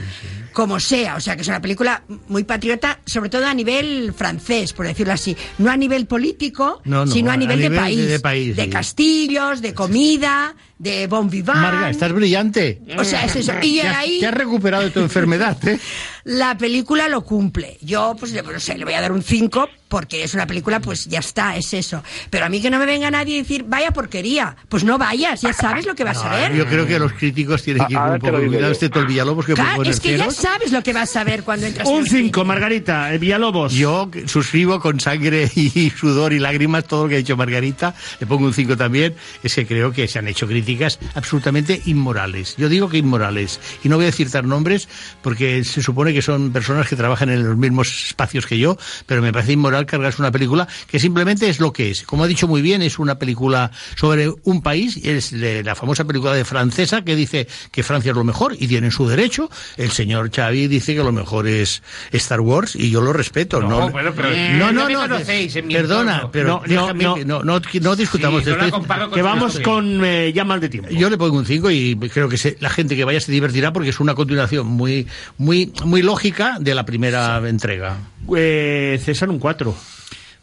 Como 0.53 0.81
sea, 0.81 1.17
o 1.17 1.21
sea, 1.21 1.37
que 1.37 1.43
es 1.43 1.49
una 1.49 1.61
película 1.61 2.03
muy 2.29 2.45
patriota, 2.45 3.01
sobre 3.07 3.29
todo 3.31 3.47
a 3.47 3.55
nivel 3.55 4.13
francés, 4.15 4.73
por 4.73 4.87
decirlo 4.87 5.13
así. 5.13 5.37
No 5.59 5.71
a 5.71 5.77
nivel 5.77 6.07
político, 6.07 6.81
No, 6.85 7.05
no, 7.07 7.13
sino 7.13 7.31
a 7.31 7.35
a 7.35 7.37
nivel, 7.37 7.61
de, 7.61 7.71
país, 7.71 7.97
de- 7.99 8.07
de 8.07 8.21
país, 8.21 8.57
sí. 8.57 8.69
castillos, 8.71 9.61
de 9.63 9.75
comida, 9.75 10.57
de 10.79 11.07
bon 11.09 11.29
vivant. 11.29 11.59
Marga, 11.59 11.91
estás 11.91 12.13
brillante. 12.13 12.81
O 12.99 13.05
sea, 13.05 13.25
es 13.25 13.35
eso. 13.37 13.53
Y 13.63 13.81
Te 13.81 13.89
has- 13.89 13.97
ahí 13.97 14.21
Te 14.21 14.27
has 14.27 14.35
recuperado 14.35 14.85
de 14.85 14.91
tu 14.91 15.01
enfermedad, 15.01 15.57
¿eh? 15.69 15.79
la 16.29 16.59
película 16.59 17.09
lo 17.09 17.23
cumple. 17.23 17.79
Yo, 17.81 18.15
pues, 18.21 18.33
le- 18.33 18.43
no 18.43 18.61
sé, 18.61 18.77
le 18.77 18.85
voy 18.85 18.93
a 18.93 19.01
dar 19.01 19.13
un 19.13 19.23
5 19.23 19.67
porque 19.89 20.23
es 20.23 20.35
una 20.35 20.47
película, 20.47 20.81
pues 20.81 21.07
ya 21.07 21.21
está, 21.21 21.57
es 21.57 21.73
eso. 21.73 22.03
Pero 22.29 22.45
a 22.45 22.51
mí 22.51 22.61
que 22.61 22.69
no 22.69 22.79
me 22.79 22.85
venga 22.85 23.11
nadie 23.11 23.37
a 23.37 23.43
decir, 23.43 23.65
vaya 23.67 23.91
porquería, 23.93 24.55
pues 24.69 24.85
no 24.85 24.99
vayas, 24.99 25.41
ya 25.41 25.55
sabes 25.55 25.87
lo 25.87 25.95
que 25.95 26.05
vas 26.05 26.19
a 26.19 26.29
ver. 26.37 26.55
Yo 26.55 26.67
creo 26.67 26.87
que 26.87 26.99
los 26.99 27.15
críticos 27.15 27.63
tienen 27.63 27.87
que 27.87 27.95
ir 27.95 27.99
un 27.99 28.19
poco 28.19 28.37
cuidado. 28.37 28.71
Este 28.73 28.91
Tol 28.91 29.07
Villalobos 29.07 29.47
que 29.47 29.55
Claro, 29.55 29.83
es 29.85 29.99
que 30.01 30.19
ya 30.19 30.31
sabes 30.31 30.73
lo 30.73 30.83
que 30.83 30.93
vas 30.93 31.17
a 31.17 31.25
ver 31.25 31.43
cuando 31.43 31.65
entras 31.67 31.89
en 31.89 31.95
Un 31.95 32.01
el 32.03 32.07
cine. 32.07 32.23
5, 32.25 32.45
Margarita, 32.45 33.15
eh, 33.15 33.17
Villalobos. 33.17 33.73
Yo 33.73 34.11
suscribo 34.27 34.79
con 34.79 35.01
sangre 35.01 35.51
y 35.55 35.89
sudor 35.99 36.35
y 36.35 36.39
lágrimas 36.39 36.85
todo 36.85 37.05
lo 37.05 37.09
que 37.09 37.15
ha 37.15 37.19
dicho 37.19 37.39
Margarita. 37.39 37.95
Le 38.21 38.27
pongo 38.27 38.45
un 38.45 38.53
5 38.53 38.77
también. 38.77 39.15
Es 39.43 39.55
que 39.55 39.67
creo 39.67 39.91
que 39.93 40.07
se 40.07 40.19
han 40.19 40.29
hecho 40.29 40.47
críticas 40.47 40.99
absolutamente 41.15 41.81
inmorales. 41.87 42.57
Yo 42.59 42.69
digo 42.69 42.91
que 42.91 42.99
inmorales. 42.99 43.59
Y 43.83 43.89
no 43.89 43.97
voy 43.97 44.05
a 44.05 44.13
citar 44.13 44.45
nombres 44.45 44.87
porque 45.23 45.65
se 45.65 45.83
supone 45.83 46.13
que 46.13 46.18
son 46.23 46.53
personas 46.53 46.89
que 46.89 46.97
trabajan 46.97 47.31
en 47.31 47.45
los 47.47 47.57
mismos 47.57 47.89
espacios 48.09 48.47
que 48.47 48.59
yo, 48.59 48.77
pero 49.07 49.23
me 49.23 49.33
parece 49.33 49.53
inmoral 49.53 49.87
cargarse 49.87 50.21
una 50.23 50.31
película 50.31 50.67
que 50.87 50.99
simplemente 50.99 51.49
es 51.49 51.61
lo 51.61 51.73
que 51.73 51.91
es. 51.91 52.03
Como 52.03 52.25
ha 52.25 52.27
dicho 52.27 52.47
muy 52.49 52.63
bien, 52.63 52.83
es 52.83 52.99
una 52.99 53.19
película 53.19 53.71
sobre 53.97 54.31
un 54.45 54.63
país. 54.63 54.97
Es 55.05 55.31
de 55.31 55.63
la 55.63 55.75
famosa 55.75 56.05
película 56.05 56.33
de 56.35 56.45
francesa 56.45 57.03
que 57.03 57.17
dice 57.17 57.47
que 57.71 57.83
Francia 57.83 58.11
es 58.11 58.17
lo 58.17 58.25
mejor 58.25 58.57
y 58.59 58.67
tienen 58.69 58.91
su 58.91 59.07
derecho. 59.09 59.51
El 59.77 59.91
señor 59.91 60.31
Xavi 60.35 60.67
dice 60.69 60.95
que 60.95 61.03
lo 61.03 61.13
mejor 61.13 61.47
es 61.47 61.83
Star 62.13 62.41
Wars 62.41 62.75
y 62.77 62.91
yo 62.91 63.01
lo 63.01 63.13
respeto. 63.13 63.61
No, 63.61 63.69
No, 63.69 63.91
bueno, 63.91 64.13
pero- 64.15 64.31
no, 64.31 64.73
no, 64.73 64.89
no 64.89 65.07
no, 65.09 65.19
mi 65.65 65.75
perdona, 65.75 66.31
pero 66.31 66.49
No, 66.49 66.57
no, 66.61 66.63
déjame 66.67 67.05
no. 67.05 67.15
que 67.15 67.25
no, 67.25 67.43
no, 67.43 67.61
no 67.81 67.97
discutamos 67.97 68.45
Sí, 68.45 68.51
no 68.51 68.65
esto. 68.65 68.83
Que 69.13 69.23
vamos 69.23 69.59
con 69.61 70.05
eh, 70.05 70.33
ya 70.33 70.45
mal 70.45 70.61
de 70.61 70.69
tiempo. 70.69 70.91
Yo 70.91 71.11
le 71.11 71.17
pongo 71.19 71.37
un 71.37 71.47
5 71.47 71.71
y 71.71 71.97
creo 72.13 72.29
que 72.29 72.37
se- 72.39 72.57
la 72.61 72.71
gente 72.71 72.97
que 72.97 73.05
vaya 73.05 73.21
se 73.21 73.33
divertirá 73.33 73.73
porque 73.73 73.91
es 73.91 74.01
una 74.01 74.15
continuación 74.15 74.67
muy, 74.67 75.07
muy, 75.37 75.73
muy 75.85 75.98
lógica 76.03 76.57
de 76.61 76.75
la 76.75 76.85
primera 76.85 77.41
entrega. 77.49 77.97
Eh, 78.37 79.01
César, 79.05 79.29
un 79.31 79.39
4. 79.39 79.75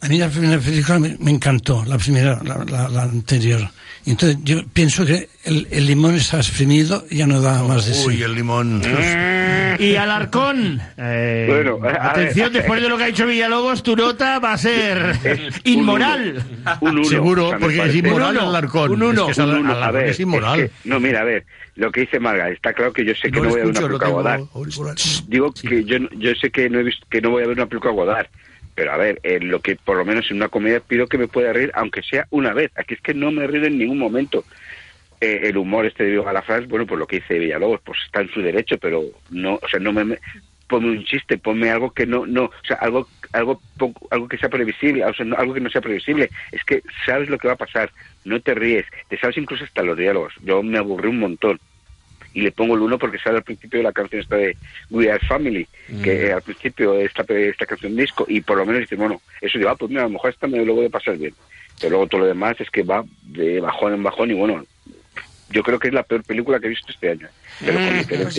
A 0.01 0.07
mí 0.07 0.17
la 0.17 0.29
primera 0.29 0.59
película 0.59 0.99
me, 0.99 1.15
me 1.19 1.31
encantó, 1.31 1.83
la 1.85 1.97
primera, 1.97 2.41
la, 2.43 2.63
la- 2.65 2.89
la 2.89 3.03
anterior. 3.03 3.69
Entonces 4.07 4.37
yo 4.43 4.61
pienso 4.71 5.05
que 5.05 5.29
el, 5.45 5.67
el 5.71 5.87
limón 5.87 6.15
está 6.15 6.37
exprimido 6.37 7.05
y 7.09 7.17
ya 7.17 7.27
no 7.27 7.41
da 7.41 7.63
más 7.63 7.85
de 7.87 7.93
sí. 7.93 8.07
Uy, 8.07 8.21
el 8.21 8.35
limón. 8.35 8.81
Y 9.79 9.95
Alarcón. 9.95 10.79
eh, 10.97 11.45
Bueno, 11.49 11.79
a 11.87 12.11
atención, 12.11 12.53
ver. 12.53 12.61
después 12.61 12.81
de 12.81 12.87
lo 12.89 12.97
que 12.97 13.03
ha 13.03 13.07
dicho 13.07 13.25
Villalobos, 13.25 13.83
tu 13.83 13.95
nota 13.95 14.39
va 14.39 14.53
a 14.53 14.57
ser 14.57 15.15
inmoral. 15.65 16.41
Un 16.81 16.99
uno, 16.99 17.03
Seguro, 17.09 17.51
porque 17.59 17.83
es 17.83 17.95
inmoral 17.95 18.31
Un 18.31 18.37
uno, 18.37 18.49
Alarcón. 18.49 18.91
un 18.91 19.03
uno. 19.03 19.21
Es 19.21 19.25
que 19.25 19.31
es 19.31 19.37
Un 19.39 19.55
uno, 19.55 19.71
Alarcón 19.71 19.83
a 19.83 19.91
ver, 19.91 20.09
es 20.09 20.19
inmoral. 20.19 20.59
es 20.61 20.71
que- 20.71 20.89
no, 20.89 20.99
mira, 20.99 21.21
a 21.21 21.23
ver, 21.23 21.45
lo 21.75 21.91
que 21.91 22.01
dice 22.01 22.19
Marga, 22.19 22.49
está 22.49 22.73
claro 22.73 22.93
que 22.93 23.03
yo 23.03 23.13
sé 23.15 23.31
que 23.31 23.41
no, 23.41 23.49
voy 23.49 23.53
a 23.61 23.63
ver 23.65 23.65
una 23.65 23.79
película 23.81 24.05
tengo 24.05 24.17
Godard. 24.17 24.41
Digo 25.27 25.51
que 25.53 25.83
yo, 25.83 25.99
no- 25.99 26.09
yo 26.17 26.31
sé 26.39 26.51
que 26.51 26.69
no 26.69 26.79
he 26.79 26.83
visto, 26.83 27.05
que 27.09 27.21
no 27.21 27.31
voy 27.31 27.43
a 27.43 27.47
ver 27.47 27.57
una 27.57 27.65
película 27.67 27.91
Godard. 27.93 28.27
Pero 28.75 28.91
a 28.91 28.97
ver, 28.97 29.19
eh, 29.23 29.39
lo 29.39 29.61
que 29.61 29.77
por 29.77 29.97
lo 29.97 30.05
menos 30.05 30.29
en 30.29 30.37
una 30.37 30.49
comedia 30.49 30.81
pido 30.81 31.07
que 31.07 31.17
me 31.17 31.27
pueda 31.29 31.53
reír, 31.53 31.71
aunque 31.75 32.03
sea 32.03 32.27
una 32.29 32.53
vez. 32.53 32.71
Aquí 32.75 32.93
es 32.95 33.01
que 33.01 33.13
no 33.13 33.31
me 33.31 33.47
río 33.47 33.63
en 33.65 33.77
ningún 33.77 33.97
momento. 33.97 34.45
Eh, 35.21 35.41
el 35.43 35.57
humor 35.57 35.85
este 35.85 36.03
de 36.03 36.09
Diego 36.09 36.25
Galafrás, 36.25 36.67
bueno, 36.67 36.85
pues 36.85 36.99
lo 36.99 37.07
que 37.07 37.17
dice 37.17 37.39
Villalobos, 37.39 37.79
pues 37.85 37.97
está 38.05 38.21
en 38.21 38.29
su 38.29 38.41
derecho, 38.41 38.77
pero 38.77 39.01
no, 39.29 39.55
o 39.55 39.67
sea, 39.69 39.79
no 39.79 39.93
me, 39.93 40.03
me- 40.03 40.19
ponme 40.67 40.89
un 40.89 41.05
chiste, 41.05 41.37
ponme 41.37 41.69
algo 41.71 41.91
que 41.91 42.05
no, 42.05 42.25
no, 42.25 42.45
o 42.45 42.51
sea, 42.67 42.75
algo, 42.77 43.09
algo, 43.31 43.61
algo 44.11 44.27
que 44.27 44.37
sea 44.37 44.49
previsible, 44.49 45.05
o 45.05 45.13
sea, 45.13 45.25
no- 45.25 45.37
algo 45.37 45.53
que 45.53 45.61
no 45.61 45.69
sea 45.69 45.81
previsible. 45.81 46.29
Es 46.51 46.63
que 46.65 46.81
sabes 47.05 47.29
lo 47.29 47.37
que 47.37 47.47
va 47.47 47.53
a 47.53 47.57
pasar, 47.57 47.91
no 48.25 48.41
te 48.41 48.53
ríes, 48.55 48.85
te 49.07 49.17
sabes 49.17 49.37
incluso 49.37 49.63
hasta 49.63 49.83
los 49.83 49.97
diálogos. 49.97 50.33
Yo 50.41 50.61
me 50.63 50.77
aburrí 50.77 51.07
un 51.09 51.19
montón 51.19 51.59
y 52.35 52.41
le 52.41 52.51
pongo 52.51 52.75
el 52.75 52.81
uno 52.81 52.99
porque 52.99 53.17
sale 53.17 53.37
al 53.37 53.43
principio 53.43 53.79
de 53.79 53.83
la 53.83 53.93
canción 53.93 54.21
esta 54.21 54.35
de 54.35 54.57
We 54.89 55.09
Are 55.09 55.25
Family, 55.25 55.65
que 56.03 56.27
eh, 56.27 56.33
al 56.33 56.41
principio 56.41 56.91
de 56.91 57.05
esta, 57.05 57.23
esta 57.33 57.65
canción 57.65 57.95
disco, 57.95 58.25
y 58.27 58.41
por 58.41 58.57
lo 58.57 58.65
menos 58.65 58.81
dice, 58.81 58.97
bueno, 58.97 59.21
eso 59.39 59.57
digo, 59.57 59.69
ah, 59.69 59.75
pues 59.77 59.89
mira, 59.89 60.01
a 60.01 60.05
lo 60.05 60.11
mejor 60.11 60.31
esta 60.31 60.45
me 60.45 60.63
lo 60.63 60.75
voy 60.75 60.87
a 60.87 60.89
pasar 60.89 61.17
bien. 61.17 61.33
Pero 61.79 61.91
luego 61.91 62.07
todo 62.07 62.21
lo 62.21 62.27
demás 62.27 62.59
es 62.59 62.69
que 62.69 62.83
va 62.83 63.05
de 63.23 63.61
bajón 63.61 63.93
en 63.93 64.03
bajón 64.03 64.31
y 64.31 64.33
bueno, 64.33 64.65
yo 65.49 65.63
creo 65.63 65.79
que 65.79 65.87
es 65.87 65.93
la 65.93 66.03
peor 66.03 66.25
película 66.25 66.59
que 66.59 66.65
he 66.65 66.71
visto 66.71 66.91
este 66.91 67.11
año. 67.11 67.29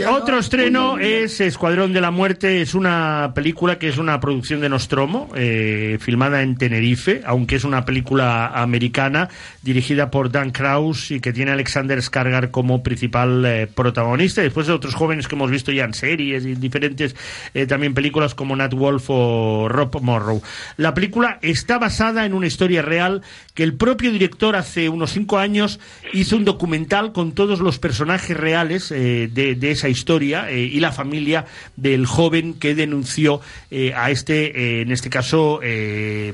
Otro 0.08 0.38
estreno 0.38 0.98
es 0.98 1.40
Escuadrón 1.40 1.94
de 1.94 2.02
la 2.02 2.10
Muerte, 2.10 2.60
es 2.60 2.74
una 2.74 3.32
película 3.34 3.78
que 3.78 3.88
es 3.88 3.96
una 3.96 4.20
producción 4.20 4.60
de 4.60 4.68
Nostromo, 4.68 5.30
eh, 5.34 5.96
filmada 6.00 6.42
en 6.42 6.56
Tenerife, 6.56 7.22
aunque 7.24 7.56
es 7.56 7.64
una 7.64 7.86
película 7.86 8.48
americana, 8.48 9.30
dirigida 9.62 10.10
por 10.10 10.30
Dan 10.30 10.50
Kraus 10.50 11.10
y 11.10 11.20
que 11.20 11.32
tiene 11.32 11.50
a 11.50 11.54
Alexander 11.54 11.98
Skarsgård 11.98 12.50
como 12.50 12.82
principal 12.82 13.44
eh, 13.46 13.66
protagonista, 13.66 14.42
después 14.42 14.66
de 14.66 14.74
otros 14.74 14.94
jóvenes 14.94 15.28
que 15.28 15.34
hemos 15.34 15.50
visto 15.50 15.72
ya 15.72 15.84
en 15.84 15.94
series 15.94 16.44
y 16.44 16.52
en 16.52 16.60
diferentes 16.60 17.16
eh, 17.54 17.66
también 17.66 17.94
películas 17.94 18.34
como 18.34 18.54
Nat 18.54 18.74
Wolf 18.74 19.06
o 19.08 19.66
Rob 19.70 19.98
Morrow. 20.02 20.42
La 20.76 20.92
película 20.92 21.38
está 21.40 21.78
basada 21.78 22.26
en 22.26 22.34
una 22.34 22.48
historia 22.48 22.82
real 22.82 23.22
que 23.54 23.62
el 23.62 23.74
propio 23.74 24.12
director 24.12 24.56
hace 24.56 24.90
unos 24.90 25.12
cinco 25.12 25.38
años 25.38 25.80
hizo 26.12 26.36
un 26.36 26.44
documental 26.44 27.12
con 27.12 27.32
todos 27.32 27.60
los 27.60 27.78
personajes 27.78 28.36
reales 28.36 28.92
eh, 29.06 29.28
de, 29.28 29.70
esa 29.70 29.88
historia 29.88 30.50
eh, 30.50 30.60
y 30.60 30.80
la 30.80 30.92
familia 30.92 31.44
del 31.76 32.06
joven 32.06 32.54
que 32.54 32.74
denunció 32.74 33.40
eh, 33.70 33.92
a 33.94 34.10
este, 34.10 34.82
en 34.82 34.90
este 34.90 35.10
caso, 35.10 35.60
eh, 35.62 36.32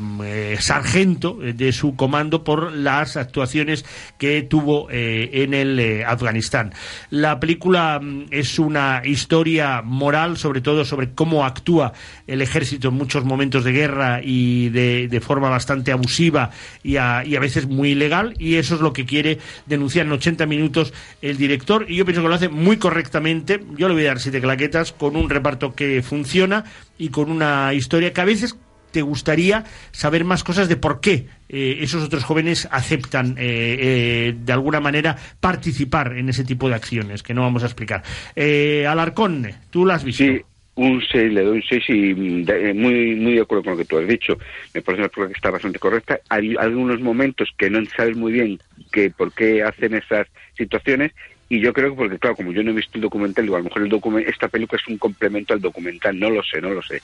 sargento 0.61 1.39
de 1.41 1.73
su 1.73 1.97
comando 1.97 2.45
por 2.45 2.73
las 2.73 3.17
actuaciones 3.17 3.85
que 4.19 4.43
tuvo 4.43 4.89
en 4.91 5.55
el 5.55 6.05
Afganistán. 6.07 6.73
La 7.11 7.41
película 7.41 8.01
mm, 8.01 8.27
es 8.31 8.59
una 8.59 9.03
historia 9.05 9.83
moral, 9.83 10.37
sobre 10.37 10.61
todo 10.61 10.85
sobre 10.85 11.13
cómo 11.13 11.45
actúa 11.45 11.93
el 12.27 12.43
ejército 12.43 12.89
en 12.89 12.95
muchos 12.95 13.25
momentos 13.25 13.65
de 13.65 13.73
guerra 13.73 14.21
y 14.23 14.69
de, 14.71 15.21
forma 15.23 15.49
bastante 15.49 15.93
abusiva 15.93 16.51
y 16.83 16.97
a, 16.97 17.23
veces 17.41 17.67
muy 17.67 17.91
ilegal, 17.91 18.35
y 18.39 18.57
eso 18.57 18.75
es 18.75 18.81
lo 18.81 18.93
que 18.93 19.05
quiere 19.05 19.39
denunciar 19.67 20.07
en 20.07 20.13
80 20.13 20.47
minutos 20.47 20.93
el 21.21 21.37
director, 21.37 21.87
y 21.89 21.97
yo 21.97 22.05
pienso 22.05 22.23
que 22.23 22.29
lo 22.29 22.35
hace 22.35 22.49
correctamente. 22.79 23.61
Yo 23.77 23.89
le 23.89 23.95
voy 23.95 24.05
a 24.05 24.09
dar 24.09 24.21
siete 24.21 24.41
claquetas 24.41 24.93
con 24.93 25.17
un 25.17 25.29
reparto 25.31 25.75
que 25.75 26.03
funciona 26.03 26.65
y 26.99 27.09
con 27.09 27.31
una 27.31 27.73
historia 27.75 28.13
que 28.13 28.21
a 28.21 28.25
veces 28.25 28.57
te 28.91 29.01
gustaría 29.03 29.65
saber 29.91 30.25
más 30.25 30.45
cosas 30.45 30.69
de 30.69 30.77
por 30.77 31.01
qué 31.01 31.27
eh, 31.49 31.79
esos 31.81 32.05
otros 32.05 32.25
jóvenes 32.25 32.69
aceptan 32.71 33.37
eh, 33.39 33.77
eh, 33.81 34.35
de 34.39 34.53
alguna 34.53 34.81
manera 34.81 35.17
participar 35.41 36.17
en 36.19 36.29
ese 36.29 36.45
tipo 36.45 36.69
de 36.69 36.75
acciones 36.75 37.23
que 37.23 37.33
no 37.33 37.41
vamos 37.41 37.63
a 37.63 37.67
explicar. 37.67 38.03
Eh, 38.37 38.87
Alarcón, 38.87 39.49
tú 39.71 39.87
la 39.87 39.95
has 39.95 40.05
visto. 40.05 40.23
Sí, 40.25 40.41
un 40.75 41.03
6, 41.11 41.33
le 41.33 41.43
doy 41.43 41.57
un 41.57 41.63
6 41.69 41.85
y 41.89 42.15
mm, 42.15 42.45
de- 42.45 42.75
muy, 42.75 43.15
muy 43.17 43.35
de 43.35 43.41
acuerdo 43.41 43.65
con 43.65 43.73
lo 43.73 43.79
que 43.79 43.85
tú 43.87 43.99
has 43.99 44.07
dicho. 44.07 44.37
Me 44.75 44.83
parece 44.83 45.01
una 45.03 45.09
película 45.09 45.29
que 45.29 45.35
está 45.35 45.51
bastante 45.51 45.79
correcta. 45.79 46.21
Hay 46.29 46.55
algunos 46.59 47.01
momentos 47.01 47.49
que 47.57 47.71
no 47.71 47.81
sabes 47.97 48.15
muy 48.17 48.33
bien 48.33 48.59
que 48.93 49.09
por 49.11 49.33
qué 49.33 49.63
hacen 49.63 49.95
esas 49.95 50.27
situaciones 50.57 51.13
y 51.55 51.61
yo 51.61 51.75
creo 51.75 51.91
que 51.91 51.97
porque, 51.97 52.19
claro, 52.19 52.35
como 52.37 52.51
yo 52.51 52.63
no 52.63 52.71
he 52.71 52.75
visto 52.75 52.93
el 52.95 53.03
documental, 53.03 53.45
digo, 53.45 53.57
a 53.57 53.59
lo 53.59 53.65
mejor 53.65 53.83
el 53.83 53.91
documen- 53.91 54.27
esta 54.27 54.49
película 54.49 54.81
es 54.81 54.89
un 54.89 54.97
complemento 54.97 55.53
al 55.53 55.61
documental, 55.61 56.19
no 56.19 56.31
lo 56.31 56.43
sé, 56.43 56.63
no 56.63 56.71
lo 56.71 56.81
sé. 56.83 57.03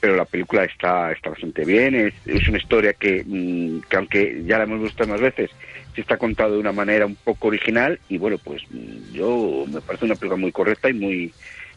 Pero 0.00 0.16
la 0.16 0.24
película 0.24 0.64
está, 0.64 1.12
está 1.12 1.30
bastante 1.30 1.64
bien, 1.64 1.94
es, 1.94 2.12
es 2.26 2.48
una 2.48 2.58
historia 2.58 2.92
que, 2.94 3.22
mm, 3.24 3.82
que 3.88 3.96
aunque 3.96 4.42
ya 4.44 4.58
la 4.58 4.64
hemos 4.64 4.82
visto 4.82 5.06
más 5.06 5.20
veces, 5.20 5.48
sí 5.94 6.00
está 6.00 6.16
contada 6.18 6.50
de 6.50 6.58
una 6.58 6.72
manera 6.72 7.06
un 7.06 7.16
poco 7.22 7.46
original 7.48 8.00
y 8.08 8.18
bueno, 8.18 8.36
pues 8.38 8.62
mm, 8.68 9.12
yo 9.12 9.64
me 9.68 9.80
parece 9.80 10.06
una 10.06 10.16
película 10.16 10.40
muy 10.40 10.50
correcta 10.50 10.90
y 10.90 10.94
muy 10.94 11.32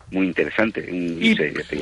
muy 0.10 0.28
interesante. 0.28 0.88
Un 0.90 1.18
Y, 1.22 1.36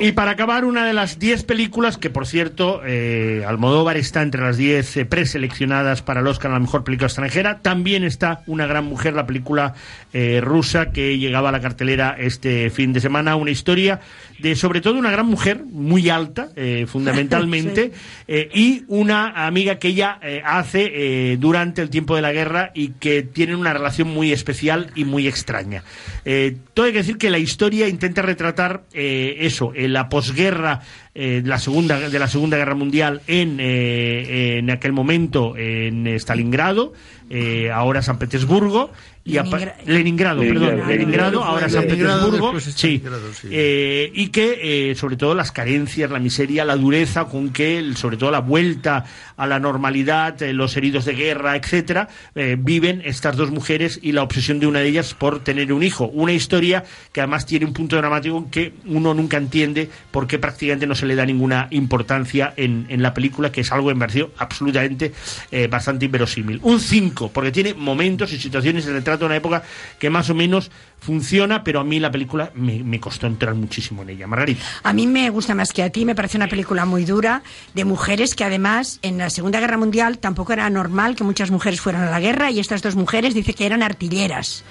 y 0.08 0.12
para 0.14 0.32
acabar, 0.32 0.66
una 0.66 0.86
de 0.86 0.94
las 0.94 1.20
10 1.20 1.44
películas 1.44 1.98
que, 1.98 2.10
por 2.10 2.26
cierto, 2.26 2.82
eh, 2.84 3.44
Almodóvar 3.48 3.98
está 3.98 4.24
entre 4.24 4.42
las 4.42 4.58
10 4.58 4.98
eh, 4.98 5.06
preseleccionadas 5.06 6.02
para 6.02 6.22
el 6.22 6.28
Oscar 6.28 6.50
a 6.50 6.56
la 6.56 6.60
mejor 6.60 6.84
película 6.84 7.08
extranjera. 7.08 7.60
También 7.60 8.04
está 8.04 8.42
Una 8.48 8.66
gran 8.66 8.86
mujer, 8.86 9.14
la 9.14 9.28
película 9.28 9.76
eh, 10.12 10.42
rusa 10.42 10.92
que 10.92 11.20
llegaba 11.20 11.50
a 11.50 11.52
la 11.52 11.62
cartelera 11.62 12.16
este 12.18 12.70
fin 12.72 12.94
de 12.94 13.00
semana. 13.00 13.36
Una 13.36 13.52
historia 13.52 14.00
de, 14.40 14.56
sobre 14.56 14.82
todo, 14.82 14.96
una 14.96 15.12
gran 15.12 15.28
mujer, 15.28 15.64
muy 15.64 16.10
alta, 16.10 16.50
eh, 16.56 16.86
fundamentalmente, 16.90 17.92
eh, 18.28 18.50
y 18.54 18.84
una 18.88 19.46
amiga 19.46 19.78
que 19.78 19.90
ella 19.90 20.20
eh, 20.22 20.42
hace 20.44 20.92
eh, 20.94 21.38
durante 21.38 21.82
el 21.82 21.90
tiempo 21.90 22.16
de 22.16 22.22
la 22.22 22.32
guerra 22.32 22.72
y 22.74 22.90
que 22.90 23.24
tienen 23.24 23.56
una 23.56 23.74
relación 23.74 24.08
muy 24.08 24.32
especial 24.32 24.92
y 24.96 25.06
muy 25.06 25.28
extraña. 25.28 25.84
Eh, 26.26 26.58
todo 26.74 26.86
hay 26.86 26.92
que 26.92 27.00
decir 27.00 27.18
que 27.18 27.30
la 27.30 27.38
historia 27.38 27.88
intenta 27.88 28.15
retratar 28.22 28.86
eh, 28.94 29.38
eso, 29.40 29.72
en 29.76 29.94
la 29.94 30.10
posguerra 30.10 30.82
eh, 31.16 31.42
de 31.44 31.50
la 31.50 31.58
segunda 31.60 31.98
de 32.10 32.20
la 32.20 32.28
segunda 32.28 32.58
guerra 32.58 32.76
mundial 32.76 33.22
en, 33.28 33.58
eh, 33.60 34.58
en 34.60 34.70
aquel 34.70 34.92
momento 34.94 35.56
en 35.58 36.06
Stalingrado, 36.08 36.94
eh, 37.30 37.72
ahora 37.72 38.02
San 38.02 38.20
Petersburgo 38.20 38.92
y 39.28 39.40
Leningra- 39.40 39.76
Leningrado, 39.88 40.42
perdón, 40.42 40.62
Leningrado. 40.62 40.90
Leningrado, 40.92 41.44
ahora 41.44 41.68
San 41.68 41.86
Petersburgo, 41.88 42.60
sí. 42.60 43.02
Eh, 43.50 44.12
y 44.14 44.28
que 44.28 44.92
eh, 44.92 44.96
sobre 44.96 45.18
todo 45.18 45.34
las 45.34 45.52
carencias, 45.52 46.12
la 46.12 46.20
miseria, 46.20 46.64
la 46.64 46.76
dureza 46.76 47.26
con 47.26 47.50
que 47.50 47.84
sobre 47.96 48.18
todo 48.18 48.30
la 48.30 48.42
vuelta 48.42 49.06
a 49.36 49.48
la 49.48 49.60
normalidad, 49.60 50.40
eh, 50.44 50.54
los 50.54 50.78
heridos 50.78 51.06
de 51.06 51.14
guerra, 51.16 51.56
etcétera, 51.56 52.08
eh, 52.36 52.56
viven 52.60 53.02
estas 53.04 53.36
dos 53.36 53.50
mujeres 53.50 54.00
y 54.04 54.12
la 54.12 54.22
obsesión 54.22 54.60
de 54.60 54.68
una 54.68 54.82
de 54.82 54.90
ellas 54.90 55.16
por 55.16 55.44
tener 55.44 55.74
un 55.74 55.82
hijo, 55.82 56.06
una 56.14 56.32
historia 56.34 56.84
que 57.12 57.22
además 57.22 57.48
tiene 57.48 57.66
un 57.66 57.74
punto 57.74 57.96
dramático 57.98 58.48
que 58.52 58.74
uno 58.86 59.16
nunca 59.16 59.38
entiende 59.38 59.90
por 60.12 60.28
qué 60.28 60.38
prácticamente 60.38 60.86
no 60.86 60.94
se 60.94 61.05
le 61.06 61.16
da 61.16 61.26
ninguna 61.26 61.68
importancia 61.72 62.54
en, 62.58 62.86
en 62.90 63.02
la 63.02 63.14
película, 63.14 63.52
que 63.52 63.62
es 63.62 63.72
algo 63.72 63.90
me 63.94 64.00
pareció 64.00 64.32
absolutamente 64.38 65.14
eh, 65.52 65.68
bastante 65.68 66.06
inverosímil. 66.06 66.60
Un 66.64 66.80
5, 66.80 67.32
porque 67.32 67.52
tiene 67.52 67.74
momentos 67.74 68.34
y 68.34 68.40
situaciones, 68.40 68.86
el 68.86 68.94
retrato 68.94 69.20
de 69.20 69.26
una 69.26 69.36
época 69.36 69.64
que 70.00 70.10
más 70.10 70.30
o 70.30 70.36
menos 70.36 70.72
funciona, 71.00 71.64
pero 71.64 71.80
a 71.80 71.84
mí 71.84 72.00
la 72.00 72.12
película 72.12 72.52
me, 72.56 72.84
me 72.84 73.00
costó 73.00 73.28
entrar 73.28 73.54
muchísimo 73.56 74.02
en 74.02 74.10
ella. 74.10 74.28
Margarita. 74.28 74.64
A 74.84 74.94
mí 74.94 75.08
me 75.08 75.30
gusta 75.30 75.54
más 75.56 75.72
que 75.72 75.84
a 75.84 75.90
ti, 75.90 76.06
me 76.06 76.16
parece 76.16 76.38
una 76.38 76.48
película 76.48 76.86
muy 76.86 77.06
dura, 77.06 77.44
de 77.74 77.86
mujeres 77.86 78.36
que 78.36 78.44
además 78.44 79.00
en 79.02 79.18
la 79.18 79.30
Segunda 79.30 79.60
Guerra 79.60 79.78
Mundial 79.78 80.18
tampoco 80.18 80.54
era 80.54 80.70
normal 80.70 81.16
que 81.16 81.24
muchas 81.24 81.52
mujeres 81.52 81.82
fueran 81.82 82.04
a 82.04 82.10
la 82.10 82.20
guerra 82.20 82.52
y 82.52 82.60
estas 82.60 82.82
dos 82.82 82.96
mujeres 82.96 83.34
dice 83.34 83.54
que 83.54 83.66
eran 83.66 83.84
artilleras. 83.84 84.64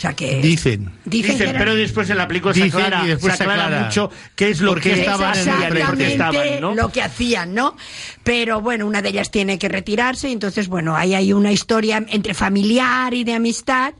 O 0.00 0.02
sea 0.02 0.14
que... 0.14 0.40
Dicen. 0.40 0.90
Dicen 1.04 1.36
pero 1.58 1.74
después 1.74 2.08
en 2.08 2.16
la 2.16 2.26
película 2.26 2.54
se 2.54 2.62
aclara, 2.64 3.04
y 3.04 3.08
después 3.08 3.36
se 3.36 3.42
aclara 3.42 3.60
se 3.60 3.66
aclara. 3.66 3.84
mucho 3.84 4.10
qué 4.34 4.48
es 4.48 4.60
lo 4.62 4.70
¿Por 4.72 4.80
qué 4.80 4.94
que 4.94 5.00
estaban 5.00 5.36
en 5.38 5.48
el 5.76 6.60
¿no? 6.62 6.74
lo 6.74 6.90
que 6.90 7.02
hacían, 7.02 7.52
¿no? 7.52 7.76
Pero 8.24 8.62
bueno, 8.62 8.86
una 8.86 9.02
de 9.02 9.10
ellas 9.10 9.30
tiene 9.30 9.58
que 9.58 9.68
retirarse 9.68 10.30
y 10.30 10.32
entonces, 10.32 10.68
bueno, 10.68 10.96
ahí 10.96 11.12
hay 11.12 11.34
una 11.34 11.52
historia 11.52 12.02
entre 12.08 12.32
familiar 12.32 13.12
y 13.12 13.24
de 13.24 13.34
amistad 13.34 13.92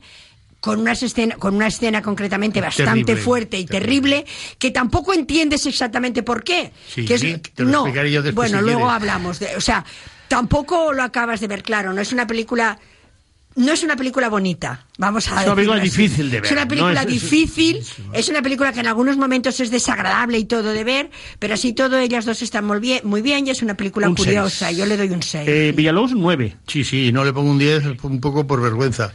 con 0.59 0.79
una 0.79 0.93
escena, 0.93 1.35
con 1.35 1.53
una 1.53 1.67
escena 1.67 2.01
concretamente 2.01 2.61
bastante 2.61 3.03
Terrible, 3.05 3.21
fuerte 3.23 3.59
y 3.59 3.65
terrible, 3.67 4.25
que 4.57 4.71
tampoco 4.71 5.13
entiendes 5.13 5.67
exactamente 5.67 6.23
por 6.23 6.43
qué. 6.43 6.71
Sí, 6.87 7.05
que 7.05 7.13
es- 7.13 7.21
sí, 7.21 7.37
te 7.53 7.61
lo 7.63 7.69
no, 7.69 7.77
explicaré 7.81 8.11
yo 8.11 8.23
después 8.23 8.49
bueno, 8.51 8.57
si 8.57 8.63
luego 8.71 8.87
quieres. 8.87 8.95
hablamos 8.95 9.39
de, 9.39 9.55
o 9.55 9.61
sea, 9.61 9.85
tampoco 10.27 10.93
lo 10.93 11.03
acabas 11.03 11.41
de 11.41 11.47
ver 11.47 11.61
claro, 11.61 11.93
no 11.93 12.01
es 12.01 12.11
una 12.11 12.25
película 12.25 12.79
no 13.55 13.71
es 13.73 13.83
una 13.83 13.95
película 13.95 14.29
bonita, 14.29 14.85
vamos 14.97 15.27
a 15.29 15.41
Es 15.41 15.45
una 15.47 15.55
película 15.55 15.81
así. 15.81 15.89
difícil 15.89 16.29
de 16.31 16.37
ver, 16.41 16.45
Es 16.45 16.51
una 16.51 16.61
¿no? 16.61 16.67
película 16.69 17.01
Es- 17.01 17.07
es- 17.07 17.21
difícil, 17.21 17.85
es 18.13 18.29
una 18.29 18.41
película 18.41 18.71
que 18.73 18.79
en 18.79 18.87
algunos 18.87 19.17
momentos 19.17 19.59
es 19.59 19.69
desagradable 19.71 20.37
y 20.39 20.45
todo 20.45 20.71
de 20.73 20.83
ver, 20.83 21.09
pero 21.39 21.53
así 21.55 21.73
todo 21.73 21.97
ellas 21.97 22.25
dos 22.25 22.41
están 22.41 22.65
muy 22.65 22.79
bien, 22.79 23.01
muy 23.03 23.21
bien 23.21 23.45
y 23.45 23.49
es 23.49 23.61
una 23.61 23.75
película 23.75 24.07
Un 24.07 24.15
curiosa. 24.15 24.67
seis. 24.67 24.77
Yo 24.77 24.85
le 24.85 24.95
doy 24.97 25.09
un 25.09 25.21
6. 25.21 25.47
Eh, 25.47 25.73
Villalobos, 25.75 26.13
9. 26.15 26.55
Sí, 26.67 26.83
sí, 26.83 27.11
no 27.11 27.23
le 27.25 27.33
pongo 27.33 27.51
un 27.51 27.59
10 27.59 27.83
un 28.03 28.21
poco 28.21 28.47
por 28.47 28.61
vergüenza. 28.61 29.13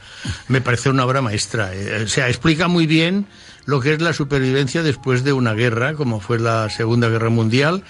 Me 0.49 0.61
parece 0.61 0.91
una 0.91 1.05
obra 1.05 1.23
maestra. 1.23 1.75
eh, 1.75 2.03
O 2.05 2.09
sea, 2.09 2.29
explica 2.29 2.69
muy 2.69 2.87
bien 2.87 3.27
lo 3.65 3.81
que 3.81 3.95
es 3.95 4.01
la 4.03 4.13
supervivencia 4.13 4.83
después 4.83 5.25
de 5.25 5.33
una 5.33 5.55
guerra, 5.55 5.95
como 5.95 6.21
fue 6.21 6.39
la 6.39 6.69
Segunda 6.71 7.09
Guerra 7.09 7.31
Mundial, 7.31 7.83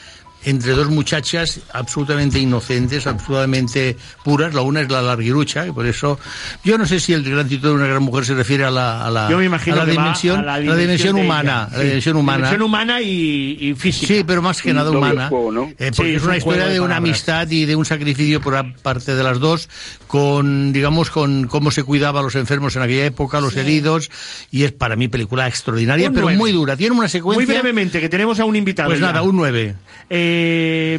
entre 0.46 0.72
dos 0.72 0.88
muchachas 0.88 1.60
absolutamente 1.72 2.38
inocentes, 2.38 3.06
absolutamente 3.06 3.96
puras. 4.24 4.54
La 4.54 4.62
una 4.62 4.80
es 4.80 4.90
la 4.90 5.02
larguirucha, 5.02 5.66
y 5.66 5.72
por 5.72 5.86
eso 5.86 6.18
yo 6.64 6.78
no 6.78 6.86
sé 6.86 7.00
si 7.00 7.12
el 7.12 7.22
gran 7.28 7.48
título 7.48 7.70
de 7.72 7.78
una 7.80 7.86
gran 7.88 8.02
mujer 8.02 8.24
se 8.24 8.34
refiere 8.34 8.64
a 8.64 8.70
la, 8.70 9.04
a 9.04 9.10
la, 9.10 9.28
Yo 9.28 9.38
me 9.38 9.44
imagino 9.44 9.76
a 9.76 9.84
la 9.84 9.90
dimensión, 9.90 10.38
a 10.40 10.42
la 10.42 10.52
la 10.52 10.58
dimensión 10.76 10.78
dimensión 10.86 11.16
de 11.16 11.20
ella. 11.22 11.26
humana, 11.26 11.64
a 11.64 11.76
la 11.76 11.82
dimensión 11.82 12.16
humana. 12.16 12.36
Dimensión 12.36 12.62
humana 12.62 13.00
y, 13.02 13.58
y 13.60 13.74
física. 13.74 14.06
Sí, 14.06 14.24
pero 14.24 14.40
más 14.40 14.62
que 14.62 14.72
nada 14.72 14.90
humana. 14.90 15.28
juego, 15.28 15.50
¿no? 15.52 15.62
eh, 15.78 15.90
porque 15.94 16.10
Sí, 16.10 16.10
es 16.10 16.16
es 16.16 16.22
una 16.22 16.32
un 16.32 16.38
historia 16.38 16.66
de 16.66 16.72
de 16.74 16.80
una 16.80 16.96
amistad 16.96 17.50
y 17.50 17.64
de 17.64 17.74
un 17.74 17.84
sacrificio 17.84 18.40
por 18.40 18.54
parte 18.82 19.16
de 19.16 19.22
las 19.24 19.40
dos, 19.40 19.68
con, 20.06 20.72
digamos, 20.72 21.10
con 21.10 21.48
cómo 21.48 21.70
se 21.72 21.82
cuidaba 21.82 22.20
a 22.20 22.22
los 22.22 22.36
enfermos 22.36 22.76
en 22.76 22.82
aquella 22.82 23.06
época, 23.06 23.40
los 23.40 23.56
heridos, 23.56 24.10
y 24.52 24.62
es 24.62 24.70
para 24.72 24.94
mí 24.94 25.08
película 25.08 25.48
extraordinaria, 25.48 26.08
Un 26.08 26.14
pero 26.14 26.28
muy 26.30 26.52
dura. 26.52 26.76
Tiene 26.76 26.94
una 26.94 27.08
secuencia. 27.08 27.44
Muy 27.44 27.52
brevemente, 27.52 28.00
que 28.00 28.08
tenemos 28.08 28.38
a 28.38 28.44
un 28.44 28.54
invitado. 28.54 28.90
Pues 28.90 29.00
ya. 29.00 29.06
nada, 29.06 29.22
un 29.22 29.36
9. 29.36 29.74
Eh, 30.08 30.35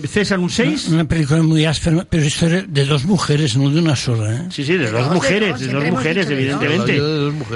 César, 0.08 0.40
un 0.40 0.50
6. 0.50 0.90
Una 0.90 1.08
película 1.08 1.42
muy 1.42 1.66
áspera, 1.66 2.06
pero 2.10 2.24
historia 2.24 2.64
de 2.68 2.86
dos 2.86 3.06
mujeres, 3.06 3.58
no 3.58 3.70
de 3.70 3.80
una 3.80 3.96
sola. 3.96 4.36
¿eh? 4.36 4.42
Sí, 4.50 4.64
sí, 4.64 4.78
de 4.78 4.90
dos 4.90 5.12
mujeres, 5.12 5.60
de 5.60 5.68
dos 5.68 5.86
mujeres, 5.90 6.30
evidentemente. 6.30 6.98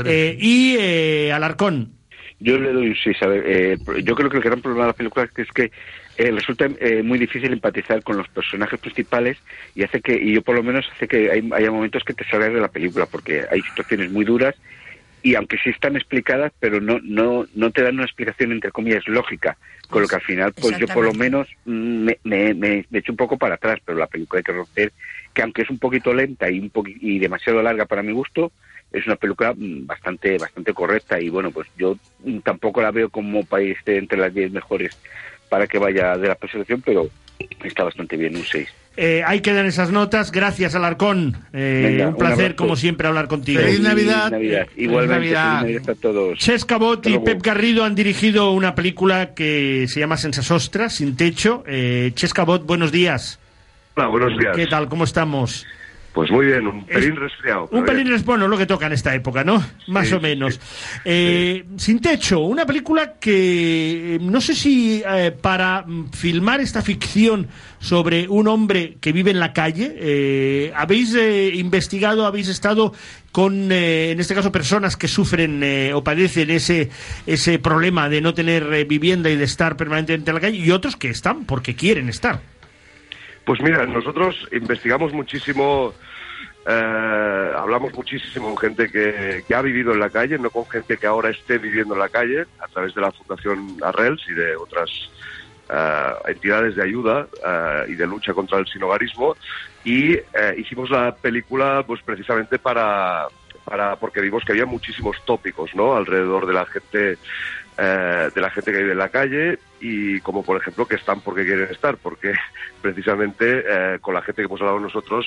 Eh, 0.06 0.38
y 0.40 0.76
eh, 0.80 1.32
Alarcón. 1.32 1.94
Yo 2.40 2.58
le 2.58 2.74
doy 2.74 2.88
un 2.90 2.96
6. 2.96 3.18
A 3.22 3.28
ver, 3.28 3.44
eh, 3.46 3.78
yo 4.04 4.16
creo 4.16 4.30
que 4.30 4.38
el 4.38 4.44
gran 4.44 4.62
problema 4.62 4.86
de 4.86 4.92
la 4.92 4.98
película 4.98 5.26
es 5.26 5.32
que, 5.32 5.42
es 5.44 5.52
que 5.52 5.72
eh, 6.18 6.32
resulta 6.32 6.68
eh, 6.80 7.04
muy 7.04 7.18
difícil 7.18 7.54
empatizar 7.54 8.04
con 8.04 8.18
los 8.18 8.28
personajes 8.28 8.80
principales 8.80 9.38
y 9.76 9.84
hace 9.84 10.02
que, 10.02 10.14
y 10.14 10.34
yo 10.34 10.42
por 10.42 10.56
lo 10.56 10.64
menos 10.64 10.86
hace 10.94 11.08
que 11.08 11.32
hay, 11.32 11.50
haya 11.54 11.72
momentos 11.72 12.04
que 12.04 12.14
te 12.14 12.26
salgas 12.26 12.54
de 12.54 12.60
la 12.60 12.68
película 12.68 13.06
porque 13.06 13.46
hay 13.50 13.62
situaciones 13.62 14.12
muy 14.12 14.26
duras 14.26 14.56
y 15.24 15.36
aunque 15.36 15.57
sí 15.57 15.69
están 15.69 15.95
explicadas, 15.95 16.51
pero 16.59 16.82
no, 16.82 16.99
no, 17.03 17.45
no 17.53 17.72
te 17.72 17.84
dan 17.84 17.95
una 17.95 18.05
explicación 18.05 18.51
entre 18.51 18.72
comillas 18.72 19.07
lógica, 19.07 19.57
con 19.88 20.01
lo 20.01 20.07
que 20.07 20.15
al 20.15 20.22
final, 20.22 20.53
pues 20.53 20.78
yo 20.80 20.88
por 20.88 21.03
lo 21.03 21.13
menos 21.13 21.47
me, 21.65 22.17
me, 22.24 22.53
me, 22.53 22.86
echo 22.91 23.11
un 23.11 23.17
poco 23.17 23.38
para 23.38 23.55
atrás, 23.55 23.80
pero 23.86 23.97
la 23.97 24.07
película 24.07 24.39
hay 24.39 24.43
que 24.43 24.51
reconocer 24.51 24.93
que 25.34 25.41
aunque 25.41 25.61
es 25.61 25.69
un 25.69 25.80
poquito 25.80 26.13
lenta 26.13 26.49
y 26.49 26.59
un 26.59 26.72
poqui- 26.72 26.97
y 26.99 27.19
demasiado 27.19 27.61
larga 27.61 27.86
para 27.86 28.03
mi 28.03 28.11
gusto, 28.13 28.51
es 28.91 29.05
una 29.05 29.15
película 29.15 29.53
mm, 29.55 29.86
bastante 29.86 30.38
bastante 30.38 30.74
correcta 30.74 31.19
y 31.19 31.30
bueno, 31.30 31.51
pues 31.51 31.67
yo 31.78 31.97
tampoco 32.43 32.82
la 32.82 32.91
veo 32.91 33.09
como 33.09 33.45
país 33.45 33.78
entre 33.86 34.17
las 34.17 34.34
10 34.34 34.51
mejores 34.51 34.91
para 35.49 35.67
que 35.67 35.78
vaya 35.78 36.17
de 36.17 36.28
la 36.28 36.36
preselección, 36.36 36.82
pero 36.82 37.09
está 37.63 37.84
bastante 37.84 38.17
bien, 38.17 38.36
un 38.36 38.45
6. 38.45 38.69
Eh, 38.98 39.24
ahí 39.26 39.39
quedan 39.39 39.66
esas 39.66 39.89
notas. 39.92 40.32
Gracias, 40.32 40.76
Alarcón. 40.76 41.38
Eh, 41.54 41.89
Venga, 41.92 42.10
un 42.10 42.18
placer, 42.18 42.56
como 42.56 42.76
siempre, 42.76 43.08
hablar 43.08 43.28
contigo. 43.28 43.62
Feliz 43.62 43.80
Navidad. 43.80 44.32
Igualmente, 44.76 45.14
Navidad. 45.16 45.62
feliz 45.62 45.76
Navidad 45.78 45.89
a 45.89 45.96
todos. 46.02 46.38
Chesca 46.38 46.78
Bot 46.78 47.06
Hasta 47.06 47.10
y. 47.10 47.20
Pep 47.20 47.42
Garrido 47.42 47.86
han 47.86 47.96
dirigido 47.96 48.52
una 48.52 48.76
película 48.76 49.34
que 49.34 49.86
se 49.88 50.00
llama 50.00 50.18
Sensasostra, 50.18 50.89
Sin 50.89 51.16
Techo. 51.16 51.64
Eh, 51.68 52.12
Chesca 52.16 52.44
Bot, 52.44 52.66
buenos 52.66 52.92
días. 52.92 53.39
Hola, 53.96 54.08
buenos 54.08 54.38
días. 54.38 54.56
¿Qué 54.56 54.68
tal? 54.68 54.89
¿Cómo 54.89 55.06
estamos? 55.06 55.66
Pues 56.14 56.30
muy 56.30 56.47
bien, 56.47 56.68
un 56.68 56.86
pelín 56.86 57.16
resfriado. 57.16 57.70
Un 57.72 57.86
pelín 57.86 58.12
es 58.12 58.26
bueno 58.26 58.45
lo 58.49 58.57
que 58.57 58.66
toca 58.66 58.86
en 58.86 58.91
esta 58.91 59.16
época, 59.16 59.45
¿no? 59.45 59.64
Más 59.88 60.09
Sí, 60.09 60.14
o 60.14 60.20
menos. 60.20 60.59
Eh, 61.05 61.64
Sin 61.78 62.01
techo, 62.01 62.39
una 62.41 62.66
película 62.66 63.14
que 63.18 64.16
eh, 64.16 64.20
no 64.22 64.41
sé 64.41 64.53
si 64.53 65.01
eh, 65.07 65.32
para 65.32 65.84
mm, 65.88 66.09
filmar 66.12 66.59
esta 66.59 66.82
ficción 66.82 67.47
sobre 67.80 68.28
un 68.28 68.49
hombre 68.49 68.97
que 68.99 69.14
vive 69.14 69.32
en 69.32 69.39
la 69.39 69.53
calle, 69.53 69.95
eh, 69.97 70.74
habéis 70.76 71.16
eh, 71.16 71.51
investigado, 71.55 72.26
habéis 72.26 72.49
estado 72.49 72.93
con, 73.32 73.72
eh, 73.72 74.12
en 74.12 74.20
este 74.20 74.36
caso, 74.36 74.51
personas 74.51 74.97
que 74.97 75.07
sufren 75.07 75.64
eh, 75.64 75.93
o 75.93 76.03
padecen 76.03 76.49
ese, 76.49 76.89
ese 77.26 77.57
problema 77.57 78.09
de 78.09 78.20
no 78.20 78.34
tener 78.34 78.86
vivienda 78.86 79.30
y 79.30 79.38
de 79.38 79.45
estar 79.45 79.78
permanentemente 79.78 80.30
en 80.32 80.36
la 80.36 80.41
calle 80.41 80.57
y 80.57 80.72
otros 80.72 80.97
que 80.97 81.09
están 81.09 81.45
porque 81.45 81.74
quieren 81.74 82.09
estar. 82.09 82.41
Pues 83.52 83.62
mira, 83.64 83.86
nosotros 83.86 84.47
investigamos 84.54 85.12
muchísimo, 85.12 85.93
eh, 86.66 87.52
hablamos 87.54 87.93
muchísimo 87.93 88.47
con 88.47 88.58
gente 88.58 88.89
que, 88.89 89.43
ha 89.54 89.62
vivido 89.62 89.91
en 89.91 89.99
la 89.99 90.10
calle, 90.10 90.39
no 90.39 90.49
con 90.49 90.66
gente 90.70 90.95
que 90.95 91.06
ahora 91.06 91.32
esté 91.32 91.58
viviendo 91.58 91.93
en 91.93 91.99
la 91.99 92.08
calle, 92.08 92.45
a 92.60 92.68
través 92.70 92.95
de 92.95 93.02
la 93.02 93.12
Fundación 93.12 93.76
Arrels 93.84 94.22
y 94.30 94.36
de 94.36 94.56
otras 94.56 94.89
eh, 95.70 96.14
entidades 96.30 96.78
de 96.78 96.84
ayuda 96.84 97.28
eh, 97.45 97.88
y 97.89 97.95
de 97.95 98.08
lucha 98.08 98.34
contra 98.34 98.58
el 98.58 98.68
sinogarismo. 98.68 99.36
Y 99.84 100.14
eh, 100.14 100.24
hicimos 100.58 100.89
la 100.89 101.14
película 101.14 101.84
pues 101.86 102.02
precisamente 102.04 102.58
para, 102.58 103.28
para 103.66 103.97
porque 103.97 104.22
vimos 104.22 104.45
que 104.45 104.54
había 104.54 104.66
muchísimos 104.66 105.18
tópicos 105.26 105.76
¿no? 105.76 105.97
alrededor 105.97 106.45
de 106.45 106.54
la 106.54 106.66
gente 106.68 107.18
eh, 107.78 108.30
de 108.34 108.41
la 108.41 108.49
gente 108.49 108.72
que 108.72 108.80
vive 108.80 108.91
en 108.91 108.97
la 108.97 109.09
calle 109.09 109.57
y 109.80 110.19
como 110.19 110.43
por 110.43 110.57
ejemplo 110.57 110.86
que 110.86 110.95
están 110.95 111.22
porque 111.22 111.45
quieren 111.45 111.69
estar 111.72 111.97
porque 111.97 112.34
precisamente 112.82 113.63
eh, 113.65 113.99
con 114.01 114.13
la 114.13 114.22
gente 114.22 114.41
que 114.41 114.47
hemos 114.47 114.59
hablado 114.59 114.80
nosotros 114.80 115.26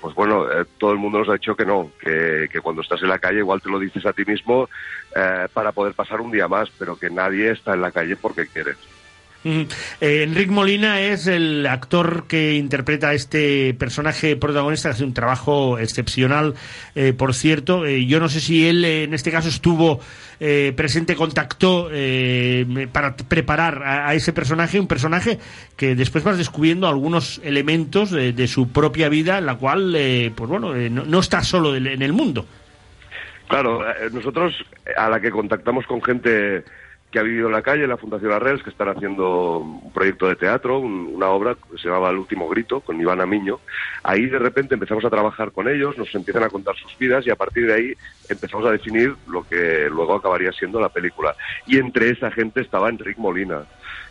pues 0.00 0.14
bueno 0.14 0.50
eh, 0.50 0.66
todo 0.78 0.92
el 0.92 0.98
mundo 0.98 1.20
nos 1.20 1.28
ha 1.30 1.34
dicho 1.34 1.56
que 1.56 1.64
no 1.64 1.90
que, 1.98 2.48
que 2.52 2.60
cuando 2.60 2.82
estás 2.82 3.02
en 3.02 3.08
la 3.08 3.18
calle 3.18 3.38
igual 3.38 3.62
te 3.62 3.70
lo 3.70 3.78
dices 3.78 4.04
a 4.04 4.12
ti 4.12 4.24
mismo 4.24 4.68
para 5.54 5.72
poder 5.72 5.94
pasar 5.94 6.20
un 6.20 6.30
día 6.30 6.46
más 6.46 6.70
pero 6.78 6.98
que 6.98 7.08
nadie 7.08 7.50
está 7.50 7.72
en 7.72 7.80
la 7.80 7.90
calle 7.90 8.16
porque 8.16 8.46
quiere. 8.46 8.74
Eh, 9.46 10.24
Enric 10.24 10.50
Molina 10.50 11.00
es 11.00 11.28
el 11.28 11.66
actor 11.66 12.24
que 12.26 12.54
interpreta 12.54 13.10
a 13.10 13.14
este 13.14 13.74
personaje 13.74 14.34
protagonista, 14.34 14.90
hace 14.90 15.04
un 15.04 15.14
trabajo 15.14 15.78
excepcional, 15.78 16.54
eh, 16.96 17.12
por 17.12 17.32
cierto. 17.32 17.86
Eh, 17.86 18.06
yo 18.06 18.18
no 18.18 18.28
sé 18.28 18.40
si 18.40 18.66
él 18.66 18.84
eh, 18.84 19.04
en 19.04 19.14
este 19.14 19.30
caso 19.30 19.48
estuvo 19.48 20.00
eh, 20.40 20.72
presente, 20.76 21.14
contactó 21.14 21.88
para 22.92 23.16
preparar 23.16 23.82
a, 23.84 24.14
ese 24.14 24.32
personaje, 24.32 24.80
un 24.80 24.88
personaje 24.88 25.38
que 25.76 25.94
después 25.94 26.24
vas 26.24 26.38
descubriendo 26.38 26.88
algunos 26.88 27.40
elementos 27.44 28.10
de, 28.10 28.32
de 28.32 28.48
su 28.48 28.72
propia 28.72 29.08
vida, 29.08 29.38
en 29.38 29.46
la 29.46 29.54
cual, 29.54 29.96
pues 30.34 30.50
bueno, 30.50 30.74
no, 30.74 31.04
no 31.04 31.20
está 31.20 31.42
solo 31.42 31.76
en 31.76 32.02
el 32.02 32.12
mundo. 32.12 32.44
Claro, 33.48 33.80
nosotros 34.12 34.54
a 34.96 35.08
la 35.08 35.20
que 35.20 35.30
contactamos 35.30 35.86
con 35.86 36.02
gente 36.02 36.64
que 37.16 37.20
ha 37.20 37.22
vivido 37.22 37.46
en 37.46 37.54
la 37.54 37.62
calle, 37.62 37.86
la 37.86 37.96
Fundación 37.96 38.30
Arrels, 38.30 38.62
que 38.62 38.68
están 38.68 38.90
haciendo 38.90 39.60
un 39.60 39.90
proyecto 39.90 40.28
de 40.28 40.36
teatro, 40.36 40.80
un- 40.80 41.12
una 41.14 41.28
obra 41.28 41.54
que 41.54 41.78
se 41.78 41.88
llamaba 41.88 42.10
El 42.10 42.18
último 42.18 42.46
grito, 42.46 42.80
con 42.82 43.00
Iván 43.00 43.22
Amiño. 43.22 43.58
Ahí 44.02 44.26
de 44.26 44.38
repente 44.38 44.74
empezamos 44.74 45.02
a 45.02 45.08
trabajar 45.08 45.50
con 45.50 45.66
ellos, 45.66 45.96
nos 45.96 46.14
empiezan 46.14 46.42
a 46.42 46.50
contar 46.50 46.76
sus 46.76 46.94
vidas 46.98 47.26
y 47.26 47.30
a 47.30 47.34
partir 47.36 47.66
de 47.68 47.72
ahí 47.72 47.94
empezamos 48.28 48.66
a 48.66 48.70
definir 48.70 49.14
lo 49.28 49.48
que 49.48 49.88
luego 49.88 50.14
acabaría 50.14 50.52
siendo 50.52 50.78
la 50.78 50.90
película. 50.90 51.34
Y 51.66 51.78
entre 51.78 52.10
esa 52.10 52.30
gente 52.30 52.60
estaba 52.60 52.90
Enrique 52.90 53.18
Molina. 53.18 53.62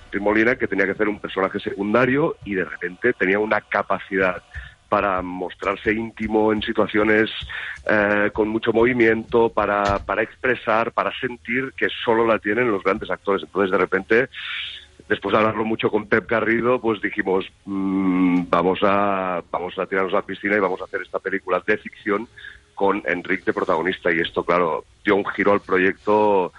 Enrique 0.05 0.23
Molina 0.23 0.55
que 0.55 0.65
tenía 0.67 0.85
que 0.85 0.93
hacer 0.93 1.07
un 1.07 1.19
personaje 1.19 1.59
secundario 1.59 2.37
y 2.43 2.55
de 2.55 2.65
repente 2.65 3.13
tenía 3.13 3.37
una 3.37 3.61
capacidad 3.61 4.41
para 4.89 5.21
mostrarse 5.21 5.93
íntimo 5.93 6.53
en 6.53 6.61
situaciones 6.61 7.29
eh, 7.89 8.29
con 8.33 8.47
mucho 8.47 8.71
movimiento, 8.73 9.49
para, 9.49 9.99
para 9.99 10.21
expresar, 10.21 10.91
para 10.91 11.11
sentir 11.19 11.73
que 11.75 11.87
solo 12.03 12.25
la 12.25 12.39
tienen 12.39 12.71
los 12.71 12.83
grandes 12.83 13.09
actores. 13.09 13.43
Entonces, 13.43 13.71
de 13.71 13.77
repente, 13.77 14.29
después 15.09 15.33
de 15.33 15.39
hablarlo 15.39 15.65
mucho 15.65 15.89
con 15.89 16.07
Pep 16.07 16.29
Garrido, 16.29 16.79
pues 16.79 17.01
dijimos, 17.01 17.45
mm, 17.65 18.43
vamos, 18.49 18.79
a, 18.83 19.43
vamos 19.51 19.77
a 19.77 19.85
tirarnos 19.85 20.13
a 20.13 20.17
la 20.17 20.25
piscina 20.25 20.55
y 20.55 20.59
vamos 20.59 20.81
a 20.81 20.85
hacer 20.85 21.01
esta 21.01 21.19
película 21.19 21.61
de 21.65 21.77
ficción 21.77 22.27
con 22.73 23.01
Enrique 23.05 23.45
de 23.45 23.53
protagonista. 23.53 24.11
Y 24.11 24.19
esto, 24.19 24.43
claro, 24.43 24.85
dio 25.03 25.15
un 25.15 25.25
giro 25.25 25.53
al 25.53 25.61
proyecto, 25.61 26.51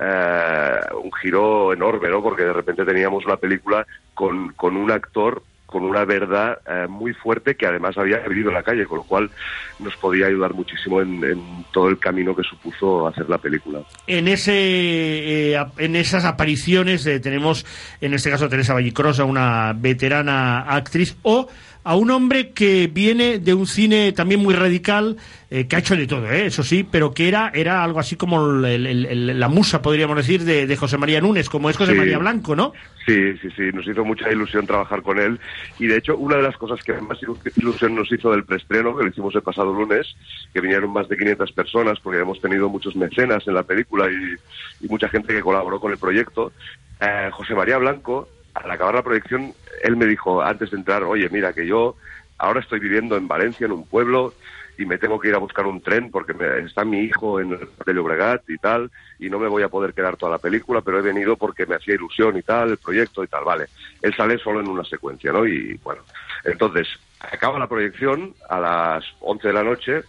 eh, 0.00 0.80
un 1.02 1.12
giro 1.12 1.72
enorme, 1.72 2.08
¿no? 2.08 2.22
Porque 2.22 2.44
de 2.44 2.52
repente 2.52 2.84
teníamos 2.84 3.24
una 3.24 3.36
película 3.36 3.86
con, 4.14 4.52
con 4.52 4.76
un 4.76 4.90
actor 4.90 5.42
con 5.72 5.84
una 5.84 6.04
verdad 6.04 6.58
eh, 6.68 6.86
muy 6.86 7.14
fuerte 7.14 7.56
que 7.56 7.66
además 7.66 7.96
había 7.96 8.18
vivido 8.18 8.50
en 8.50 8.54
la 8.54 8.62
calle, 8.62 8.84
con 8.84 8.98
lo 8.98 9.04
cual 9.04 9.30
nos 9.78 9.96
podía 9.96 10.26
ayudar 10.26 10.52
muchísimo 10.52 11.00
en, 11.00 11.22
todo 11.72 11.88
el 11.88 11.98
camino 11.98 12.36
que 12.36 12.42
supuso 12.42 13.06
hacer 13.08 13.28
la 13.30 13.38
película. 13.38 13.80
En, 14.06 14.28
ese, 14.28 14.52
eh, 14.52 15.64
en 15.78 15.96
esas 15.96 16.26
apariciones 16.26 17.06
eh, 17.06 17.20
tenemos, 17.20 17.64
en 18.02 18.12
este 18.12 18.30
caso, 18.30 18.50
Teresa 18.50 18.74
Vallicrosa, 18.74 19.24
una 19.24 19.72
veterana 19.74 20.60
actriz, 20.60 21.16
o 21.22 21.48
a 21.84 21.96
un 21.96 22.10
hombre 22.10 22.50
que 22.50 22.88
viene 22.92 23.38
de 23.38 23.54
un 23.54 23.66
cine 23.66 24.12
también 24.12 24.40
muy 24.40 24.54
radical, 24.54 25.16
eh, 25.50 25.66
que 25.66 25.76
ha 25.76 25.80
hecho 25.80 25.96
de 25.96 26.06
todo, 26.06 26.30
eh, 26.30 26.46
eso 26.46 26.62
sí, 26.62 26.86
pero 26.88 27.12
que 27.12 27.28
era, 27.28 27.50
era 27.54 27.82
algo 27.84 27.98
así 28.00 28.16
como 28.16 28.64
el- 28.64 28.86
el- 28.86 29.06
el- 29.06 29.40
la 29.40 29.48
musa, 29.48 29.82
podríamos 29.82 30.16
decir, 30.16 30.44
de, 30.44 30.66
de 30.66 30.76
José 30.76 30.96
María 30.98 31.20
Núñez, 31.20 31.48
como 31.48 31.68
es 31.70 31.76
José 31.76 31.92
Sí. 31.92 31.98
María 31.98 32.18
Blanco, 32.18 32.54
¿no? 32.56 32.72
Sí, 33.04 33.36
sí, 33.42 33.48
sí, 33.56 33.62
nos 33.74 33.86
hizo 33.86 34.04
mucha 34.04 34.30
ilusión 34.30 34.64
trabajar 34.66 35.02
con 35.02 35.18
él 35.18 35.40
y 35.78 35.86
de 35.88 35.96
hecho 35.96 36.16
una 36.16 36.36
de 36.36 36.42
las 36.44 36.56
cosas 36.56 36.80
que 36.84 36.92
más 37.00 37.18
ilu- 37.20 37.36
ilusión 37.56 37.96
nos 37.96 38.10
hizo 38.12 38.30
del 38.30 38.44
preestreno, 38.44 38.96
que 38.96 39.02
lo 39.02 39.10
hicimos 39.10 39.34
el 39.34 39.42
pasado 39.42 39.74
lunes, 39.74 40.06
que 40.54 40.60
vinieron 40.60 40.92
más 40.92 41.08
de 41.08 41.16
500 41.16 41.50
personas 41.52 41.98
porque 42.00 42.20
hemos 42.20 42.40
tenido 42.40 42.68
muchos 42.68 42.94
mecenas 42.94 43.42
en 43.48 43.54
la 43.54 43.64
película 43.64 44.08
y, 44.08 44.84
y 44.84 44.88
mucha 44.88 45.08
gente 45.08 45.34
que 45.34 45.40
colaboró 45.40 45.80
con 45.80 45.90
el 45.90 45.98
proyecto, 45.98 46.52
eh, 47.00 47.28
José 47.32 47.54
María 47.56 47.76
Blanco, 47.78 48.28
al 48.54 48.70
acabar 48.70 48.94
la 48.94 49.02
proyección, 49.02 49.52
él 49.82 49.96
me 49.96 50.06
dijo 50.06 50.42
antes 50.42 50.70
de 50.70 50.78
entrar, 50.78 51.02
oye, 51.04 51.28
mira 51.30 51.52
que 51.52 51.66
yo 51.66 51.96
ahora 52.38 52.60
estoy 52.60 52.80
viviendo 52.80 53.16
en 53.16 53.28
Valencia, 53.28 53.66
en 53.66 53.72
un 53.72 53.86
pueblo, 53.86 54.34
y 54.78 54.86
me 54.86 54.98
tengo 54.98 55.20
que 55.20 55.28
ir 55.28 55.34
a 55.34 55.38
buscar 55.38 55.66
un 55.66 55.82
tren 55.82 56.10
porque 56.10 56.32
me- 56.34 56.60
está 56.60 56.84
mi 56.84 57.00
hijo 57.00 57.38
en 57.40 57.52
el 57.52 57.68
de 57.86 57.92
Llobregat 57.94 58.48
y 58.48 58.58
tal, 58.58 58.90
y 59.18 59.28
no 59.28 59.38
me 59.38 59.46
voy 59.48 59.62
a 59.62 59.68
poder 59.68 59.92
quedar 59.94 60.16
toda 60.16 60.32
la 60.32 60.38
película, 60.38 60.80
pero 60.80 60.98
he 60.98 61.02
venido 61.02 61.36
porque 61.36 61.66
me 61.66 61.76
hacía 61.76 61.94
ilusión 61.94 62.36
y 62.36 62.42
tal, 62.42 62.70
el 62.70 62.78
proyecto 62.78 63.22
y 63.22 63.28
tal, 63.28 63.44
vale. 63.44 63.68
Él 64.00 64.14
sale 64.16 64.38
solo 64.38 64.60
en 64.60 64.68
una 64.68 64.82
secuencia, 64.84 65.30
¿no? 65.32 65.46
Y 65.46 65.74
bueno, 65.84 66.06
entonces, 66.44 66.88
acaba 67.20 67.58
la 67.58 67.68
proyección 67.68 68.34
a 68.48 68.58
las 68.58 69.04
11 69.20 69.48
de 69.48 69.54
la 69.54 69.62
noche 69.62 70.04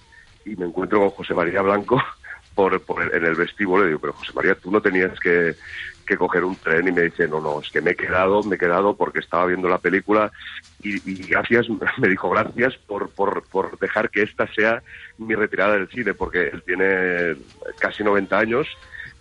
y 0.46 0.56
me 0.56 0.66
encuentro 0.66 1.00
con 1.00 1.12
José 1.12 1.34
María 1.34 1.62
Blanco 1.62 2.02
por, 2.56 2.84
por 2.86 3.14
en 3.16 3.26
el 3.26 3.36
vestíbulo 3.36 3.84
y 3.84 3.88
digo, 3.90 4.00
pero 4.00 4.14
José 4.14 4.32
María, 4.34 4.56
tú 4.56 4.72
no 4.72 4.82
tenías 4.82 5.20
que, 5.20 5.58
que 6.06 6.18
coger 6.18 6.44
un 6.44 6.56
tren 6.56 6.88
y 6.88 6.92
me 6.92 7.04
dice, 7.04 7.28
no, 7.28 7.40
no, 7.40 7.60
es 7.62 7.70
que 7.70 7.82
me 7.82 7.92
he 7.92 7.96
quedado, 7.96 8.44
me 8.44 8.56
he 8.56 8.60
quedado 8.60 8.96
porque 8.96 9.20
estaba 9.20 9.46
viendo 9.46 9.68
la 9.68 9.78
película 9.78 10.32
y, 10.82 11.00
gracias, 11.28 11.68
me 11.98 12.08
dijo 12.08 12.30
gracias 12.30 12.76
por, 12.88 13.10
por, 13.10 13.44
por 13.48 13.78
dejar 13.80 14.10
que 14.10 14.24
esta 14.24 14.48
sea 14.54 14.84
mi 15.18 15.36
retirada 15.36 15.74
del 15.74 15.88
cine, 15.90 16.14
porque 16.14 16.48
él 16.48 16.64
tiene 16.66 17.36
casi 17.80 18.04
90 18.04 18.38
años 18.38 18.68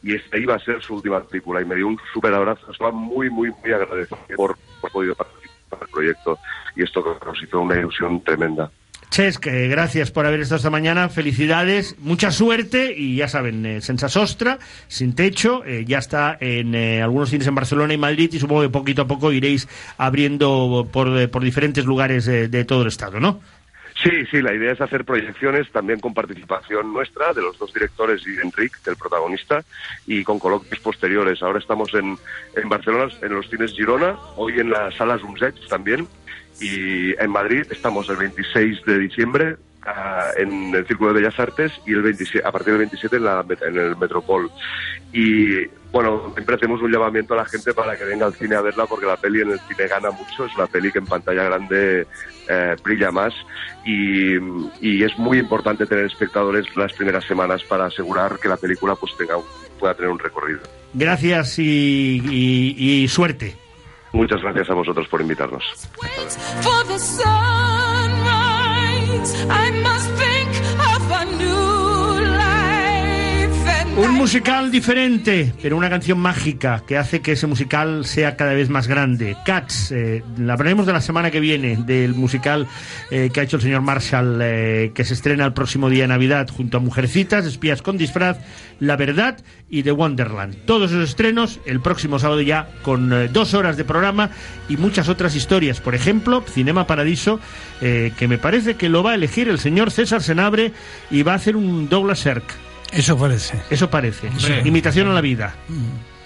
y 0.03 0.15
esta 0.15 0.37
iba 0.37 0.55
a 0.55 0.59
ser 0.59 0.83
su 0.83 0.95
última 0.95 1.23
película 1.23 1.61
y 1.61 1.65
me 1.65 1.77
dio 1.77 1.87
un 1.87 1.99
súper 2.13 2.35
abrazo, 2.35 2.71
estaba 2.71 2.91
muy, 2.91 3.31
muy, 3.31 3.51
muy 3.51 3.73
agradecido 3.73 4.19
por, 4.37 4.57
por 4.81 4.91
podido 4.91 5.15
participar 5.15 5.79
en 5.79 5.83
el 5.83 5.89
proyecto 5.89 6.39
y 6.75 6.83
esto 6.83 7.19
nos 7.25 7.43
hizo 7.43 7.61
una 7.61 7.79
ilusión 7.79 8.23
tremenda. 8.23 8.71
Ches, 9.13 9.39
que 9.39 9.69
gracias 9.69 10.11
por 10.11 10.25
haber 10.25 10.41
estado 10.41 10.57
esta 10.57 10.71
mañana, 10.71 11.11
felicidades, 11.11 11.99
mucha 11.99 12.31
suerte 12.31 12.95
y 12.97 13.17
ya 13.17 13.29
saben, 13.29 13.67
eh, 13.67 13.83
Sensa 13.83 14.09
Sostra, 14.09 14.59
Sin 14.89 15.15
Techo, 15.15 15.63
eh, 15.67 15.85
ya 15.87 15.99
está 15.99 16.39
en 16.41 16.75
eh, 16.75 17.03
algunos 17.03 17.29
cines 17.29 17.47
en 17.47 17.55
Barcelona 17.55 17.93
y 17.93 17.99
Madrid 17.99 18.31
y 18.33 18.39
supongo 18.39 18.63
que 18.63 18.71
poquito 18.71 19.03
a 19.03 19.07
poco 19.07 19.31
iréis 19.31 19.69
abriendo 19.99 20.89
por, 20.91 21.09
eh, 21.09 21.29
por 21.29 21.45
diferentes 21.45 21.85
lugares 21.85 22.27
eh, 22.27 22.49
de 22.49 22.65
todo 22.65 22.81
el 22.81 22.89
estado, 22.89 23.21
¿no? 23.21 23.43
Sí, 24.03 24.11
sí, 24.31 24.41
la 24.41 24.55
idea 24.55 24.73
es 24.73 24.81
hacer 24.81 25.05
proyecciones 25.05 25.71
también 25.71 26.01
con 26.01 26.15
participación 26.15 26.91
nuestra, 26.95 27.35
de 27.35 27.43
los 27.43 27.59
dos 27.59 27.73
directores 27.75 28.27
y 28.27 28.31
de 28.31 28.43
Enric, 28.43 28.83
del 28.83 28.97
protagonista, 28.97 29.63
y 30.07 30.25
con 30.25 30.39
coloquios 30.39 30.81
posteriores. 30.81 31.43
Ahora 31.43 31.59
estamos 31.59 31.93
en, 31.93 32.17
en 32.57 32.69
Barcelona, 32.71 33.13
en 33.21 33.35
los 33.35 33.49
cines 33.51 33.73
Girona, 33.73 34.17
hoy 34.37 34.59
en 34.59 34.71
las 34.71 34.95
salas 34.97 35.23
Umsets 35.23 35.69
también, 35.69 36.09
y 36.61 37.13
en 37.21 37.31
Madrid 37.31 37.65
estamos 37.71 38.09
el 38.09 38.17
26 38.17 38.85
de 38.85 38.99
diciembre 38.99 39.57
ah, 39.85 40.27
en 40.37 40.75
el 40.75 40.87
Círculo 40.87 41.13
de 41.13 41.21
Bellas 41.21 41.39
Artes 41.39 41.73
y 41.87 41.93
el 41.93 42.03
27, 42.03 42.47
a 42.47 42.53
partir 42.53 42.73
del 42.73 42.79
27 42.79 43.17
en, 43.17 43.25
la, 43.25 43.45
el 43.61 43.97
Metropol. 43.97 44.51
Y 45.13 45.67
bueno, 45.91 46.33
siempre 46.35 46.57
hacemos 46.57 46.81
un 46.81 46.91
llamamiento 46.91 47.35
a 47.35 47.39
la 47.39 47.45
gente 47.45 47.75
para 47.75 47.97
que 47.97 48.05
venga 48.05 48.27
al 48.27 48.35
cine 48.35 48.57
a 48.57 48.63
verla 48.63 48.87
porque 48.87 49.07
la 49.07 49.17
peli 49.17 49.43
en 49.43 49.51
el 49.51 49.61
cine 49.61 49.89
gana 49.89 50.11
mucho, 50.11 50.47
es 50.47 50.55
una 50.57 50.67
peli 50.67 50.91
que 50.91 50.99
en 50.99 51.07
pantalla 51.07 51.45
grande 51.45 52.07
eh, 52.49 52.77
brilla 52.83 53.11
más 53.11 53.35
y, 53.85 54.37
es 55.03 55.19
muy 55.19 55.39
importante 55.39 55.85
tener 55.85 56.05
espectadores 56.05 56.65
las 56.77 56.93
primeras 56.93 57.25
semanas 57.25 57.65
para 57.65 57.87
asegurar 57.87 58.39
que 58.39 58.49
la 58.49 58.57
película 58.57 58.95
pues 58.95 59.17
tenga 59.17 59.35
pueda 59.81 59.95
tener 59.95 60.11
un 60.11 60.19
recorrido. 60.19 60.61
Gracias 60.95 61.59
y 61.59 63.07
suerte. 63.09 63.62
Muchas 64.13 64.43
gracias 64.43 64.69
a 64.71 64.75
vosotros 64.75 65.09
por 65.09 65.21
invitarnos. 65.21 65.63
Un 73.95 74.15
musical 74.15 74.71
diferente, 74.71 75.53
pero 75.61 75.77
una 75.77 75.91
canción 75.91 76.19
mágica 76.19 76.83
que 76.87 76.97
hace 76.97 77.21
que 77.21 77.33
ese 77.33 77.47
musical 77.47 78.07
sea 78.07 78.37
cada 78.37 78.55
vez 78.55 78.71
más 78.71 78.89
grande. 78.89 79.37
Cats, 79.45 79.93
eh, 79.93 80.25
la 80.39 80.55
hablaremos 80.55 80.87
de 80.87 80.95
la 80.95 81.03
semana 81.03 81.31
que 81.31 81.41
viene, 81.41 81.77
del 81.77 82.15
musical 82.15 82.67
eh, 83.11 83.29
que 83.31 83.41
ha 83.41 83.43
hecho 83.43 83.57
el 83.57 83.63
señor 83.63 83.83
Marshall, 83.83 84.39
eh, 84.41 84.93
que 84.95 85.05
se 85.05 85.13
estrena 85.13 85.45
el 85.45 85.53
próximo 85.53 85.91
día 85.91 86.05
de 86.05 86.09
Navidad 86.09 86.49
junto 86.49 86.79
a 86.79 86.81
Mujercitas, 86.81 87.45
Espías 87.45 87.83
con 87.83 87.99
disfraz, 87.99 88.39
La 88.81 88.97
Verdad 88.97 89.45
y 89.69 89.83
The 89.83 89.93
Wonderland. 89.93 90.65
Todos 90.65 90.91
esos 90.91 91.11
estrenos 91.11 91.61
el 91.67 91.81
próximo 91.81 92.19
sábado 92.19 92.41
ya 92.41 92.71
con 92.81 93.31
dos 93.31 93.53
horas 93.53 93.77
de 93.77 93.85
programa 93.85 94.31
y 94.71 94.79
muchas 94.79 95.11
otras 95.11 95.37
historias. 95.37 95.83
Por 95.83 95.95
ejemplo, 95.95 96.43
Cinema 96.49 96.87
Paradiso, 96.87 97.41
que 97.81 98.27
me 98.27 98.39
parece 98.39 98.75
que 98.75 98.89
lo 98.89 99.03
va 99.03 99.13
a 99.13 99.15
elegir 99.17 99.51
el 99.51 99.59
señor 99.59 99.91
César 99.91 100.23
Senabre 100.23 100.73
y 101.11 101.23
va 101.25 101.33
a 101.33 101.37
hacer 101.37 101.57
un 101.57 101.91
Douglas 101.91 102.21
Sirk. 102.21 102.72
Eso 102.93 103.19
parece. 103.19 103.61
Eso 103.71 103.91
parece. 103.91 104.31
Sí. 104.39 104.53
Imitación 104.65 105.09
a 105.09 105.15
la 105.15 105.21
vida. 105.21 105.55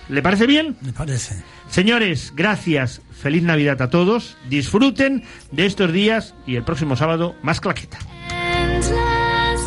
¿Le 0.08 0.22
parece 0.22 0.46
bien? 0.46 0.76
Me 0.82 0.92
parece. 0.92 1.42
Señores, 1.68 2.32
gracias. 2.34 3.02
Feliz 3.12 3.42
Navidad 3.42 3.80
a 3.82 3.90
todos. 3.90 4.36
Disfruten 4.48 5.24
de 5.52 5.66
estos 5.66 5.92
días 5.92 6.34
y 6.46 6.56
el 6.56 6.64
próximo 6.64 6.96
sábado 6.96 7.34
más 7.42 7.60
claqueta. 7.60 7.98
endless 8.28 8.90